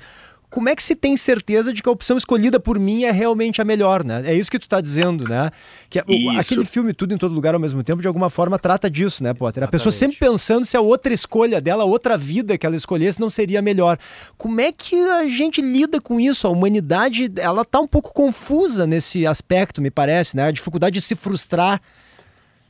Como 0.53 0.69
é 0.69 0.77
que 0.77 0.83
se 0.83 0.95
tem 0.95 1.17
certeza 1.17 1.73
de 1.73 1.83
que 1.83 1.89
a 1.89 1.93
opção 1.93 2.19
escolhida 2.19 2.61
por 2.61 2.79
mim 2.79 3.05
é 3.05 3.11
realmente 3.11 3.63
a 3.63 3.65
melhor, 3.65 4.05
né? 4.05 4.23
É 4.27 4.35
isso 4.35 4.51
que 4.51 4.59
tu 4.59 4.69
tá 4.69 4.83
dizendo, 4.83 5.25
né? 5.27 5.51
Que 5.89 5.99
é- 5.99 6.05
Isso. 6.07 6.39
aquele 6.39 6.67
filme 6.67 6.93
Tudo 6.93 7.15
em 7.15 7.17
Todo 7.17 7.35
Lugar 7.35 7.55
ao 7.55 7.61
mesmo 7.61 7.83
tempo, 7.83 8.03
de 8.03 8.07
alguma 8.07 8.29
forma, 8.29 8.59
trata 8.59 8.91
disso, 8.91 9.25
né, 9.25 9.33
Potter? 9.33 9.63
A 9.63 9.67
pessoa 9.67 9.89
Exatamente. 9.91 10.17
sempre 10.19 10.29
pensando 10.29 10.67
se 10.67 10.77
a 10.77 10.81
outra 10.83 11.15
escolha 11.15 11.59
dela, 11.59 11.85
a 11.85 11.87
outra 11.87 12.19
vida 12.19 12.59
que 12.59 12.67
ela 12.67 12.77
escolhesse 12.77 13.19
não 13.19 13.31
seria 13.31 13.63
melhor. 13.63 13.99
Como 14.37 14.61
é 14.61 14.71
que 14.71 14.95
a 14.95 15.27
gente 15.27 15.63
lida 15.63 15.99
com 16.03 16.21
isso? 16.21 16.47
A 16.47 16.51
humanidade, 16.51 17.33
ela 17.39 17.65
tá 17.65 17.81
um 17.81 17.89
pouco 17.89 18.13
confusa 18.13 18.87
nesse 18.87 19.27
aspecto, 19.27 19.81
me 19.81 19.91
parece, 19.91 20.37
né? 20.37 20.45
A 20.45 20.51
dificuldade 20.51 20.93
de 20.95 21.01
se 21.01 21.17
frustrar. 21.17 21.81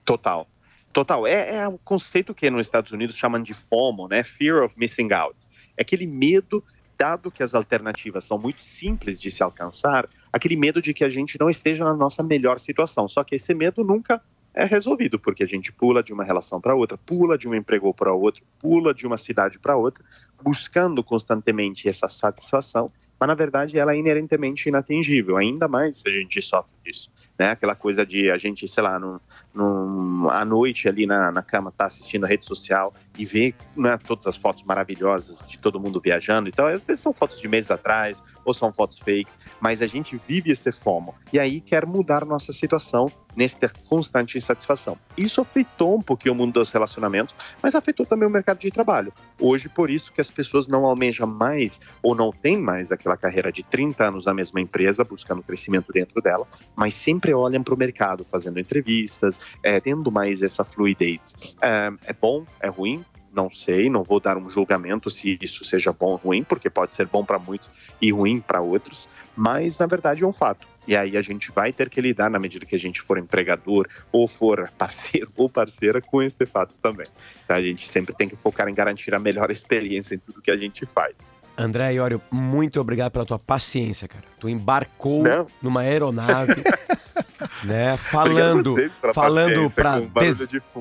Total. 0.05 0.47
Total. 0.93 1.27
É, 1.27 1.57
é 1.57 1.69
um 1.69 1.79
conceito 1.85 2.33
que 2.35 2.49
nos 2.51 2.67
Estados 2.67 2.93
Unidos 2.93 3.17
chamam 3.17 3.43
de 3.43 3.55
FOMO, 3.55 4.07
né? 4.09 4.23
Fear 4.23 4.63
of 4.65 4.75
Missing 4.79 5.13
Out. 5.13 5.35
É 5.77 5.83
aquele 5.83 6.07
medo, 6.07 6.63
dado 7.03 7.33
que 7.33 7.43
as 7.43 7.53
alternativas 7.53 8.25
são 8.25 8.39
muito 8.39 8.63
simples 8.63 9.21
de 9.21 9.29
se 9.29 9.43
alcançar, 9.43 10.09
aquele 10.33 10.55
medo 10.55 10.81
de 10.81 10.95
que 10.95 11.03
a 11.03 11.09
gente 11.09 11.37
não 11.41 11.51
esteja 11.51 11.85
na 11.85 11.97
nossa 11.97 12.23
melhor 12.23 12.61
situação. 12.61 13.09
Só 13.09 13.25
que 13.25 13.35
esse 13.35 13.53
medo 13.53 13.83
nunca 13.83 14.23
é 14.55 14.65
resolvido, 14.65 15.19
porque 15.19 15.43
a 15.43 15.47
gente 15.47 15.73
pula 15.73 16.01
de 16.01 16.13
uma 16.13 16.23
relação 16.23 16.61
para 16.61 16.77
outra, 16.77 16.97
pula 16.97 17.37
de 17.37 17.49
um 17.49 17.57
emprego 17.57 17.93
para 17.93 18.13
outro, 18.13 18.45
pula 18.61 18.95
de 18.95 19.05
uma 19.05 19.17
cidade 19.17 19.59
para 19.59 19.77
outra, 19.77 20.05
buscando 20.41 21.03
constantemente 21.03 21.89
essa 21.89 22.07
satisfação, 22.07 22.93
mas 23.19 23.27
na 23.27 23.35
verdade 23.35 23.77
ela 23.77 23.95
é 23.95 23.99
inerentemente 23.99 24.69
inatingível, 24.69 25.37
ainda 25.37 25.67
mais 25.67 25.97
se 25.97 26.09
a 26.09 26.11
gente 26.11 26.41
sofre 26.41 26.77
disso. 26.85 27.11
Né? 27.37 27.51
Aquela 27.51 27.75
coisa 27.75 28.07
de 28.07 28.31
a 28.31 28.39
gente, 28.39 28.69
sei 28.69 28.83
lá, 28.85 28.97
num, 29.01 29.19
num, 29.55 30.29
à 30.31 30.45
noite 30.45 30.89
ali 30.89 31.07
na, 31.07 31.31
na 31.31 31.43
cama 31.43 31.71
tá 31.71 31.85
assistindo 31.85 32.25
a 32.25 32.29
rede 32.29 32.45
social 32.45 32.93
e 33.19 33.25
ver 33.25 33.55
né, 33.77 33.99
todas 34.07 34.27
as 34.27 34.37
fotos 34.37 34.63
maravilhosas 34.65 35.47
de 35.47 35.59
todo 35.59 35.79
mundo 35.79 36.01
viajando. 36.01 36.49
Então, 36.49 36.67
às 36.67 36.83
vezes 36.83 37.03
são 37.03 37.13
fotos 37.13 37.41
de 37.41 37.49
meses 37.49 37.71
atrás 37.71 38.23
ou 38.45 38.53
são 38.53 38.73
fotos 38.73 38.99
fake, 38.99 39.31
mas 39.61 39.83
a 39.83 39.87
gente 39.87 40.21
vive 40.27 40.51
esse 40.51 40.73
FOMO 40.73 41.15
e 41.33 41.39
aí 41.39 41.61
quer 41.61 41.87
mudar 41.87 42.25
nossa 42.25 42.53
situação 42.53 43.11
nesta 43.37 43.69
constante 43.89 44.37
insatisfação. 44.37 44.99
Isso 45.17 45.41
afetou 45.41 45.97
um 45.97 46.03
pouquinho 46.03 46.35
o 46.35 46.37
mundo 46.37 46.55
dos 46.55 46.71
relacionamentos, 46.71 47.35
mas 47.63 47.75
afetou 47.75 48.05
também 48.05 48.29
o 48.29 48.31
mercado 48.31 48.59
de 48.59 48.71
trabalho. 48.71 49.13
Hoje, 49.41 49.69
por 49.69 49.91
isso 49.91 50.13
que 50.13 50.21
as 50.21 50.31
pessoas 50.31 50.69
não 50.69 50.85
almejam 50.85 51.27
mais 51.27 51.81
ou 52.03 52.15
não 52.15 52.31
têm 52.31 52.59
mais 52.59 52.93
aquela 52.93 53.17
carreira 53.17 53.51
de 53.51 53.63
30 53.63 54.09
anos 54.09 54.27
na 54.27 54.35
mesma 54.35 54.61
empresa, 54.61 55.05
buscando 55.05 55.43
crescimento 55.43 55.93
dentro 55.93 56.21
dela, 56.21 56.47
mas 56.77 56.95
sempre 56.95 57.33
olham 57.33 57.63
para 57.63 57.75
o 57.75 57.79
mercado, 57.79 58.25
fazendo 58.25 58.61
entrevistas, 58.61 59.41
é, 59.63 59.81
tendo 59.81 60.11
mais 60.11 60.43
essa 60.43 60.65
fluidez. 60.65 61.35
É, 61.61 61.93
é 62.07 62.13
bom, 62.13 62.45
é 62.61 62.69
ruim? 62.69 63.05
Não 63.33 63.51
sei, 63.51 63.89
não 63.89 64.03
vou 64.03 64.21
dar 64.21 64.37
um 64.37 64.49
julgamento 64.51 65.09
se 65.09 65.39
isso 65.41 65.65
seja 65.65 65.91
bom 65.91 66.11
ou 66.11 66.17
ruim, 66.17 66.45
porque 66.45 66.69
pode 66.69 66.95
ser 66.95 67.07
bom 67.07 67.25
para 67.25 67.39
muitos 67.39 67.71
e 68.01 68.13
ruim 68.13 68.41
para 68.41 68.61
outros, 68.61 69.09
mas 69.35 69.79
na 69.79 69.87
verdade 69.87 70.23
é 70.23 70.27
um 70.27 70.33
fato. 70.33 70.67
E 70.87 70.97
aí 70.97 71.17
a 71.17 71.23
gente 71.23 71.51
vai 71.51 71.73
ter 71.73 71.89
que 71.89 72.01
lidar 72.01 72.29
na 72.29 72.39
medida 72.39 72.67
que 72.67 72.75
a 72.75 72.79
gente 72.79 73.01
for 73.01 73.17
empregador 73.17 73.89
ou 74.11 74.27
for 74.27 74.71
parceiro 74.77 75.31
ou 75.37 75.49
parceira 75.49 76.01
com 76.03 76.23
esse 76.23 76.45
fato 76.45 76.77
também. 76.77 77.07
Tá? 77.47 77.55
A 77.55 77.63
gente 77.63 77.89
sempre 77.89 78.15
tem 78.15 78.29
que 78.29 78.37
focar 78.37 78.69
em 78.69 78.75
garantir 78.75 79.15
a 79.15 79.19
melhor 79.19 79.51
experiência 79.51 80.15
em 80.15 80.19
tudo 80.19 80.43
que 80.43 80.51
a 80.51 80.57
gente 80.57 80.85
faz. 80.85 81.33
André 81.57 81.95
Iório, 81.95 82.21
muito 82.31 82.81
obrigado 82.81 83.13
pela 83.13 83.27
tua 83.27 83.39
paciência, 83.39 84.09
cara. 84.09 84.25
Tu 84.41 84.49
embarcou 84.49 85.23
Não. 85.23 85.47
numa 85.61 85.83
aeronave, 85.83 86.63
né? 87.65 87.97
Falando, 87.97 88.77
falando 89.15 89.71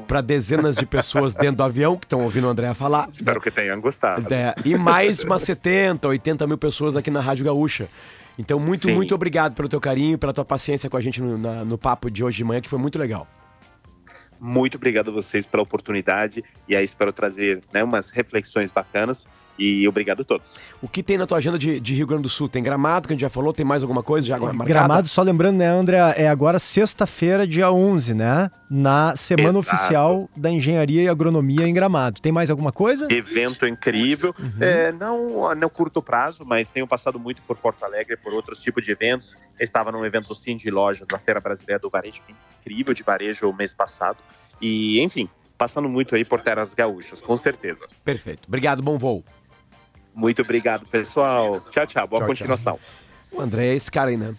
para 0.07 0.21
de 0.21 0.27
dezenas 0.27 0.75
de 0.75 0.85
pessoas 0.85 1.33
dentro 1.33 1.57
do 1.57 1.63
avião 1.63 1.97
que 1.97 2.05
estão 2.05 2.21
ouvindo 2.21 2.47
o 2.47 2.49
André 2.49 2.73
falar. 2.73 3.07
Espero 3.11 3.39
que 3.41 3.51
tenham 3.51 3.79
gostado. 3.81 4.33
É, 4.33 4.55
e 4.65 4.75
mais 4.75 5.23
umas 5.23 5.41
70, 5.43 6.07
80 6.07 6.47
mil 6.47 6.57
pessoas 6.57 6.95
aqui 6.95 7.11
na 7.11 7.21
Rádio 7.21 7.45
Gaúcha. 7.45 7.87
Então, 8.39 8.59
muito, 8.59 8.83
Sim. 8.83 8.93
muito 8.93 9.13
obrigado 9.13 9.53
pelo 9.53 9.67
teu 9.67 9.79
carinho, 9.79 10.17
pela 10.17 10.33
tua 10.33 10.45
paciência 10.45 10.89
com 10.89 10.97
a 10.97 11.01
gente 11.01 11.21
no, 11.21 11.37
na- 11.37 11.65
no 11.65 11.77
papo 11.77 12.09
de 12.09 12.23
hoje 12.23 12.37
de 12.37 12.43
manhã, 12.43 12.61
que 12.61 12.69
foi 12.69 12.79
muito 12.79 12.97
legal. 12.97 13.27
Muito 14.39 14.75
obrigado 14.75 15.09
a 15.11 15.13
vocês 15.13 15.45
pela 15.45 15.61
oportunidade 15.61 16.43
e 16.67 16.75
aí 16.75 16.83
espero 16.83 17.13
trazer 17.13 17.61
né, 17.71 17.83
umas 17.83 18.09
reflexões 18.09 18.71
bacanas 18.71 19.27
E 19.61 19.87
obrigado 19.87 20.21
a 20.21 20.25
todos. 20.25 20.55
O 20.81 20.87
que 20.87 21.03
tem 21.03 21.19
na 21.19 21.27
tua 21.27 21.37
agenda 21.37 21.59
de, 21.59 21.79
de 21.79 21.93
Rio 21.93 22.07
Grande 22.07 22.23
do 22.23 22.29
Sul? 22.29 22.49
Tem 22.49 22.63
Gramado, 22.63 23.07
que 23.07 23.13
a 23.13 23.15
gente 23.15 23.21
já 23.21 23.29
falou, 23.29 23.53
tem 23.53 23.63
mais 23.63 23.83
alguma 23.83 24.01
coisa 24.01 24.25
já 24.25 24.35
marcada? 24.39 24.65
Gramado, 24.65 25.07
só 25.07 25.21
lembrando, 25.21 25.57
né, 25.57 25.67
André, 25.67 25.97
é 26.17 26.27
agora 26.27 26.57
sexta-feira, 26.57 27.45
dia 27.45 27.71
11, 27.71 28.15
né? 28.15 28.49
Na 28.67 29.15
Semana 29.15 29.59
Exato. 29.59 29.75
Oficial 29.75 30.29
da 30.35 30.49
Engenharia 30.49 31.03
e 31.03 31.07
Agronomia 31.07 31.67
em 31.67 31.73
Gramado. 31.73 32.19
Tem 32.19 32.31
mais 32.31 32.49
alguma 32.49 32.71
coisa? 32.71 33.07
Evento 33.11 33.67
incrível. 33.67 34.33
É, 34.59 34.91
não 34.93 35.53
no 35.53 35.69
curto 35.69 36.01
prazo, 36.01 36.43
mas 36.43 36.71
tenho 36.71 36.87
passado 36.87 37.19
muito 37.19 37.41
por 37.43 37.55
Porto 37.55 37.85
Alegre, 37.85 38.17
por 38.17 38.33
outros 38.33 38.61
tipos 38.61 38.83
de 38.83 38.91
eventos. 38.91 39.35
Eu 39.59 39.63
estava 39.63 39.91
num 39.91 40.03
evento 40.03 40.33
sim 40.33 40.55
de 40.55 40.71
loja 40.71 41.05
da 41.05 41.19
Feira 41.19 41.39
Brasileira 41.39 41.79
do 41.79 41.89
Varejo, 41.89 42.21
que 42.25 42.33
incrível 42.61 42.95
de 42.95 43.03
varejo 43.03 43.47
o 43.47 43.53
mês 43.53 43.73
passado. 43.73 44.17
E, 44.59 44.99
enfim, 45.01 45.29
passando 45.61 45.87
muito 45.87 46.15
aí 46.15 46.25
por 46.25 46.41
terras 46.41 46.73
gaúchas, 46.73 47.21
com 47.21 47.37
certeza. 47.37 47.85
Perfeito. 48.03 48.47
Obrigado, 48.47 48.81
bom 48.81 48.97
voo. 48.97 49.23
Muito 50.13 50.41
obrigado, 50.41 50.85
pessoal. 50.87 51.59
Tchau, 51.69 51.87
tchau. 51.87 52.07
Boa 52.07 52.21
Tchau, 52.21 52.27
continuação. 52.27 52.79
O 53.31 53.39
André 53.39 53.67
é 53.67 53.75
esse 53.75 53.89
cara 53.89 54.09
aí, 54.09 54.17
né? 54.17 54.35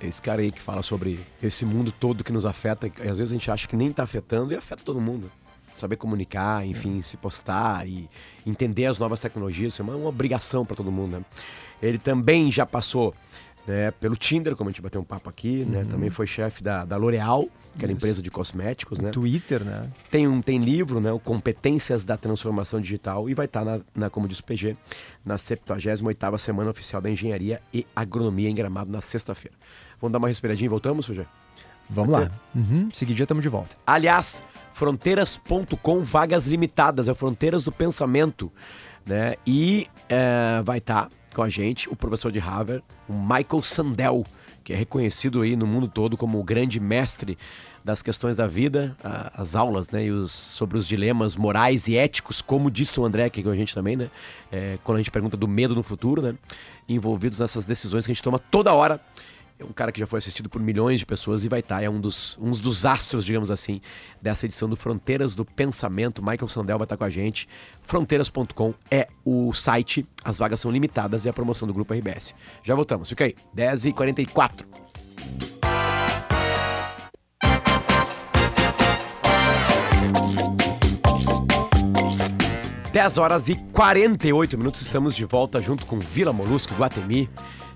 Esse 0.00 0.20
cara 0.20 0.42
aí 0.42 0.52
que 0.52 0.60
fala 0.60 0.82
sobre 0.82 1.18
esse 1.42 1.64
mundo 1.64 1.90
todo 1.92 2.22
que 2.22 2.32
nos 2.32 2.44
afeta. 2.44 2.86
E 2.86 3.08
às 3.08 3.18
vezes 3.18 3.32
a 3.32 3.34
gente 3.34 3.50
acha 3.50 3.66
que 3.66 3.76
nem 3.76 3.90
tá 3.90 4.02
afetando 4.02 4.52
e 4.52 4.56
afeta 4.56 4.84
todo 4.84 5.00
mundo. 5.00 5.30
Saber 5.74 5.96
comunicar, 5.96 6.64
enfim, 6.64 7.02
se 7.02 7.16
postar 7.16 7.86
e 7.88 8.08
entender 8.46 8.86
as 8.86 8.98
novas 8.98 9.18
tecnologias, 9.18 9.72
isso 9.72 9.82
é 9.82 9.84
uma, 9.84 9.96
uma 9.96 10.08
obrigação 10.08 10.64
para 10.64 10.76
todo 10.76 10.92
mundo, 10.92 11.18
né? 11.18 11.24
Ele 11.82 11.98
também 11.98 12.52
já 12.52 12.64
passou 12.64 13.12
né, 13.66 13.90
pelo 13.92 14.14
Tinder, 14.16 14.54
como 14.54 14.68
a 14.68 14.72
gente 14.72 14.82
bateu 14.82 15.00
um 15.00 15.04
papo 15.04 15.30
aqui, 15.30 15.64
né? 15.64 15.86
Também 15.88 16.10
foi 16.10 16.26
chefe 16.26 16.62
da, 16.62 16.84
da 16.84 16.96
L'Oréal, 16.96 17.48
que 17.78 17.84
era 17.84 17.92
empresa 17.92 18.20
de 18.20 18.30
cosméticos, 18.30 19.00
né? 19.00 19.10
Twitter, 19.10 19.64
né? 19.64 19.90
Tem 20.10 20.28
um 20.28 20.42
tem 20.42 20.58
livro, 20.58 21.00
né? 21.00 21.10
o 21.12 21.18
Competências 21.18 22.04
da 22.04 22.16
Transformação 22.16 22.80
Digital 22.80 23.28
e 23.28 23.34
vai 23.34 23.46
estar 23.46 23.64
na, 23.64 23.80
na 23.94 24.10
como 24.10 24.28
diz 24.28 24.38
o 24.38 24.44
PG, 24.44 24.76
na 25.24 25.36
78ª 25.36 26.38
Semana 26.38 26.70
Oficial 26.70 27.00
da 27.00 27.10
Engenharia 27.10 27.60
e 27.72 27.86
Agronomia 27.96 28.48
em 28.48 28.54
Gramado 28.54 28.92
na 28.92 29.00
sexta-feira. 29.00 29.56
Vamos 30.00 30.12
dar 30.12 30.18
uma 30.18 30.28
respiradinha 30.28 30.66
e 30.66 30.68
voltamos, 30.68 31.06
PG? 31.06 31.26
Vamos 31.88 32.14
Pode 32.14 32.30
lá. 32.30 32.40
Uhum. 32.54 32.88
Seguidinha 32.92 33.24
estamos 33.24 33.42
de 33.42 33.48
volta. 33.48 33.76
Aliás, 33.86 34.42
fronteiras.com, 34.72 36.02
vagas 36.02 36.46
limitadas, 36.46 37.08
é 37.08 37.14
Fronteiras 37.14 37.64
do 37.64 37.72
Pensamento, 37.72 38.52
né? 39.06 39.34
E 39.46 39.86
é, 40.08 40.62
vai 40.64 40.78
estar 40.78 41.08
com 41.34 41.42
a 41.42 41.48
gente 41.48 41.88
o 41.88 41.96
professor 41.96 42.32
de 42.32 42.38
Harvard, 42.38 42.82
o 43.08 43.12
Michael 43.12 43.62
Sandel, 43.62 44.24
que 44.62 44.72
é 44.72 44.76
reconhecido 44.76 45.42
aí 45.42 45.56
no 45.56 45.66
mundo 45.66 45.86
todo 45.86 46.16
como 46.16 46.40
o 46.40 46.42
grande 46.42 46.80
mestre 46.80 47.36
das 47.84 48.00
questões 48.00 48.34
da 48.34 48.46
vida, 48.46 48.96
as 49.34 49.54
aulas, 49.54 49.90
né? 49.90 50.06
E 50.06 50.10
os, 50.10 50.32
sobre 50.32 50.78
os 50.78 50.88
dilemas 50.88 51.36
morais 51.36 51.86
e 51.86 51.98
éticos, 51.98 52.40
como 52.40 52.70
disse 52.70 52.98
o 52.98 53.04
André 53.04 53.24
aqui 53.24 53.42
com 53.42 53.50
a 53.50 53.54
gente 53.54 53.74
também, 53.74 53.94
né? 53.94 54.10
É, 54.50 54.78
quando 54.82 54.96
a 54.96 55.00
gente 55.00 55.10
pergunta 55.10 55.36
do 55.36 55.46
medo 55.46 55.74
no 55.74 55.82
futuro, 55.82 56.22
né? 56.22 56.34
Envolvidos 56.88 57.40
nessas 57.40 57.66
decisões 57.66 58.06
que 58.06 58.12
a 58.12 58.14
gente 58.14 58.22
toma 58.22 58.38
toda 58.38 58.72
hora 58.72 58.98
é 59.58 59.64
um 59.64 59.72
cara 59.72 59.92
que 59.92 60.00
já 60.00 60.06
foi 60.06 60.18
assistido 60.18 60.48
por 60.48 60.60
milhões 60.60 60.98
de 60.98 61.06
pessoas 61.06 61.44
e 61.44 61.48
vai 61.48 61.60
estar, 61.60 61.82
é 61.82 61.88
um 61.88 62.00
dos, 62.00 62.36
um 62.40 62.50
dos 62.50 62.84
astros, 62.84 63.24
digamos 63.24 63.50
assim, 63.50 63.80
dessa 64.20 64.46
edição 64.46 64.68
do 64.68 64.76
Fronteiras 64.76 65.34
do 65.34 65.44
Pensamento. 65.44 66.22
Michael 66.22 66.48
Sandel 66.48 66.78
vai 66.78 66.84
estar 66.84 66.96
com 66.96 67.04
a 67.04 67.10
gente. 67.10 67.48
Fronteiras.com 67.80 68.74
é 68.90 69.06
o 69.24 69.52
site, 69.52 70.06
as 70.24 70.38
vagas 70.38 70.60
são 70.60 70.70
limitadas 70.70 71.24
e 71.24 71.28
a 71.28 71.32
promoção 71.32 71.68
do 71.68 71.74
Grupo 71.74 71.94
RBS. 71.94 72.34
Já 72.64 72.74
voltamos, 72.74 73.08
fica 73.08 73.24
aí, 73.24 73.34
10h44. 73.56 74.64
Dez 82.92 83.18
horas 83.18 83.48
e 83.48 83.56
48 83.72 84.56
minutos, 84.56 84.80
estamos 84.80 85.16
de 85.16 85.24
volta 85.24 85.60
junto 85.60 85.84
com 85.84 85.98
Vila 85.98 86.32
Molusco 86.32 86.74
Guatemi. 86.74 87.28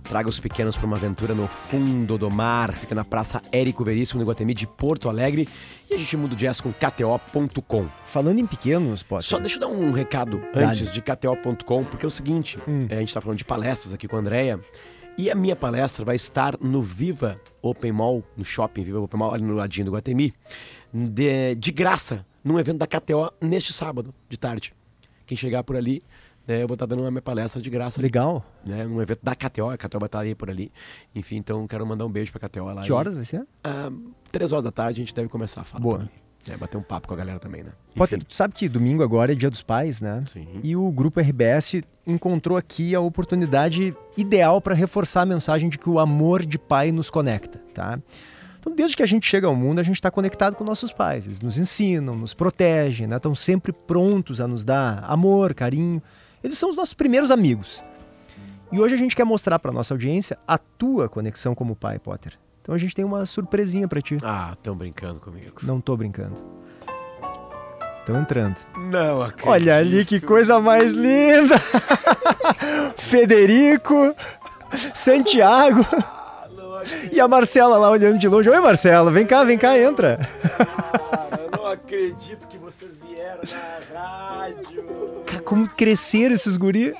Traga 0.08 0.26
os 0.26 0.40
pequenos 0.40 0.74
para 0.74 0.86
uma 0.86 0.96
aventura 0.96 1.34
no 1.34 1.46
fundo 1.46 2.16
do 2.16 2.30
mar. 2.30 2.72
Fica 2.72 2.94
na 2.94 3.04
Praça 3.04 3.42
Érico 3.52 3.84
Veríssimo, 3.84 4.18
no 4.18 4.26
Guatemi 4.26 4.54
de 4.54 4.66
Porto 4.66 5.06
Alegre. 5.06 5.46
E 5.90 5.92
a 5.92 5.98
gente 5.98 6.16
muda 6.16 6.32
o 6.32 6.36
jazz 6.36 6.62
com 6.62 6.72
KTO.com. 6.72 7.86
Falando 8.04 8.38
em 8.38 8.46
pequenos, 8.46 9.02
Potter. 9.02 9.28
Só 9.28 9.38
deixa 9.38 9.56
eu 9.56 9.60
dar 9.60 9.66
um 9.66 9.90
recado 9.90 10.42
antes 10.54 10.90
de 10.90 11.02
KTO.com, 11.02 11.84
porque 11.84 12.06
é 12.06 12.08
o 12.08 12.10
seguinte: 12.10 12.58
é, 12.88 12.94
a 12.94 13.00
gente 13.00 13.08
está 13.08 13.20
falando 13.20 13.36
de 13.36 13.44
palestras 13.44 13.92
aqui 13.92 14.08
com 14.08 14.16
a 14.16 14.20
Andrea. 14.20 14.58
E 15.18 15.30
a 15.30 15.34
minha 15.34 15.54
palestra 15.54 16.06
vai 16.06 16.16
estar 16.16 16.56
no 16.58 16.80
Viva 16.80 17.38
Open 17.60 17.92
Mall, 17.92 18.24
no 18.34 18.44
shopping 18.44 18.84
Viva 18.84 19.00
Open 19.00 19.18
Mall, 19.18 19.34
ali 19.34 19.44
no 19.44 19.54
ladinho 19.54 19.86
do 19.86 19.92
Guatemi, 19.92 20.32
de, 20.90 21.54
de 21.54 21.70
graça, 21.70 22.24
num 22.42 22.58
evento 22.58 22.78
da 22.78 22.86
KTO 22.86 23.30
neste 23.42 23.74
sábado, 23.74 24.14
de 24.26 24.38
tarde. 24.38 24.72
Quem 25.26 25.36
chegar 25.36 25.62
por 25.64 25.76
ali, 25.76 26.02
né, 26.48 26.62
eu 26.62 26.66
vou 26.66 26.74
estar 26.74 26.86
dando 26.86 27.00
uma 27.02 27.10
minha 27.10 27.22
palestra 27.22 27.60
de 27.60 27.68
graça. 27.70 28.00
Legal. 28.00 28.44
Né, 28.64 28.84
num 28.84 29.00
evento 29.02 29.20
da 29.22 29.34
KTO, 29.34 29.68
a 29.68 29.76
KTO 29.76 29.98
vai 30.00 30.06
estar 30.06 30.20
aí 30.20 30.34
por 30.34 30.48
ali. 30.50 30.72
Enfim, 31.14 31.36
então 31.36 31.66
quero 31.68 31.86
mandar 31.86 32.06
um 32.06 32.10
beijo 32.10 32.32
pra 32.32 32.48
KTO 32.48 32.64
lá. 32.64 32.82
Que 32.82 32.88
E, 32.88 32.92
horas 32.92 33.14
vai 33.14 33.24
ser? 33.24 33.46
ah, 33.62 33.92
três 34.32 34.50
horas 34.52 34.64
da 34.64 34.72
tarde 34.72 35.00
a 35.00 35.04
gente 35.04 35.14
deve 35.14 35.28
começar 35.28 35.60
a 35.60 35.64
falar. 35.64 35.82
Boa. 35.82 36.10
É, 36.48 36.56
bater 36.56 36.78
um 36.78 36.82
papo 36.82 37.08
com 37.08 37.12
a 37.12 37.16
galera 37.16 37.38
também, 37.38 37.62
né? 37.62 37.72
Tu 38.26 38.34
sabe 38.34 38.54
que 38.54 38.70
domingo 38.70 39.02
agora 39.02 39.32
é 39.32 39.34
dia 39.34 39.50
dos 39.50 39.60
pais, 39.62 40.00
né? 40.00 40.24
Sim. 40.26 40.46
E 40.62 40.74
o 40.74 40.90
grupo 40.90 41.20
RBS 41.20 41.82
encontrou 42.06 42.56
aqui 42.56 42.94
a 42.94 43.00
oportunidade 43.00 43.94
ideal 44.16 44.58
para 44.58 44.74
reforçar 44.74 45.22
a 45.22 45.26
mensagem 45.26 45.68
de 45.68 45.76
que 45.76 45.90
o 45.90 45.98
amor 45.98 46.46
de 46.46 46.58
pai 46.58 46.90
nos 46.90 47.10
conecta, 47.10 47.60
tá? 47.74 47.98
Então, 48.58 48.74
desde 48.74 48.96
que 48.96 49.02
a 49.02 49.06
gente 49.06 49.26
chega 49.26 49.46
ao 49.46 49.54
mundo, 49.54 49.78
a 49.78 49.82
gente 49.82 49.96
está 49.96 50.10
conectado 50.10 50.56
com 50.56 50.64
nossos 50.64 50.90
pais. 50.90 51.26
Eles 51.26 51.40
nos 51.40 51.58
ensinam, 51.58 52.16
nos 52.16 52.32
protegem, 52.32 53.06
né? 53.06 53.16
Estão 53.16 53.34
sempre 53.34 53.70
prontos 53.72 54.40
a 54.40 54.48
nos 54.48 54.64
dar 54.64 55.04
amor, 55.04 55.52
carinho. 55.52 56.02
Eles 56.42 56.58
são 56.58 56.70
os 56.70 56.76
nossos 56.76 56.94
primeiros 56.94 57.30
amigos. 57.30 57.82
E 58.70 58.80
hoje 58.80 58.94
a 58.94 58.98
gente 58.98 59.16
quer 59.16 59.24
mostrar 59.24 59.58
para 59.58 59.72
nossa 59.72 59.94
audiência 59.94 60.38
a 60.46 60.58
tua 60.58 61.08
conexão 61.08 61.54
como 61.54 61.74
pai, 61.74 61.98
Potter. 61.98 62.38
Então 62.62 62.74
a 62.74 62.78
gente 62.78 62.94
tem 62.94 63.04
uma 63.04 63.24
surpresinha 63.24 63.88
para 63.88 64.02
ti. 64.02 64.18
Ah, 64.22 64.50
estão 64.52 64.76
brincando 64.76 65.20
comigo. 65.20 65.60
Não 65.62 65.80
tô 65.80 65.96
brincando. 65.96 66.34
Estão 68.00 68.20
entrando. 68.20 68.58
Não 68.90 69.22
acredito. 69.22 69.48
Olha 69.48 69.76
ali 69.78 70.04
que 70.04 70.20
coisa 70.20 70.60
mais 70.60 70.92
linda! 70.92 71.58
Federico, 72.96 74.14
Santiago 74.94 75.84
e 77.12 77.20
a 77.20 77.28
Marcela 77.28 77.78
lá 77.78 77.90
olhando 77.90 78.18
de 78.18 78.28
longe. 78.28 78.48
Oi, 78.48 78.60
Marcela, 78.60 79.10
vem 79.10 79.26
cá, 79.26 79.44
vem 79.44 79.58
cá, 79.58 79.78
entra. 79.78 80.18
Cara, 80.56 81.40
eu 81.42 81.50
não 81.58 81.66
acredito 81.66 82.46
que 82.48 82.58
vocês 82.58 82.92
vieram 83.06 83.40
na 83.92 83.98
rádio. 84.40 84.77
Como 85.48 85.66
cresceram 85.68 86.34
esses 86.34 86.56
guri? 86.58 86.94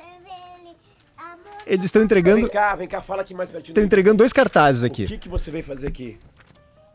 Eles 1.67 1.85
estão 1.85 2.01
entregando, 2.01 2.41
Vem 2.41 2.49
cá, 2.49 2.75
vem 2.75 2.87
cá, 2.87 2.99
fala 2.99 3.21
aqui 3.21 3.31
mais 3.35 3.49
pertinho. 3.51 3.73
estão 3.73 3.83
entregando 3.83 4.17
dois 4.17 4.33
cartazes 4.33 4.81
O 4.81 4.87
aqui. 4.87 5.05
que, 5.05 5.19
que 5.19 5.29
você 5.29 5.51
veio 5.51 5.63
fazer 5.63 5.85
aqui? 5.87 6.17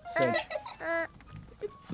Santi, 0.08 0.44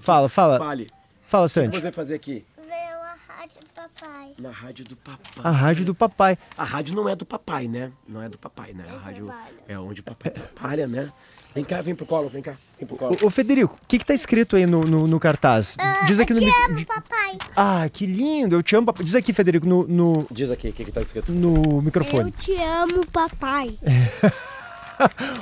Fala, 0.00 0.30
fala, 0.30 0.58
fale. 0.58 0.86
fala, 1.20 1.44
O 1.44 1.48
que 1.48 1.52
você 1.52 1.80
veio 1.80 1.92
fazer 1.92 2.14
aqui? 2.14 2.46
Veio 2.56 2.96
a 3.02 3.14
rádio 3.28 3.60
do 3.60 3.68
papai. 3.74 4.34
Na 4.38 4.50
rádio 4.50 4.84
do 4.86 4.96
papai. 4.96 5.44
A 5.44 5.50
rádio 5.50 5.84
do 5.84 5.94
papai. 5.94 6.38
A 6.56 6.64
rádio 6.64 6.94
não 6.94 7.06
é 7.06 7.14
do 7.14 7.26
papai, 7.26 7.68
né? 7.68 7.92
Não 8.08 8.22
é 8.22 8.30
do 8.30 8.38
papai, 8.38 8.72
né? 8.72 8.86
A 8.88 8.96
rádio 8.96 9.30
é 9.68 9.78
onde 9.78 10.00
o 10.00 10.04
papai 10.04 10.32
trabalha, 10.32 10.86
né? 10.86 11.12
Vem 11.54 11.64
cá, 11.64 11.82
vem 11.82 11.94
pro 11.96 12.06
colo, 12.06 12.28
vem 12.28 12.40
cá, 12.42 12.54
vem 12.78 12.86
pro 12.86 12.96
colo. 12.96 13.16
Ô, 13.22 13.26
ô, 13.26 13.30
Federico, 13.30 13.74
o 13.82 13.86
que 13.88 13.98
que 13.98 14.04
tá 14.06 14.14
escrito 14.14 14.54
aí 14.54 14.66
no, 14.66 14.84
no, 14.84 15.06
no 15.08 15.18
cartaz? 15.18 15.76
Diz 16.06 16.20
aqui 16.20 16.32
no 16.32 16.40
Te 16.40 16.46
amo, 16.68 16.86
papai. 16.86 17.38
Ah, 17.56 17.88
que 17.92 18.06
lindo, 18.06 18.54
eu 18.54 18.62
te 18.62 18.76
amo, 18.76 18.86
papai. 18.86 19.04
Diz 19.04 19.14
aqui, 19.16 19.32
Federico, 19.32 19.66
no, 19.66 19.86
no, 19.86 20.26
Diz 20.30 20.50
aqui, 20.50 20.68
o 20.68 20.72
que 20.72 20.84
que 20.84 20.92
tá 20.92 21.02
escrito? 21.02 21.32
no 21.32 21.82
microfone. 21.82 22.30
Eu 22.30 22.44
te 22.44 22.54
amo, 22.62 23.06
papai. 23.12 23.76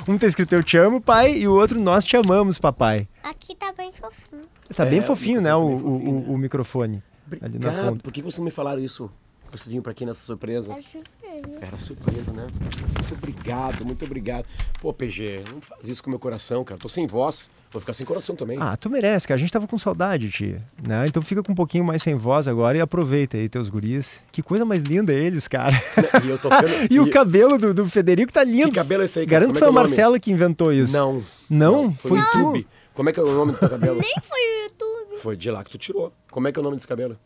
Um 0.07 0.17
tá 0.17 0.25
escrito 0.25 0.53
eu 0.53 0.63
te 0.63 0.77
amo, 0.77 1.01
pai, 1.01 1.33
e 1.33 1.45
o 1.45 1.53
outro 1.53 1.77
nós 1.81 2.05
te 2.05 2.15
amamos, 2.15 2.57
papai. 2.57 3.09
Aqui 3.21 3.53
tá 3.55 3.73
bem 3.77 3.91
fofinho. 3.91 4.43
Tá 4.73 4.85
É, 4.85 4.89
bem 4.89 4.99
o 5.01 5.03
fofinho, 5.03 5.41
né, 5.41 5.53
o, 5.53 5.67
bem 5.67 5.75
o, 5.75 5.89
o, 5.89 6.33
o 6.33 6.37
microfone. 6.37 7.03
Ali 7.41 7.59
na 7.59 7.67
Obrigado. 7.67 7.89
ponta. 7.89 8.03
Por 8.03 8.13
que 8.13 8.21
vocês 8.21 8.37
não 8.37 8.45
me 8.45 8.51
falaram 8.51 8.81
isso? 8.81 9.11
Vocês 9.51 9.67
vinham 9.67 9.81
pra 9.81 9.91
aqui 9.91 10.05
nessa 10.05 10.21
surpresa? 10.21 10.73
É 10.73 10.81
surpresa. 10.81 11.59
Era 11.61 11.77
surpresa, 11.79 12.31
né? 12.31 12.47
Muito 12.61 13.13
obrigado, 13.13 13.85
muito 13.85 14.05
obrigado. 14.05 14.45
Pô, 14.81 14.93
PG, 14.93 15.43
não 15.51 15.61
faz 15.61 15.87
isso 15.87 16.03
com 16.03 16.09
o 16.09 16.11
meu 16.11 16.19
coração, 16.19 16.63
cara. 16.63 16.79
Tô 16.79 16.89
sem 16.89 17.07
voz, 17.07 17.49
vou 17.71 17.79
ficar 17.79 17.93
sem 17.93 18.05
coração 18.05 18.35
também. 18.35 18.57
Ah, 18.59 18.75
tu 18.75 18.89
merece, 18.89 19.27
cara. 19.27 19.37
A 19.37 19.39
gente 19.39 19.51
tava 19.51 19.67
com 19.67 19.77
saudade, 19.77 20.29
tia. 20.29 20.61
Né? 20.81 21.05
Então 21.07 21.21
fica 21.21 21.41
com 21.41 21.51
um 21.51 21.55
pouquinho 21.55 21.83
mais 21.83 22.01
sem 22.03 22.15
voz 22.15 22.47
agora 22.47 22.77
e 22.77 22.81
aproveita 22.81 23.37
aí 23.37 23.47
teus 23.47 23.69
guris. 23.69 24.21
Que 24.31 24.41
coisa 24.41 24.65
mais 24.65 24.81
linda 24.81 25.13
eles, 25.13 25.47
cara. 25.47 25.81
E 26.23 26.29
eu 26.29 26.37
tô 26.37 26.49
ficando... 26.49 26.69
E 26.91 26.99
o 26.99 27.09
cabelo 27.09 27.57
do, 27.57 27.73
do 27.73 27.87
Federico 27.87 28.33
tá 28.33 28.43
lindo. 28.43 28.69
Que 28.69 28.75
cabelo 28.75 29.03
é 29.03 29.05
esse 29.05 29.19
aí, 29.19 29.25
cara? 29.25 29.41
Garanto 29.41 29.49
Como 29.49 29.53
que 29.53 29.57
é 29.57 29.59
foi 29.59 29.67
a 29.67 29.71
que 29.71 29.71
é 29.71 29.71
o 29.71 29.73
nome? 29.73 29.89
Marcela 29.89 30.19
que 30.19 30.31
inventou 30.31 30.73
isso. 30.73 30.93
Não. 30.93 31.23
Não? 31.49 31.93
Foi 31.93 32.11
Foi 32.11 32.19
tu? 32.31 32.37
YouTube. 32.37 32.67
Como 32.93 33.09
é 33.09 33.13
que 33.13 33.19
é 33.19 33.23
o 33.23 33.31
nome 33.33 33.51
do 33.53 33.57
teu 33.57 33.69
cabelo? 33.69 33.99
Nem 34.01 34.13
foi 34.21 34.39
o 34.39 34.63
YouTube. 34.63 35.17
Foi 35.21 35.37
de 35.37 35.49
lá 35.51 35.63
que 35.63 35.71
tu 35.71 35.77
tirou. 35.77 36.11
Como 36.29 36.47
é 36.47 36.51
que 36.51 36.59
é 36.59 36.61
o 36.61 36.63
nome 36.63 36.75
desse 36.75 36.87
cabelo? 36.87 37.17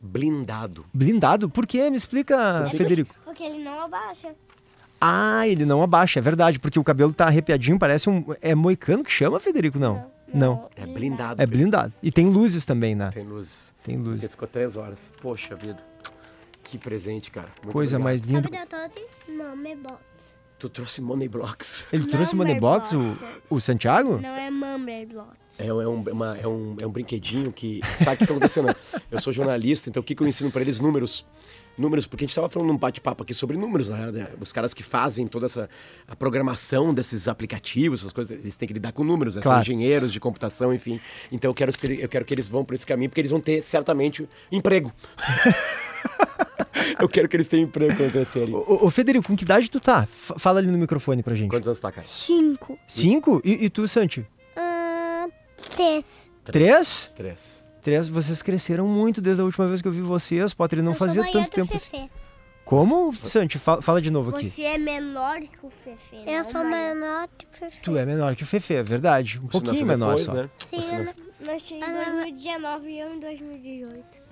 Blindado. 0.00 0.84
Blindado. 0.92 1.48
Por 1.48 1.66
quê? 1.66 1.88
Me 1.90 1.96
explica, 1.96 2.68
Federico. 2.70 3.14
Porque 3.24 3.42
ele 3.42 3.62
não 3.62 3.82
abaixa. 3.84 4.34
Ah, 5.00 5.46
ele 5.46 5.64
não 5.66 5.82
abaixa, 5.82 6.18
é 6.18 6.22
verdade, 6.22 6.58
porque 6.58 6.78
o 6.78 6.84
cabelo 6.84 7.12
tá 7.12 7.26
arrepiadinho, 7.26 7.78
parece 7.78 8.08
um. 8.08 8.24
É 8.40 8.54
moicano 8.54 9.04
que 9.04 9.10
chama, 9.12 9.38
Federico? 9.38 9.78
Não. 9.78 10.06
Não. 10.32 10.68
É 10.76 10.86
blindado. 10.86 11.34
É 11.40 11.44
Pedro. 11.46 11.58
blindado. 11.58 11.92
E 12.02 12.10
tem 12.10 12.28
luzes 12.28 12.64
também, 12.64 12.94
né? 12.94 13.10
Tem 13.12 13.22
luz. 13.24 13.74
Tem 13.82 13.96
luzes. 13.96 14.12
Porque 14.20 14.28
ficou 14.28 14.48
três 14.48 14.76
horas. 14.76 15.12
Poxa 15.20 15.54
vida. 15.54 15.78
Que 16.64 16.78
presente, 16.78 17.30
cara. 17.30 17.48
Muito 17.62 17.74
Coisa 17.74 17.96
obrigado. 17.96 18.04
mais 18.04 18.22
linda. 18.22 18.48
Não, 19.28 19.54
me 19.56 19.76
bota. 19.76 20.00
Tu 20.66 20.70
trouxe 20.70 21.00
Money 21.00 21.28
Blocks. 21.28 21.86
Ele 21.92 22.06
trouxe 22.06 22.34
Number 22.34 22.48
Money 22.48 22.60
Box, 22.60 22.92
o, 22.96 22.98
boxes. 23.04 23.22
o 23.48 23.60
Santiago? 23.60 24.18
Não 24.20 24.34
é 24.36 24.50
Mumber 24.50 25.06
Blocks. 25.06 25.60
É, 25.60 25.66
é 25.68 25.72
um, 25.72 26.04
é 26.08 26.12
uma- 26.12 26.38
é 26.38 26.46
um, 26.48 26.76
é 26.80 26.86
um 26.86 26.90
brinquedinho 26.90 27.52
que. 27.52 27.80
Sabe 28.02 28.16
o 28.16 28.18
que 28.18 28.26
tá 28.26 28.32
acontecendo? 28.32 28.66
né? 28.66 28.74
Eu 29.10 29.20
sou 29.20 29.32
jornalista, 29.32 29.88
então 29.88 30.00
o 30.00 30.04
que, 30.04 30.14
que 30.14 30.22
eu 30.22 30.26
ensino 30.26 30.50
pra 30.50 30.60
eles? 30.60 30.80
Números. 30.80 31.24
Números, 31.78 32.06
porque 32.06 32.24
a 32.24 32.26
gente 32.26 32.34
tava 32.34 32.48
falando 32.48 32.68
num 32.70 32.76
bate-papo 32.78 33.22
aqui 33.22 33.34
sobre 33.34 33.56
números, 33.56 33.90
né? 33.90 34.28
Os 34.40 34.50
caras 34.50 34.72
que 34.72 34.82
fazem 34.82 35.26
toda 35.28 35.44
essa 35.46 35.68
a 36.08 36.16
programação 36.16 36.92
desses 36.92 37.28
aplicativos, 37.28 38.00
essas 38.00 38.14
coisas, 38.14 38.36
eles 38.38 38.56
têm 38.56 38.66
que 38.66 38.72
lidar 38.74 38.92
com 38.92 39.04
números, 39.04 39.36
né? 39.36 39.42
Claro. 39.42 39.62
São 39.64 39.74
engenheiros 39.74 40.10
de 40.12 40.18
computação, 40.18 40.72
enfim. 40.74 40.98
Então 41.30 41.50
eu 41.50 41.54
quero, 41.54 41.70
eu 42.00 42.08
quero 42.08 42.24
que 42.24 42.32
eles 42.34 42.48
vão 42.48 42.64
por 42.64 42.72
esse 42.74 42.86
caminho, 42.86 43.10
porque 43.10 43.20
eles 43.20 43.30
vão 43.30 43.40
ter 43.40 43.62
certamente 43.62 44.26
emprego. 44.50 44.90
eu 47.00 47.08
quero 47.08 47.28
que 47.28 47.36
eles 47.36 47.46
tenham 47.48 47.64
emprego 47.64 47.96
quando 47.96 48.12
crescerem. 48.12 48.54
Ô, 48.54 48.86
ô, 48.86 48.90
Federico, 48.90 49.26
com 49.26 49.36
que 49.36 49.44
idade 49.44 49.70
tu 49.70 49.80
tá? 49.80 50.02
F- 50.02 50.34
fala 50.38 50.58
ali 50.60 50.70
no 50.70 50.78
microfone 50.78 51.22
pra 51.22 51.34
gente. 51.34 51.50
Quantos 51.50 51.68
anos 51.68 51.78
tá, 51.78 51.90
cara? 51.92 52.06
Cinco. 52.08 52.78
Cinco? 52.86 53.40
E, 53.44 53.64
e 53.64 53.70
tu, 53.70 53.86
Santi? 53.88 54.26
Ah, 54.56 55.26
três. 55.74 56.04
Três? 56.44 57.10
Três. 57.14 57.64
Três, 57.82 58.08
vocês 58.08 58.42
cresceram 58.42 58.86
muito 58.88 59.20
desde 59.20 59.40
a 59.42 59.44
última 59.44 59.66
vez 59.68 59.80
que 59.80 59.86
eu 59.86 59.92
vi 59.92 60.00
vocês, 60.00 60.52
Potter, 60.52 60.82
não 60.82 60.92
Eu 60.92 60.96
sou 60.98 61.06
fazia 61.06 61.22
tanto 61.30 61.50
tempo. 61.50 61.78
Fefe. 61.78 62.10
Como? 62.64 63.12
Santi, 63.14 63.60
fala, 63.60 63.80
fala 63.80 64.02
de 64.02 64.10
novo 64.10 64.34
aqui. 64.34 64.50
Você 64.50 64.62
é 64.62 64.76
menor 64.76 65.38
que 65.38 65.48
o 65.64 65.70
Fefe. 65.70 66.16
Eu 66.26 66.44
sou 66.46 66.64
menor 66.64 67.28
que 67.38 67.46
o 67.46 67.48
Fefe. 67.48 67.80
Tu 67.80 67.96
é 67.96 68.04
menor 68.04 68.34
que 68.34 68.42
o 68.42 68.46
Fefe, 68.46 68.74
é 68.74 68.82
verdade. 68.82 69.38
Um 69.38 69.46
Você 69.46 69.60
pouquinho 69.60 69.86
menor 69.86 70.16
depois, 70.16 70.26
só. 70.26 70.32
né? 70.34 70.50
Sim, 70.58 70.82
Você 70.82 70.94
eu 70.94 70.98
nasceu- 70.98 71.24
nasci 71.46 71.74
em 71.74 71.78
2019 71.80 72.88
e 72.90 72.98
eu 73.00 73.14
em 73.14 73.20
2018. 73.20 74.25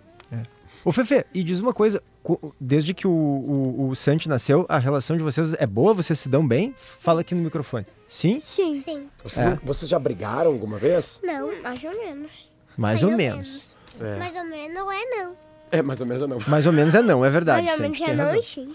Ô, 0.85 0.93
Fefe, 0.93 1.25
e 1.35 1.43
diz 1.43 1.61
uma 1.61 1.73
coisa. 1.73 2.03
co- 2.23 2.55
Desde 2.61 2.93
que 2.95 3.07
o, 3.07 3.11
o, 3.11 3.89
o 3.91 3.97
Santi 3.97 4.29
nasceu, 4.29 4.67
a 4.69 4.79
relação 4.79 5.17
de 5.17 5.23
vocês 5.23 5.55
é 5.55 5.67
boa? 5.67 5.95
Vocês 5.95 6.19
se 6.19 6.29
dão 6.29 6.47
bem? 6.47 6.75
Fala 6.77 7.21
aqui 7.23 7.35
no 7.35 7.43
microfone. 7.43 7.87
Sim? 8.09 8.39
Sim. 8.41 8.81
Sim. 8.81 9.09
Vocês, 9.23 9.47
É. 9.47 9.59
vocês 9.63 9.89
já 9.89 9.99
brigaram 9.99 10.51
alguma 10.53 10.79
vez? 10.79 11.21
Não, 11.23 11.63
mais 11.63 11.83
ou 11.85 11.91
menos. 11.91 12.51
Mais 12.77 13.03
ou 13.03 13.11
menos. 13.13 13.77
É. 14.01 14.17
Mais 14.19 14.37
ou 14.37 14.45
menos 14.45 14.75
não 14.75 14.91
é 14.93 15.05
não. 15.07 15.37
É, 15.71 15.83
mais 15.83 16.01
ou 16.01 16.07
menos 16.07 16.23
ou 16.23 16.29
não. 16.29 16.39
Mais 16.49 16.67
ou 16.67 16.73
menos 16.73 16.95
é 16.95 17.03
não, 17.03 17.25
é 17.25 17.31
verdade, 17.31 17.67
mais 17.67 17.79
ou 17.81 17.83
menos 17.83 18.01
é 18.01 18.15
não 18.15 18.35
e 18.37 18.43
sim. 18.43 18.75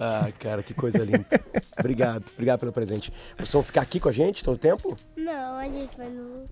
Ah, 0.00 0.28
cara, 0.38 0.62
que 0.62 0.72
coisa 0.74 0.98
linda. 0.98 1.26
obrigado, 1.78 2.24
obrigado 2.32 2.60
pelo 2.60 2.72
presente. 2.72 3.12
Vocês 3.36 3.52
vão 3.52 3.62
ficar 3.64 3.80
aqui 3.82 3.98
com 3.98 4.08
a 4.08 4.12
gente 4.12 4.44
todo 4.44 4.54
o 4.54 4.58
tempo? 4.58 4.96
Não, 5.16 5.56
a 5.58 5.64
gente 5.64 5.96
vai 5.96 6.08
no... 6.08 6.44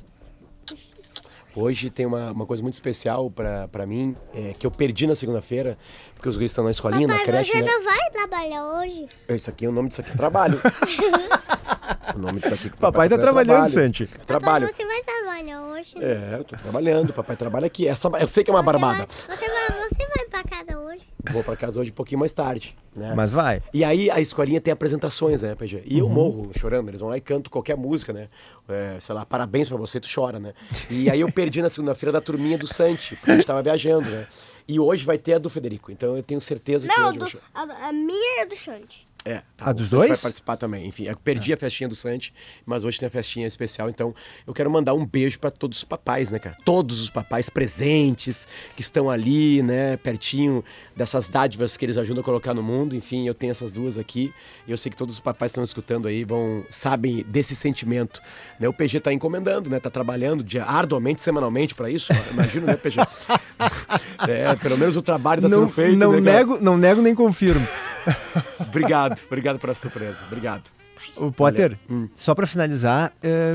Hoje 1.57 1.89
tem 1.89 2.05
uma, 2.05 2.33
uma 2.33 2.45
coisa 2.45 2.63
muito 2.63 2.75
especial 2.75 3.31
pra, 3.31 3.67
pra 3.69 3.87
mim, 3.87 4.15
é, 4.35 4.55
que 4.59 4.67
eu 4.67 4.71
perdi 4.71 5.07
na 5.07 5.15
segunda-feira, 5.15 5.79
porque 6.15 6.29
os 6.29 6.37
guris 6.37 6.51
estão 6.51 6.65
na 6.65 6.71
escolinha, 6.71 7.07
na 7.09 7.15
Papai, 7.15 7.27
creche, 7.27 7.53
você 7.53 7.63
né? 7.63 7.73
não 7.73 7.83
vai 7.83 8.11
trabalhar 8.11 8.67
hoje? 8.67 9.09
Isso 9.31 9.49
aqui, 9.49 9.67
o 9.67 9.73
nome 9.73 9.89
disso 9.89 10.03
aqui 10.03 10.11
é 10.11 10.17
trabalho. 10.17 10.61
o 12.15 12.19
nome 12.19 12.41
disso 12.41 12.55
aqui 12.55 12.67
o 12.69 12.77
Papai 12.77 13.09
tá 13.09 13.15
é 13.15 13.19
trabalhando, 13.19 13.49
trabalho. 13.55 13.73
Santi. 13.73 14.07
Trabalho. 14.27 14.67
Papai, 14.69 14.87
você 14.87 14.87
vai 14.87 15.03
trabalhar 15.03 15.63
hoje? 15.65 15.95
É, 15.99 16.37
eu 16.39 16.45
tô 16.45 16.57
trabalhando, 16.57 17.13
papai 17.13 17.37
trabalha 17.37 17.67
aqui. 17.67 17.87
Essa, 17.89 18.09
eu 18.21 18.27
sei 18.27 18.45
que 18.45 18.51
é 18.51 18.55
uma 18.55 18.61
Você 18.61 18.67
barbada. 18.67 19.07
vai- 19.07 19.07
Você 19.09 19.49
vai, 19.49 19.89
você 19.89 20.07
vai 20.17 20.25
pra 20.27 20.43
casa 20.45 20.79
hoje? 20.79 21.03
Vou 21.33 21.43
pra 21.43 21.57
casa 21.57 21.81
hoje 21.81 21.91
um 21.91 21.95
pouquinho 21.95 22.21
mais 22.21 22.31
tarde, 22.33 22.77
né? 22.95 23.13
Mas 23.17 23.33
vai. 23.33 23.61
E 23.75 23.85
aí 23.85 24.09
a 24.11 24.21
escolinha 24.21 24.61
tem 24.61 24.73
apresentações, 24.73 25.43
né, 25.43 25.55
PG? 25.57 25.83
E 25.85 25.99
eu 25.99 26.09
morro 26.09 26.51
chorando, 26.57 26.89
eles 26.89 27.01
vão 27.01 27.09
lá 27.11 27.17
e 27.17 27.21
cantam 27.21 27.51
qualquer 27.51 27.77
música, 27.77 28.13
né? 28.13 28.29
É, 28.69 28.97
sei 29.01 29.15
lá, 29.15 29.27
parabéns 29.27 29.69
pra 29.69 29.77
você, 29.77 29.99
tu 29.99 30.09
chora, 30.13 30.39
né? 30.39 30.55
E 30.89 31.11
aí 31.11 31.21
eu 31.21 31.31
perdi 31.33 31.61
na 31.61 31.69
segunda-feira 31.69 32.13
da 32.13 32.21
turminha 32.21 32.57
do 32.57 32.67
Santi, 32.67 33.17
porque 33.17 33.33
a 33.33 33.35
gente 33.37 33.47
tava 33.47 33.61
viajando, 33.63 34.09
né? 34.09 34.27
E 34.69 34.79
hoje 34.81 35.05
vai 35.05 35.19
ter 35.19 35.35
a 35.35 35.39
do 35.39 35.49
Federico, 35.51 35.91
então 35.93 36.17
eu 36.17 36.23
tenho 36.23 36.41
certeza 36.41 36.89
que 36.89 37.01
Não, 37.01 37.13
do, 37.13 37.25
a, 37.55 37.89
a 37.89 37.93
minha 37.93 38.43
é 38.43 38.47
do 38.47 38.55
Xande. 38.57 39.09
É, 39.29 39.43
tá, 39.57 39.67
A 39.67 39.71
o 39.71 39.75
dos 39.75 39.89
Santi 39.89 39.99
vai 39.99 40.09
dois? 40.09 40.21
participar 40.21 40.57
também. 40.57 40.87
Enfim, 40.87 41.03
eu 41.07 41.17
perdi 41.17 41.53
a 41.53 41.57
festinha 41.57 41.89
do 41.89 41.97
Santi, 41.97 42.33
mas 42.65 42.85
hoje 42.85 42.97
tem 42.97 43.09
a 43.09 43.11
festinha 43.11 43.45
especial, 43.45 43.91
então 43.91 44.15
eu 44.47 44.55
quero 44.55 44.71
mandar 44.71 44.95
um 44.95 45.05
beijo 45.05 45.37
pra 45.41 45.51
todos 45.51 45.79
os 45.79 45.85
papais, 45.85 46.31
né, 46.31 46.39
cara? 46.39 46.57
Todos 46.65 47.03
os 47.03 47.11
papais 47.11 47.49
presentes 47.51 48.47
que 48.77 48.81
estão 48.83 49.11
ali, 49.11 49.65
né, 49.65 49.97
pertinho 49.97 50.65
dessas 50.95 51.27
dádivas 51.27 51.77
que 51.77 51.85
eles 51.85 51.99
ajudam 51.99 52.21
a 52.21 52.25
colocar 52.25 52.55
no 52.55 52.63
mundo. 52.63 52.95
Enfim, 52.95 53.27
eu 53.27 53.35
tenho 53.35 53.51
essas 53.51 53.73
duas 53.73 53.99
aqui 53.99 54.33
e 54.65 54.71
eu 54.71 54.79
sei 54.79 54.91
que 54.91 54.97
todos 54.97 55.15
os 55.17 55.21
papais 55.21 55.51
que 55.51 55.55
estão 55.55 55.65
escutando 55.65 56.07
aí 56.07 56.23
vão 56.23 56.65
sabem 56.71 57.25
desse 57.27 57.57
sentimento. 57.57 58.23
Né? 58.61 58.69
O 58.69 58.73
PG 58.73 59.01
tá 59.01 59.13
encomendando, 59.13 59.69
né? 59.69 59.81
Tá 59.81 59.91
trabalhando 59.91 60.45
dia, 60.45 60.63
arduamente, 60.65 61.21
semanalmente 61.21 61.75
pra 61.75 61.91
isso. 61.91 62.13
Imagino, 62.31 62.65
né, 62.67 62.77
PG? 62.77 63.01
é, 64.29 64.55
pelo 64.55 64.79
menos 64.79 64.97
o 64.97 65.03
trabalho 65.03 65.43
tá 65.43 65.49
Não, 65.49 65.63
sendo 65.63 65.69
feito. 65.73 65.99
não, 65.99 66.13
né, 66.13 66.21
nego, 66.21 66.61
não 66.61 66.77
nego 66.79 67.03
nem 67.03 67.15
confirmo. 67.15 67.67
Obrigado, 68.61 69.23
obrigado 69.27 69.59
pela 69.59 69.75
surpresa. 69.75 70.19
Obrigado. 70.27 70.65
O 71.17 71.31
Potter, 71.33 71.79
Hum. 71.91 72.09
só 72.15 72.35
pra 72.35 72.47
finalizar, 72.47 73.13
é, 73.23 73.55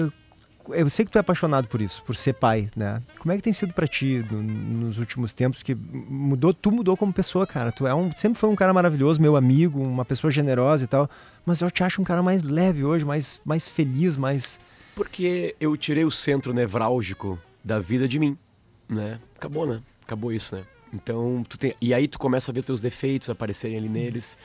eu 0.69 0.89
sei 0.89 1.03
que 1.05 1.11
tu 1.11 1.17
é 1.17 1.21
apaixonado 1.21 1.67
por 1.67 1.81
isso, 1.81 2.03
por 2.03 2.15
ser 2.15 2.33
pai, 2.33 2.69
né? 2.75 3.01
Como 3.19 3.31
é 3.31 3.35
que 3.35 3.41
tem 3.43 3.51
sido 3.51 3.73
pra 3.73 3.87
ti 3.87 4.23
no- 4.31 4.41
nos 4.41 4.99
últimos 4.99 5.33
tempos 5.33 5.61
que 5.63 5.73
mudou, 5.75 6.53
tu 6.53 6.71
mudou 6.71 6.95
como 6.95 7.11
pessoa, 7.11 7.45
cara. 7.47 7.71
Tu 7.71 7.85
é 7.87 7.93
um, 7.95 8.11
sempre 8.15 8.39
foi 8.39 8.49
um 8.49 8.55
cara 8.55 8.73
maravilhoso, 8.73 9.21
meu 9.21 9.35
amigo, 9.35 9.81
uma 9.81 10.05
pessoa 10.05 10.29
generosa 10.31 10.83
e 10.83 10.87
tal, 10.87 11.09
mas 11.45 11.61
eu 11.61 11.69
te 11.71 11.83
acho 11.83 12.01
um 12.01 12.05
cara 12.05 12.21
mais 12.21 12.41
leve 12.43 12.83
hoje, 12.83 13.03
mais, 13.03 13.41
mais 13.43 13.67
feliz, 13.67 14.15
mais 14.17 14.59
Porque 14.95 15.55
eu 15.59 15.75
tirei 15.75 16.05
o 16.05 16.11
centro 16.11 16.53
nevrálgico 16.53 17.39
da 17.63 17.79
vida 17.79 18.07
de 18.07 18.19
mim, 18.19 18.37
né? 18.87 19.19
Acabou, 19.35 19.65
né? 19.65 19.81
Acabou 20.03 20.31
isso, 20.31 20.55
né? 20.55 20.63
Então, 20.93 21.43
tu 21.47 21.57
tem... 21.57 21.73
E 21.81 21.93
aí 21.93 22.07
tu 22.07 22.19
começa 22.19 22.51
a 22.51 22.53
ver 22.53 22.63
teus 22.63 22.81
defeitos 22.81 23.29
aparecerem 23.29 23.77
ali 23.77 23.89
neles. 23.89 24.37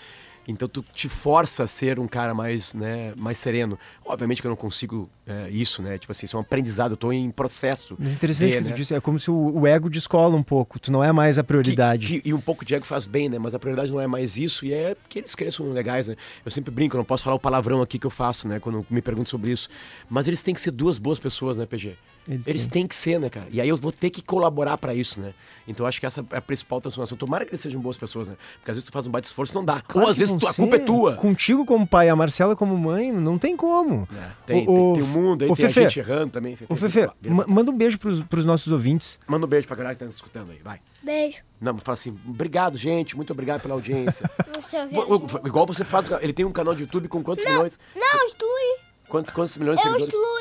Então 0.49 0.69
tu 0.69 0.85
te 0.95 1.09
força 1.09 1.65
a 1.65 1.67
ser 1.67 1.99
um 1.99 2.07
cara 2.07 2.33
mais, 2.33 2.73
né, 2.73 3.13
mais 3.17 3.37
sereno. 3.37 3.77
Obviamente 4.05 4.41
que 4.41 4.47
eu 4.47 4.51
não 4.51 4.57
consigo 4.57 5.11
é, 5.27 5.51
isso, 5.51 5.83
né? 5.83 5.99
Tipo 5.99 6.13
assim, 6.13 6.25
isso 6.25 6.37
é 6.37 6.39
um 6.39 6.43
aprendizado, 6.43 6.93
eu 6.93 6.97
tô 6.97 7.13
em 7.13 7.33
processo. 7.33 7.97
Mas 7.99 8.13
interessante 8.13 8.51
de, 8.53 8.57
que 8.59 8.63
tu 8.63 8.69
né? 8.69 8.75
disse, 8.77 8.95
é 8.95 9.01
como 9.01 9.19
se 9.19 9.29
o, 9.29 9.35
o 9.59 9.67
ego 9.67 9.91
descola 9.91 10.37
um 10.37 10.45
pouco, 10.45 10.79
tu 10.79 10.93
não 10.93 11.03
é 11.03 11.11
mais 11.11 11.37
a 11.37 11.43
Que- 11.43 11.49
prioridade. 11.49 12.07
que- 12.21 12.29
e 12.29 12.33
um 12.33 12.41
pouco 12.41 12.65
de 12.65 12.77
ego 12.77 12.85
faz 12.87 13.07
bem, 13.07 13.29
né? 13.29 13.41
Mas 13.41 13.55
a 13.55 13.59
prioridade 13.59 13.91
não 13.91 14.01
é 14.01 14.07
mais 14.07 14.37
isso 14.37 14.65
e 14.65 14.73
é 14.73 14.97
que 15.09 15.19
eles 15.19 15.35
cresçam 15.35 15.69
legais, 15.73 16.07
né? 16.07 16.15
Eu 16.45 16.51
sempre 16.53 16.71
brinco, 16.73 16.95
eu 16.95 16.99
não 16.99 17.05
posso 17.05 17.25
falar 17.25 17.35
o 17.35 17.41
palavrão 17.41 17.83
aqui 17.83 17.99
que 17.99 18.07
eu 18.07 18.11
faço, 18.11 18.47
né? 18.47 18.61
Quando 18.61 18.87
me 18.89 19.03
perguntam 19.03 19.29
sobre 19.33 19.51
isso. 19.51 19.69
Mas 20.09 20.29
eles 20.29 20.45
têm 20.45 20.55
que 20.55 20.61
ser 20.61 20.71
duas 20.71 20.97
boas 20.97 21.19
pessoas, 21.19 21.59
né, 21.59 21.67
PG? 21.67 21.97
Eles 22.29 22.47
Eles 22.47 22.67
têm. 22.67 22.87
que 22.87 22.95
ser, 22.95 23.21
né, 23.21 23.29
cara? 23.31 23.47
E 23.51 23.61
aí 23.61 23.69
eu 23.69 23.77
vou 23.77 23.93
ter 23.93 24.11
que 24.11 24.21
colaborar 24.23 24.77
pra 24.79 24.93
isso, 24.95 25.21
né? 25.21 25.33
Então 25.69 25.85
eu 25.85 25.89
acho 25.89 26.01
que 26.01 26.07
essa 26.07 26.25
é 26.33 26.37
a 26.37 26.41
principal 26.41 26.81
transformação. 26.81 27.17
Tomara 27.17 27.45
que 27.45 27.51
eles 27.51 27.61
sejam 27.61 27.81
boas 27.81 27.97
pessoas, 27.97 28.29
né? 28.29 28.37
Porque 28.59 28.71
às 28.71 28.77
vezes 28.77 28.85
tu 28.89 28.93
faz 28.93 29.07
um 29.07 29.11
baita 29.11 29.27
esforço 29.29 29.53
e 29.53 29.55
não 29.55 29.65
dá. 29.65 29.81
Claro 29.81 30.07
Ou 30.07 30.11
às 30.11 30.19
vezes 30.19 30.35
tu- 30.37 30.47
a 30.47 30.53
culpa 30.55 30.77
é 30.77 30.79
tua. 30.81 31.15
Contigo 31.15 31.65
como 31.65 31.87
pai, 31.87 32.09
a 32.09 32.17
Marcela 32.17 32.57
como 32.57 32.77
mãe, 32.77 33.13
não 33.13 33.39
tem 33.39 33.57
como. 33.57 34.09
É, 34.15 34.29
tem, 34.47 34.63
O- 34.69 34.95
tem, 34.95 34.95
tem 34.95 35.03
o 35.03 35.07
mundo, 35.07 35.45
aí 35.45 35.51
o 35.51 35.57
tem 35.57 35.67
Fefe, 35.67 35.79
a 35.81 35.83
gente 35.89 35.99
errando 36.01 36.31
também. 36.33 36.57
Fefe, 36.57 36.73
Ô, 36.73 36.77
Fefe, 36.77 37.09
manda 37.47 37.71
um 37.71 37.77
beijo 37.77 37.99
pros, 37.99 38.21
pros 38.23 38.45
nossos 38.45 38.73
ouvintes. 38.73 39.19
Manda 39.29 39.47
um 39.47 39.49
beijo 39.49 39.67
pra 39.67 39.77
galera 39.77 39.95
que 39.95 40.01
tá 40.01 40.07
nos 40.07 40.17
escutando 40.17 40.51
aí, 40.51 40.59
vai. 40.65 40.81
Beijo. 41.03 41.43
Não, 41.61 41.79
fala 41.79 41.95
assim, 41.95 42.17
obrigado, 42.29 42.77
gente, 42.77 43.17
muito 43.17 43.33
obrigado 43.33 43.61
pela 43.63 43.75
audiência. 43.75 44.29
É 44.73 45.47
Igual 45.49 45.67
você 45.67 45.85
faz, 45.85 46.11
ele 46.21 46.33
tem 46.33 46.45
um 46.45 46.53
canal 46.53 46.75
de 46.75 46.83
YouTube 46.83 47.09
com 47.09 47.23
quantos 47.23 47.45
milhões? 47.45 47.79
Não, 47.95 48.27
exclui. 48.27 48.87
Quantos, 49.09 49.31
quantos 49.31 49.57
milhões 49.57 49.77
de 49.79 49.83
seguidores? 49.83 50.09
excluí 50.13 50.36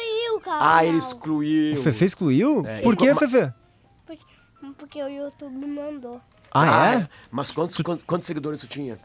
canal. 0.45 0.61
Ah, 0.61 0.85
ele 0.85 0.97
excluiu. 0.97 1.73
O 1.73 1.77
Fefe 1.83 2.05
excluiu? 2.05 2.63
É, 2.65 2.81
Por 2.81 2.95
que, 2.95 3.13
Fefe? 3.15 3.51
Porque, 4.05 4.23
porque 4.77 5.03
o 5.03 5.07
YouTube 5.09 5.65
mandou 5.67 6.21
Ah, 6.51 6.93
é? 6.93 7.09
Mas 7.31 7.51
quantos, 7.51 7.75
quantos, 7.77 8.03
quantos 8.03 8.27
seguidores 8.27 8.61
tu 8.61 8.67
tinha? 8.67 8.97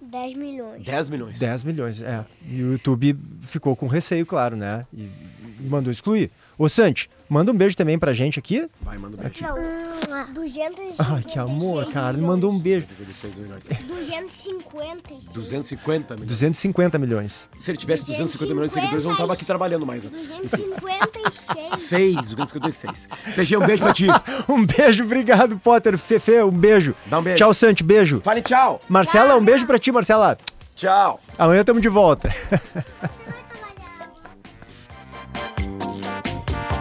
10 0.00 0.36
milhões. 0.36 0.84
10 0.84 1.08
milhões. 1.08 1.38
10 1.38 1.62
milhões, 1.62 2.02
é. 2.02 2.24
E 2.46 2.62
o 2.62 2.72
YouTube 2.72 3.16
ficou 3.40 3.74
com 3.76 3.86
receio, 3.86 4.26
claro, 4.26 4.56
né? 4.56 4.84
E, 4.92 5.02
e 5.02 5.66
mandou 5.68 5.90
excluir. 5.92 6.30
Ô, 6.58 6.68
Santi, 6.68 7.08
manda 7.32 7.50
um 7.50 7.54
beijo 7.54 7.74
também 7.76 7.98
pra 7.98 8.12
gente 8.12 8.38
aqui. 8.38 8.68
Vai, 8.82 8.98
manda 8.98 9.16
um 9.16 9.20
beijo. 9.20 9.42
Não, 9.42 10.34
256 10.34 10.94
Ai, 10.98 11.22
que 11.22 11.38
amor, 11.38 11.86
cara. 11.90 12.16
Ele 12.16 12.26
mandou 12.26 12.52
um 12.52 12.58
beijo. 12.58 12.86
16 12.86 13.38
milhões. 13.38 13.66
256. 13.66 15.24
250 15.32 16.14
milhões. 16.14 16.28
250 16.28 16.98
milhões. 16.98 17.48
Se 17.58 17.70
ele 17.70 17.78
tivesse 17.78 18.04
250 18.06 18.52
milhões 18.52 18.70
de 18.72 18.74
seguidores, 18.74 19.04
eu 19.04 19.10
não 19.10 19.16
tava 19.16 19.32
aqui 19.32 19.44
trabalhando 19.44 19.86
mais. 19.86 20.04
né? 20.04 20.10
256. 20.42 21.82
6, 21.82 22.16
256. 22.34 23.08
PG, 23.34 23.56
um 23.56 23.66
beijo 23.66 23.82
pra 23.82 23.92
ti. 23.92 24.06
Um 24.48 24.66
beijo, 24.66 25.04
obrigado, 25.04 25.56
Potter. 25.58 25.96
Fefe, 25.96 26.42
um 26.42 26.50
beijo. 26.50 26.94
Dá 27.06 27.18
um 27.18 27.22
beijo. 27.22 27.38
Tchau, 27.38 27.54
Santi, 27.54 27.82
beijo. 27.82 28.20
Fale 28.22 28.42
tchau. 28.42 28.80
Marcela, 28.88 29.36
um 29.36 29.44
beijo 29.44 29.66
pra 29.66 29.78
ti, 29.78 29.90
Marcela. 29.90 30.36
Tchau. 30.74 31.20
Amanhã 31.38 31.64
tamo 31.64 31.80
de 31.80 31.88
volta. 31.88 32.30